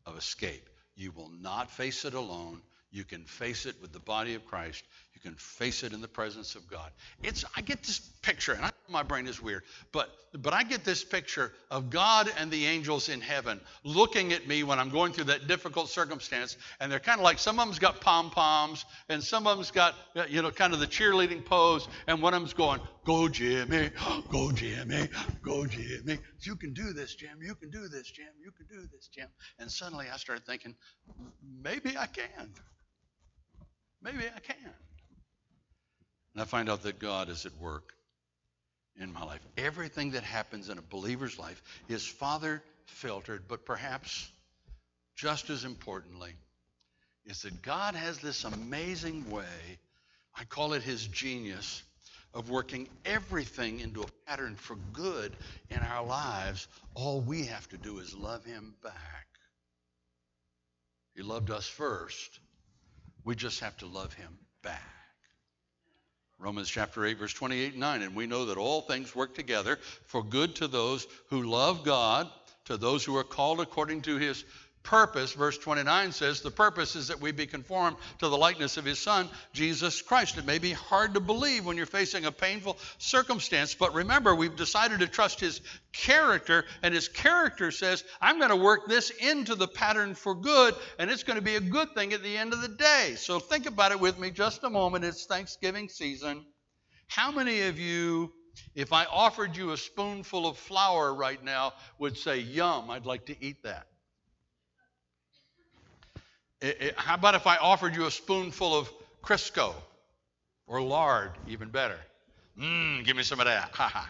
of 0.07 0.17
escape. 0.17 0.69
You 0.97 1.13
will 1.13 1.31
not 1.41 1.71
face 1.71 2.05
it 2.05 2.15
alone. 2.15 2.63
You 2.91 3.05
can 3.05 3.25
face 3.25 3.67
it 3.67 3.77
with 3.81 3.93
the 3.93 4.01
body 4.01 4.35
of 4.35 4.45
Christ. 4.47 4.85
Can 5.23 5.35
face 5.35 5.85
it 5.85 5.93
in 5.93 6.01
the 6.01 6.09
presence 6.09 6.57
of 6.57 6.69
God. 6.69 6.91
It's 7.23 7.45
I 7.57 7.61
get 7.61 7.85
this 7.85 8.01
picture, 8.23 8.55
and 8.55 8.65
I 8.65 8.71
my 8.89 9.05
brain 9.05 9.29
is 9.29 9.41
weird, 9.41 9.63
but 9.93 10.11
but 10.35 10.53
I 10.53 10.65
get 10.65 10.85
this 10.85 11.05
picture 11.05 11.53
of 11.71 11.91
God 11.91 12.29
and 12.39 12.51
the 12.51 12.67
angels 12.67 13.09
in 13.09 13.21
heaven 13.21 13.61
looking 13.85 14.33
at 14.33 14.49
me 14.49 14.65
when 14.65 14.81
I'm 14.81 14.91
going 14.91 15.13
through 15.13 15.25
that 15.25 15.47
difficult 15.47 15.91
circumstance, 15.91 16.57
and 16.81 16.91
they're 16.91 16.99
kind 16.99 17.21
of 17.21 17.25
like 17.25 17.39
some 17.39 17.61
of 17.61 17.67
them's 17.67 17.79
got 17.79 18.01
pom 18.01 18.31
poms, 18.31 18.85
and 19.09 19.23
some 19.23 19.47
of 19.47 19.57
them's 19.57 19.71
got 19.71 19.95
uh, 20.17 20.25
you 20.29 20.43
know 20.43 20.51
kind 20.51 20.75
of 20.75 20.81
the 20.81 20.89
cheerleading 20.89 21.45
pose, 21.45 21.87
and 22.09 22.21
one 22.21 22.35
of 22.35 22.41
them's 22.41 22.55
going, 22.55 22.81
"Go 23.05 23.29
Jimmy, 23.29 23.91
go 24.29 24.51
Jimmy, 24.51 25.09
go 25.43 25.67
Jimmy, 25.67 26.19
you 26.41 26.57
can 26.57 26.73
do 26.73 26.93
this, 26.93 27.15
Jim. 27.15 27.39
You 27.41 27.55
can 27.55 27.71
do 27.71 27.87
this, 27.87 28.11
Jim. 28.11 28.27
You 28.43 28.51
can 28.51 28.67
do 28.67 28.89
this, 28.93 29.07
Jim." 29.07 29.29
And 29.61 29.71
suddenly 29.71 30.07
I 30.13 30.17
started 30.17 30.45
thinking, 30.47 30.75
maybe 31.63 31.97
I 31.97 32.07
can. 32.07 32.53
Maybe 34.03 34.25
I 34.35 34.41
can. 34.41 34.73
And 36.35 36.43
I 36.43 36.45
find 36.45 36.71
out 36.71 36.83
that 36.83 36.99
God 36.99 37.29
is 37.29 37.47
at 37.47 37.57
work 37.61 37.93
in 39.01 39.13
my 39.13 39.25
life. 39.25 39.41
Everything 39.57 40.13
that 40.13 40.23
happens 40.23 40.69
in 40.69 40.79
a 40.79 40.83
believer's 40.83 41.39
life 41.39 41.63
is 41.89 42.07
Father 42.07 42.63
filtered, 42.87 43.45
but 43.49 43.65
perhaps 43.65 44.31
just 45.15 45.51
as 45.51 45.65
importantly, 45.65 46.33
is 47.27 47.43
that 47.43 47.63
God 47.63 47.95
has 47.95 48.19
this 48.19 48.45
amazing 48.45 49.31
way, 49.31 49.79
I 50.35 50.45
call 50.45 50.73
it 50.73 50.83
his 50.83 51.07
genius, 51.07 51.83
of 52.35 52.49
working 52.49 52.89
everything 53.05 53.81
into 53.81 54.03
a 54.03 54.07
pattern 54.27 54.57
for 54.57 54.77
good 54.93 55.37
in 55.71 55.79
our 55.79 56.05
lives. 56.05 56.67
All 56.95 57.21
we 57.21 57.45
have 57.45 57.69
to 57.69 57.77
do 57.77 57.99
is 57.99 58.15
love 58.15 58.45
him 58.45 58.75
back. 58.83 59.27
He 61.15 61.23
loved 61.23 61.51
us 61.51 61.67
first. 61.67 62.41
We 63.25 63.37
just 63.37 63.61
have 63.61 63.77
to 63.79 63.87
love 63.87 64.15
him 64.15 64.39
back. 64.63 65.02
Romans 66.39 66.69
chapter 66.69 67.05
8, 67.05 67.19
verse 67.19 67.33
28 67.33 67.73
and 67.73 67.81
9. 67.81 68.03
And 68.03 68.17
we 68.17 68.27
know 68.27 68.47
that 68.47 68.59
all 68.59 68.81
things 68.83 69.15
work 69.15 69.35
together 69.35 69.79
for 70.07 70.23
good 70.23 70.57
to 70.57 70.69
those 70.69 71.07
who 71.29 71.43
love 71.43 71.85
God, 71.85 72.29
to 72.65 72.77
those 72.77 73.05
who 73.05 73.17
are 73.17 73.25
called 73.25 73.61
according 73.61 74.03
to 74.03 74.17
his 74.17 74.45
purpose. 74.83 75.33
Verse 75.33 75.59
29 75.59 76.13
says, 76.13 76.41
The 76.41 76.51
purpose 76.51 76.97
is 76.97 77.09
that 77.09 77.21
we 77.21 77.33
be 77.33 77.47
conformed 77.47 77.97
to 78.19 78.29
the 78.29 78.37
likeness 78.37 78.77
of 78.77 78.85
his 78.85 78.99
Son, 78.99 79.29
Jesus 79.53 80.03
Christ. 80.03 80.39
It 80.39 80.47
may 80.47 80.59
be 80.59 80.73
hard 80.73 81.15
to 81.15 81.21
believe 81.21 81.65
when 81.65 81.77
you're 81.77 81.87
facing 81.87 82.25
a 82.25 82.33
painful 82.33 82.79
circumstance, 82.99 83.75
but 83.75 83.95
remember, 83.95 84.35
we've 84.35 84.57
decided 84.57 85.01
to 85.01 85.07
trust 85.07 85.41
his 85.41 85.61
character, 85.93 86.65
and 86.83 86.95
his 86.95 87.09
character 87.09 87.71
says, 87.71 88.05
I'm 88.21 88.39
going 88.39 88.51
to 88.51 88.57
work 88.57 88.89
this 88.89 89.11
into 89.11 89.55
the 89.55 89.69
pattern 89.69 90.15
for 90.15 90.35
good, 90.35 90.75
and 90.99 91.11
it's 91.11 91.23
going 91.23 91.39
to 91.39 91.45
be 91.45 91.57
a 91.57 91.61
good 91.61 91.93
thing 91.95 92.13
at 92.13 92.23
the 92.23 92.37
end 92.37 92.53
of 92.53 92.63
the 92.63 92.69
day. 92.69 93.15
So 93.17 93.39
think 93.39 93.67
about 93.67 93.93
it 93.93 94.01
with 94.01 94.19
me 94.19 94.31
just 94.31 94.65
a 94.65 94.71
moment. 94.71 95.05
It's 95.05 95.27
Thanksgiving 95.27 95.89
season. 95.89 96.45
How 97.09 97.31
many 97.31 97.63
of 97.63 97.79
you 97.79 98.33
if 98.75 98.93
I 98.93 99.05
offered 99.07 99.57
you 99.57 99.71
a 99.71 99.77
spoonful 99.77 100.47
of 100.47 100.59
flour 100.59 101.15
right 101.15 101.43
now, 101.43 101.73
would 101.99 102.17
say, 102.17 102.39
Yum, 102.39 102.91
I'd 102.91 103.07
like 103.07 103.27
to 103.27 103.45
eat 103.45 103.63
that. 103.63 103.87
It, 106.63 106.81
it, 106.81 106.95
how 106.97 107.15
about 107.15 107.35
if 107.35 107.47
I 107.47 107.57
offered 107.57 107.97
you 107.97 108.07
a 108.07 108.11
spoonful 108.11 108.75
of 108.75 108.91
Crisco 109.23 109.75
or 110.69 110.81
lard, 110.81 111.33
even 111.49 111.69
better? 111.69 111.99
Mmm, 112.59 113.05
give 113.05 113.17
me 113.17 113.25
some 113.25 113.41
of 113.41 113.47
that. 113.47 113.71
Ha 113.75 113.89
ha. 113.89 114.09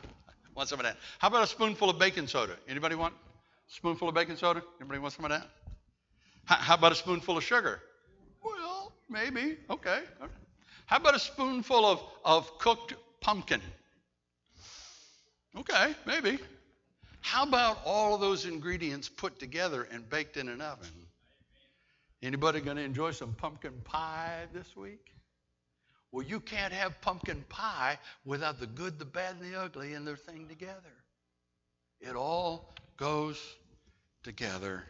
Want 0.54 0.68
some 0.68 0.78
of 0.78 0.84
that? 0.84 0.98
How 1.18 1.28
about 1.28 1.44
a 1.44 1.46
spoonful 1.46 1.88
of 1.88 1.98
baking 1.98 2.26
soda? 2.26 2.56
Anybody 2.68 2.94
want 2.94 3.14
a 3.14 3.72
spoonful 3.72 4.06
of 4.10 4.14
baking 4.14 4.36
soda? 4.36 4.62
Anybody 4.80 5.00
want 5.00 5.14
some 5.14 5.24
of 5.24 5.30
that? 5.30 5.48
How, 6.44 6.56
how 6.56 6.74
about 6.74 6.92
a 6.92 6.94
spoonful 6.94 7.38
of 7.38 7.42
sugar? 7.42 7.80
Well, 8.44 8.92
maybe. 9.08 9.56
Okay. 9.70 10.00
okay. 10.22 10.32
How 10.84 10.98
about 10.98 11.14
a 11.14 11.18
spoonful 11.18 11.86
of, 11.86 12.02
of 12.22 12.58
cooked 12.58 12.92
pumpkin? 13.22 13.62
Okay, 15.56 15.94
maybe. 16.04 16.38
How 17.22 17.44
about 17.44 17.78
all 17.86 18.14
of 18.14 18.20
those 18.20 18.44
ingredients 18.44 19.08
put 19.08 19.38
together 19.38 19.88
and 19.90 20.08
baked 20.10 20.36
in 20.36 20.50
an 20.50 20.60
oven? 20.60 20.90
Anybody 22.22 22.60
going 22.60 22.76
to 22.76 22.82
enjoy 22.82 23.10
some 23.10 23.34
pumpkin 23.34 23.72
pie 23.84 24.46
this 24.52 24.76
week? 24.76 25.12
Well, 26.12 26.24
you 26.24 26.40
can't 26.40 26.72
have 26.72 27.00
pumpkin 27.00 27.44
pie 27.48 27.98
without 28.24 28.60
the 28.60 28.66
good, 28.66 28.98
the 28.98 29.04
bad, 29.04 29.36
and 29.40 29.52
the 29.52 29.58
ugly 29.58 29.94
in 29.94 30.04
their 30.04 30.16
thing 30.16 30.46
together. 30.46 30.92
It 32.00 32.14
all 32.14 32.74
goes 32.96 33.40
together. 34.22 34.84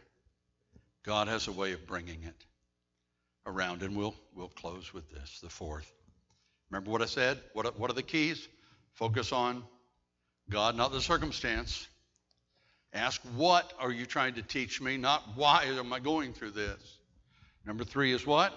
God 1.03 1.27
has 1.27 1.47
a 1.47 1.51
way 1.51 1.71
of 1.71 1.87
bringing 1.87 2.23
it 2.23 2.45
around, 3.45 3.81
and 3.81 3.95
we'll, 3.95 4.15
we'll 4.35 4.49
close 4.49 4.93
with 4.93 5.09
this, 5.11 5.39
the 5.41 5.49
fourth. 5.49 5.91
Remember 6.69 6.91
what 6.91 7.01
I 7.01 7.05
said? 7.05 7.39
What 7.53 7.79
what 7.79 7.91
are 7.91 7.93
the 7.93 8.03
keys? 8.03 8.47
Focus 8.93 9.31
on 9.31 9.63
God, 10.49 10.75
not 10.75 10.91
the 10.91 11.01
circumstance. 11.01 11.87
Ask, 12.93 13.21
what 13.35 13.73
are 13.79 13.91
you 13.91 14.05
trying 14.05 14.35
to 14.35 14.41
teach 14.41 14.81
me? 14.81 14.97
Not 14.97 15.23
why 15.35 15.65
am 15.65 15.93
I 15.93 15.99
going 15.99 16.33
through 16.33 16.51
this? 16.51 16.99
Number 17.65 17.83
three 17.83 18.11
is 18.11 18.25
what? 18.25 18.53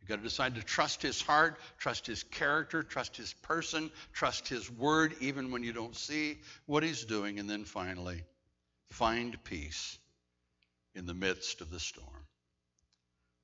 You've 0.00 0.08
got 0.08 0.16
to 0.16 0.22
decide 0.22 0.56
to 0.56 0.62
trust 0.62 1.00
his 1.00 1.22
heart, 1.22 1.58
trust 1.78 2.06
his 2.06 2.24
character, 2.24 2.82
trust 2.82 3.16
his 3.16 3.32
person, 3.32 3.90
trust 4.12 4.48
his 4.48 4.70
word, 4.70 5.14
even 5.20 5.50
when 5.50 5.62
you 5.62 5.72
don't 5.72 5.96
see 5.96 6.38
what 6.66 6.82
he's 6.82 7.06
doing. 7.06 7.38
And 7.38 7.48
then 7.48 7.64
finally, 7.64 8.22
find 8.90 9.42
peace 9.44 9.98
in 10.94 11.06
the 11.06 11.14
midst 11.14 11.62
of 11.62 11.70
the 11.70 11.80
storm. 11.80 12.26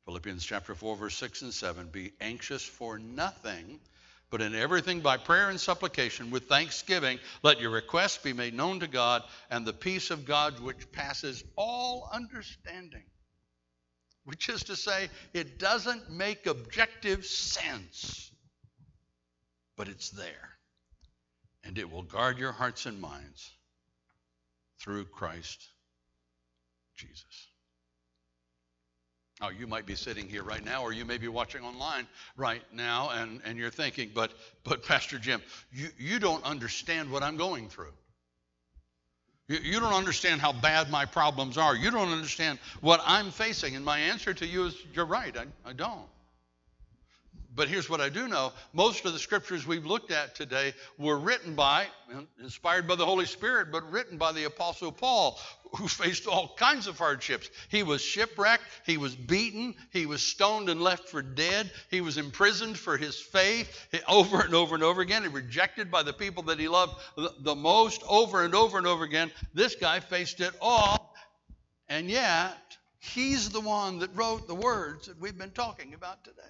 Philippians 0.04 0.44
chapter 0.44 0.74
4, 0.74 0.96
verse 0.96 1.16
6 1.16 1.42
and 1.42 1.54
7 1.54 1.88
Be 1.88 2.12
anxious 2.20 2.62
for 2.62 2.98
nothing, 2.98 3.80
but 4.28 4.42
in 4.42 4.54
everything 4.54 5.00
by 5.00 5.16
prayer 5.16 5.48
and 5.48 5.58
supplication 5.58 6.30
with 6.30 6.44
thanksgiving, 6.44 7.18
let 7.42 7.60
your 7.60 7.70
requests 7.70 8.18
be 8.18 8.34
made 8.34 8.52
known 8.52 8.80
to 8.80 8.86
God, 8.86 9.22
and 9.50 9.66
the 9.66 9.72
peace 9.72 10.10
of 10.10 10.26
God, 10.26 10.60
which 10.60 10.92
passes 10.92 11.42
all 11.56 12.10
understanding 12.12 13.04
which 14.30 14.48
is 14.48 14.62
to 14.62 14.76
say, 14.76 15.08
it 15.34 15.58
doesn't 15.58 16.08
make 16.08 16.46
objective 16.46 17.26
sense, 17.26 18.30
but 19.76 19.88
it's 19.88 20.10
there. 20.10 20.50
And 21.64 21.76
it 21.76 21.90
will 21.90 22.04
guard 22.04 22.38
your 22.38 22.52
hearts 22.52 22.86
and 22.86 23.00
minds 23.00 23.50
through 24.78 25.06
Christ 25.06 25.66
Jesus. 26.94 27.48
Now, 29.40 29.48
you 29.48 29.66
might 29.66 29.84
be 29.84 29.96
sitting 29.96 30.28
here 30.28 30.44
right 30.44 30.64
now, 30.64 30.84
or 30.84 30.92
you 30.92 31.04
may 31.04 31.18
be 31.18 31.26
watching 31.26 31.64
online 31.64 32.06
right 32.36 32.62
now, 32.72 33.10
and, 33.10 33.40
and 33.44 33.58
you're 33.58 33.70
thinking, 33.70 34.12
but, 34.14 34.30
but 34.62 34.84
Pastor 34.84 35.18
Jim, 35.18 35.42
you, 35.72 35.88
you 35.98 36.20
don't 36.20 36.44
understand 36.44 37.10
what 37.10 37.24
I'm 37.24 37.36
going 37.36 37.68
through. 37.68 37.94
You, 39.50 39.80
don't 39.80 39.92
understand 39.92 40.40
how 40.40 40.52
bad 40.52 40.90
my 40.90 41.04
problems 41.04 41.58
are. 41.58 41.74
You 41.74 41.90
don't 41.90 42.12
understand 42.12 42.60
what 42.80 43.00
I'm 43.04 43.32
facing. 43.32 43.74
And 43.74 43.84
my 43.84 43.98
answer 43.98 44.32
to 44.32 44.46
you 44.46 44.66
is, 44.66 44.76
you're 44.94 45.04
right, 45.04 45.36
I, 45.36 45.46
I 45.68 45.72
don't. 45.72 46.06
But 47.54 47.68
here's 47.68 47.90
what 47.90 48.00
I 48.00 48.08
do 48.08 48.28
know 48.28 48.52
most 48.72 49.04
of 49.04 49.12
the 49.12 49.18
scriptures 49.18 49.66
we've 49.66 49.86
looked 49.86 50.12
at 50.12 50.34
today 50.34 50.72
were 50.98 51.18
written 51.18 51.54
by, 51.54 51.86
inspired 52.40 52.86
by 52.86 52.94
the 52.94 53.04
Holy 53.04 53.26
Spirit, 53.26 53.72
but 53.72 53.90
written 53.90 54.18
by 54.18 54.32
the 54.32 54.44
Apostle 54.44 54.92
Paul, 54.92 55.38
who 55.76 55.88
faced 55.88 56.26
all 56.26 56.54
kinds 56.56 56.86
of 56.86 56.98
hardships. 56.98 57.50
He 57.68 57.82
was 57.82 58.02
shipwrecked, 58.02 58.64
he 58.86 58.96
was 58.96 59.16
beaten, 59.16 59.74
he 59.90 60.06
was 60.06 60.22
stoned 60.22 60.68
and 60.68 60.80
left 60.80 61.08
for 61.08 61.22
dead, 61.22 61.70
he 61.90 62.00
was 62.00 62.18
imprisoned 62.18 62.78
for 62.78 62.96
his 62.96 63.18
faith 63.18 63.88
over 64.08 64.40
and 64.40 64.54
over 64.54 64.74
and 64.74 64.84
over 64.84 65.00
again, 65.00 65.24
and 65.24 65.34
rejected 65.34 65.90
by 65.90 66.02
the 66.02 66.12
people 66.12 66.44
that 66.44 66.58
he 66.58 66.68
loved 66.68 66.94
the 67.40 67.54
most 67.54 68.02
over 68.08 68.44
and 68.44 68.54
over 68.54 68.78
and 68.78 68.86
over 68.86 69.04
again. 69.04 69.30
This 69.54 69.74
guy 69.74 70.00
faced 70.00 70.40
it 70.40 70.52
all, 70.60 71.14
and 71.88 72.08
yet 72.08 72.76
he's 72.98 73.50
the 73.50 73.60
one 73.60 73.98
that 73.98 74.10
wrote 74.14 74.46
the 74.46 74.54
words 74.54 75.08
that 75.08 75.18
we've 75.20 75.38
been 75.38 75.50
talking 75.50 75.94
about 75.94 76.22
today. 76.22 76.42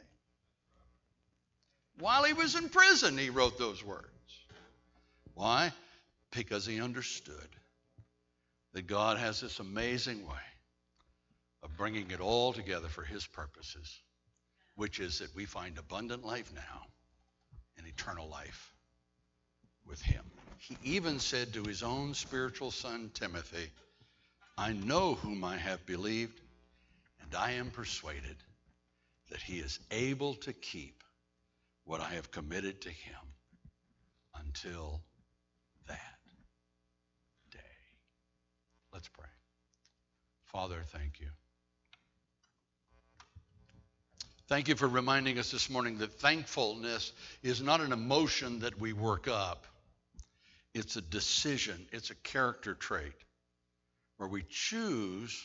While 2.01 2.25
he 2.25 2.33
was 2.33 2.57
in 2.57 2.71
prison, 2.71 3.19
he 3.19 3.31
wrote 3.31 3.59
those 3.59 3.85
words. 3.85 4.07
Why? 5.35 5.73
Because 6.33 6.65
he 6.65 6.81
understood 6.81 7.49
that 8.73 8.87
God 8.87 9.19
has 9.19 9.41
this 9.41 9.61
amazing 9.61 10.27
way 10.27 10.35
of 11.63 11.77
bringing 11.77 12.11
it 12.11 12.21
all 12.21 12.53
together 12.53 12.89
for 12.89 13.03
his 13.03 13.27
purposes, 13.27 14.01
which 14.77 14.99
is 14.99 15.19
that 15.19 15.35
we 15.35 15.45
find 15.45 15.77
abundant 15.77 16.25
life 16.25 16.51
now 16.55 16.87
and 17.77 17.87
eternal 17.87 18.29
life 18.29 18.73
with 19.87 20.01
him. 20.01 20.25
He 20.59 20.77
even 20.85 21.19
said 21.19 21.53
to 21.55 21.65
his 21.65 21.83
own 21.83 22.15
spiritual 22.15 22.71
son 22.71 23.11
Timothy, 23.13 23.71
I 24.57 24.73
know 24.73 25.15
whom 25.15 25.45
I 25.45 25.57
have 25.57 25.85
believed, 25.87 26.41
and 27.23 27.35
I 27.35 27.53
am 27.53 27.71
persuaded 27.71 28.37
that 29.31 29.41
he 29.41 29.59
is 29.59 29.79
able 29.91 30.35
to 30.37 30.53
keep 30.53 31.03
what 31.91 32.01
I 32.01 32.15
have 32.15 32.31
committed 32.31 32.83
to 32.83 32.89
him 32.89 33.17
until 34.47 35.03
that 35.89 36.19
day. 37.51 37.59
Let's 38.93 39.09
pray. 39.09 39.27
Father, 40.45 40.85
thank 40.93 41.19
you. 41.19 41.27
Thank 44.47 44.69
you 44.69 44.77
for 44.77 44.87
reminding 44.87 45.41
us 45.41 45.51
this 45.51 45.69
morning 45.69 45.99
that 45.99 46.13
thankfulness 46.13 47.13
is 47.43 47.61
not 47.61 47.81
an 47.81 47.91
emotion 47.91 48.61
that 48.61 48.79
we 48.79 48.93
work 48.93 49.27
up. 49.27 49.67
It's 50.73 50.95
a 50.95 51.03
decision, 51.03 51.89
it's 51.91 52.11
a 52.11 52.15
character 52.15 52.75
trait 52.75 53.15
where 54.19 54.29
we 54.29 54.45
choose 54.49 55.45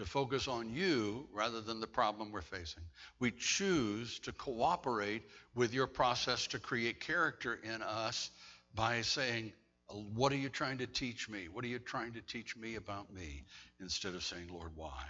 to 0.00 0.06
focus 0.06 0.48
on 0.48 0.74
you 0.74 1.28
rather 1.30 1.60
than 1.60 1.78
the 1.78 1.86
problem 1.86 2.32
we're 2.32 2.40
facing. 2.40 2.82
We 3.18 3.30
choose 3.32 4.18
to 4.20 4.32
cooperate 4.32 5.22
with 5.54 5.74
your 5.74 5.86
process 5.86 6.46
to 6.48 6.58
create 6.58 7.00
character 7.00 7.58
in 7.62 7.82
us 7.82 8.30
by 8.74 9.02
saying, 9.02 9.52
uh, 9.90 9.94
What 9.94 10.32
are 10.32 10.36
you 10.36 10.48
trying 10.48 10.78
to 10.78 10.86
teach 10.86 11.28
me? 11.28 11.48
What 11.52 11.64
are 11.64 11.68
you 11.68 11.78
trying 11.78 12.14
to 12.14 12.22
teach 12.22 12.56
me 12.56 12.76
about 12.76 13.12
me? 13.12 13.44
Instead 13.78 14.14
of 14.14 14.24
saying, 14.24 14.48
Lord, 14.50 14.72
why? 14.74 15.04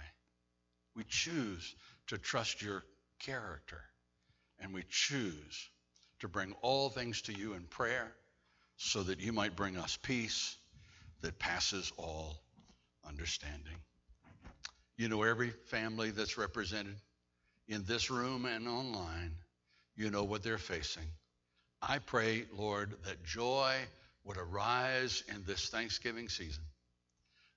We 0.93 1.05
choose 1.07 1.73
to 2.07 2.17
trust 2.17 2.61
your 2.61 2.83
character. 3.19 3.81
And 4.59 4.73
we 4.73 4.83
choose 4.89 5.69
to 6.19 6.27
bring 6.27 6.53
all 6.61 6.89
things 6.89 7.21
to 7.23 7.33
you 7.33 7.53
in 7.53 7.63
prayer 7.63 8.11
so 8.75 9.03
that 9.03 9.21
you 9.21 9.31
might 9.31 9.55
bring 9.55 9.77
us 9.77 9.97
peace 10.03 10.57
that 11.21 11.39
passes 11.39 11.93
all 11.95 12.41
understanding. 13.07 13.77
You 15.01 15.09
know 15.09 15.23
every 15.23 15.49
family 15.49 16.11
that's 16.11 16.37
represented 16.37 16.95
in 17.67 17.83
this 17.85 18.11
room 18.11 18.45
and 18.45 18.67
online. 18.67 19.35
You 19.95 20.11
know 20.11 20.23
what 20.23 20.43
they're 20.43 20.59
facing. 20.59 21.07
I 21.81 21.97
pray, 21.97 22.45
Lord, 22.55 22.93
that 23.05 23.23
joy 23.23 23.77
would 24.25 24.37
arise 24.37 25.23
in 25.27 25.43
this 25.47 25.69
Thanksgiving 25.69 26.29
season, 26.29 26.63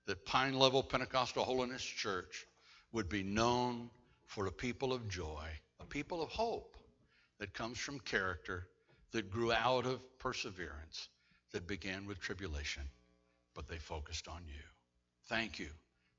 that 0.06 0.24
Pine 0.24 0.54
Level 0.54 0.82
Pentecostal 0.82 1.44
Holiness 1.44 1.82
Church 1.82 2.46
would 2.92 3.10
be 3.10 3.22
known 3.22 3.90
for 4.24 4.46
a 4.46 4.50
people 4.50 4.94
of 4.94 5.06
joy, 5.10 5.44
a 5.80 5.84
people 5.84 6.22
of 6.22 6.30
hope 6.30 6.78
that 7.40 7.52
comes 7.52 7.78
from 7.78 8.00
character, 8.00 8.66
that 9.12 9.30
grew 9.30 9.52
out 9.52 9.84
of 9.84 10.00
perseverance, 10.18 11.10
that 11.52 11.66
began 11.66 12.06
with 12.06 12.20
tribulation, 12.20 12.84
but 13.54 13.68
they 13.68 13.76
focused 13.76 14.28
on 14.28 14.40
you. 14.46 14.62
Thank 15.26 15.58
you 15.58 15.68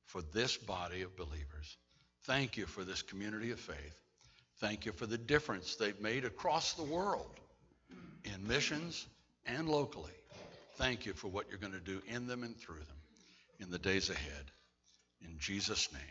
for 0.05 0.21
this 0.33 0.57
body 0.57 1.01
of 1.01 1.15
believers. 1.17 1.77
Thank 2.23 2.57
you 2.57 2.65
for 2.65 2.83
this 2.83 3.01
community 3.01 3.51
of 3.51 3.59
faith. 3.59 3.95
Thank 4.59 4.85
you 4.85 4.91
for 4.91 5.05
the 5.05 5.17
difference 5.17 5.75
they've 5.75 5.99
made 5.99 6.25
across 6.25 6.73
the 6.73 6.83
world 6.83 7.39
in 8.23 8.47
missions 8.47 9.05
and 9.45 9.67
locally. 9.69 10.11
Thank 10.75 11.05
you 11.05 11.13
for 11.13 11.27
what 11.27 11.45
you're 11.49 11.59
going 11.59 11.73
to 11.73 11.79
do 11.79 12.01
in 12.07 12.27
them 12.27 12.43
and 12.43 12.57
through 12.57 12.75
them 12.75 12.97
in 13.59 13.69
the 13.69 13.79
days 13.79 14.09
ahead. 14.09 14.51
In 15.21 15.37
Jesus' 15.39 15.91
name. 15.93 16.01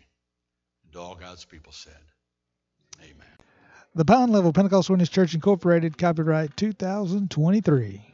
And 0.87 0.97
all 0.97 1.15
God's 1.15 1.45
people 1.45 1.73
said, 1.73 1.93
Amen. 3.03 3.27
The 3.95 4.05
Pine 4.05 4.31
Level 4.31 4.53
Pentecostal 4.53 4.95
Holiness 4.95 5.09
Church 5.09 5.35
Incorporated, 5.35 5.99
copyright 5.99 6.57
2023. 6.57 8.14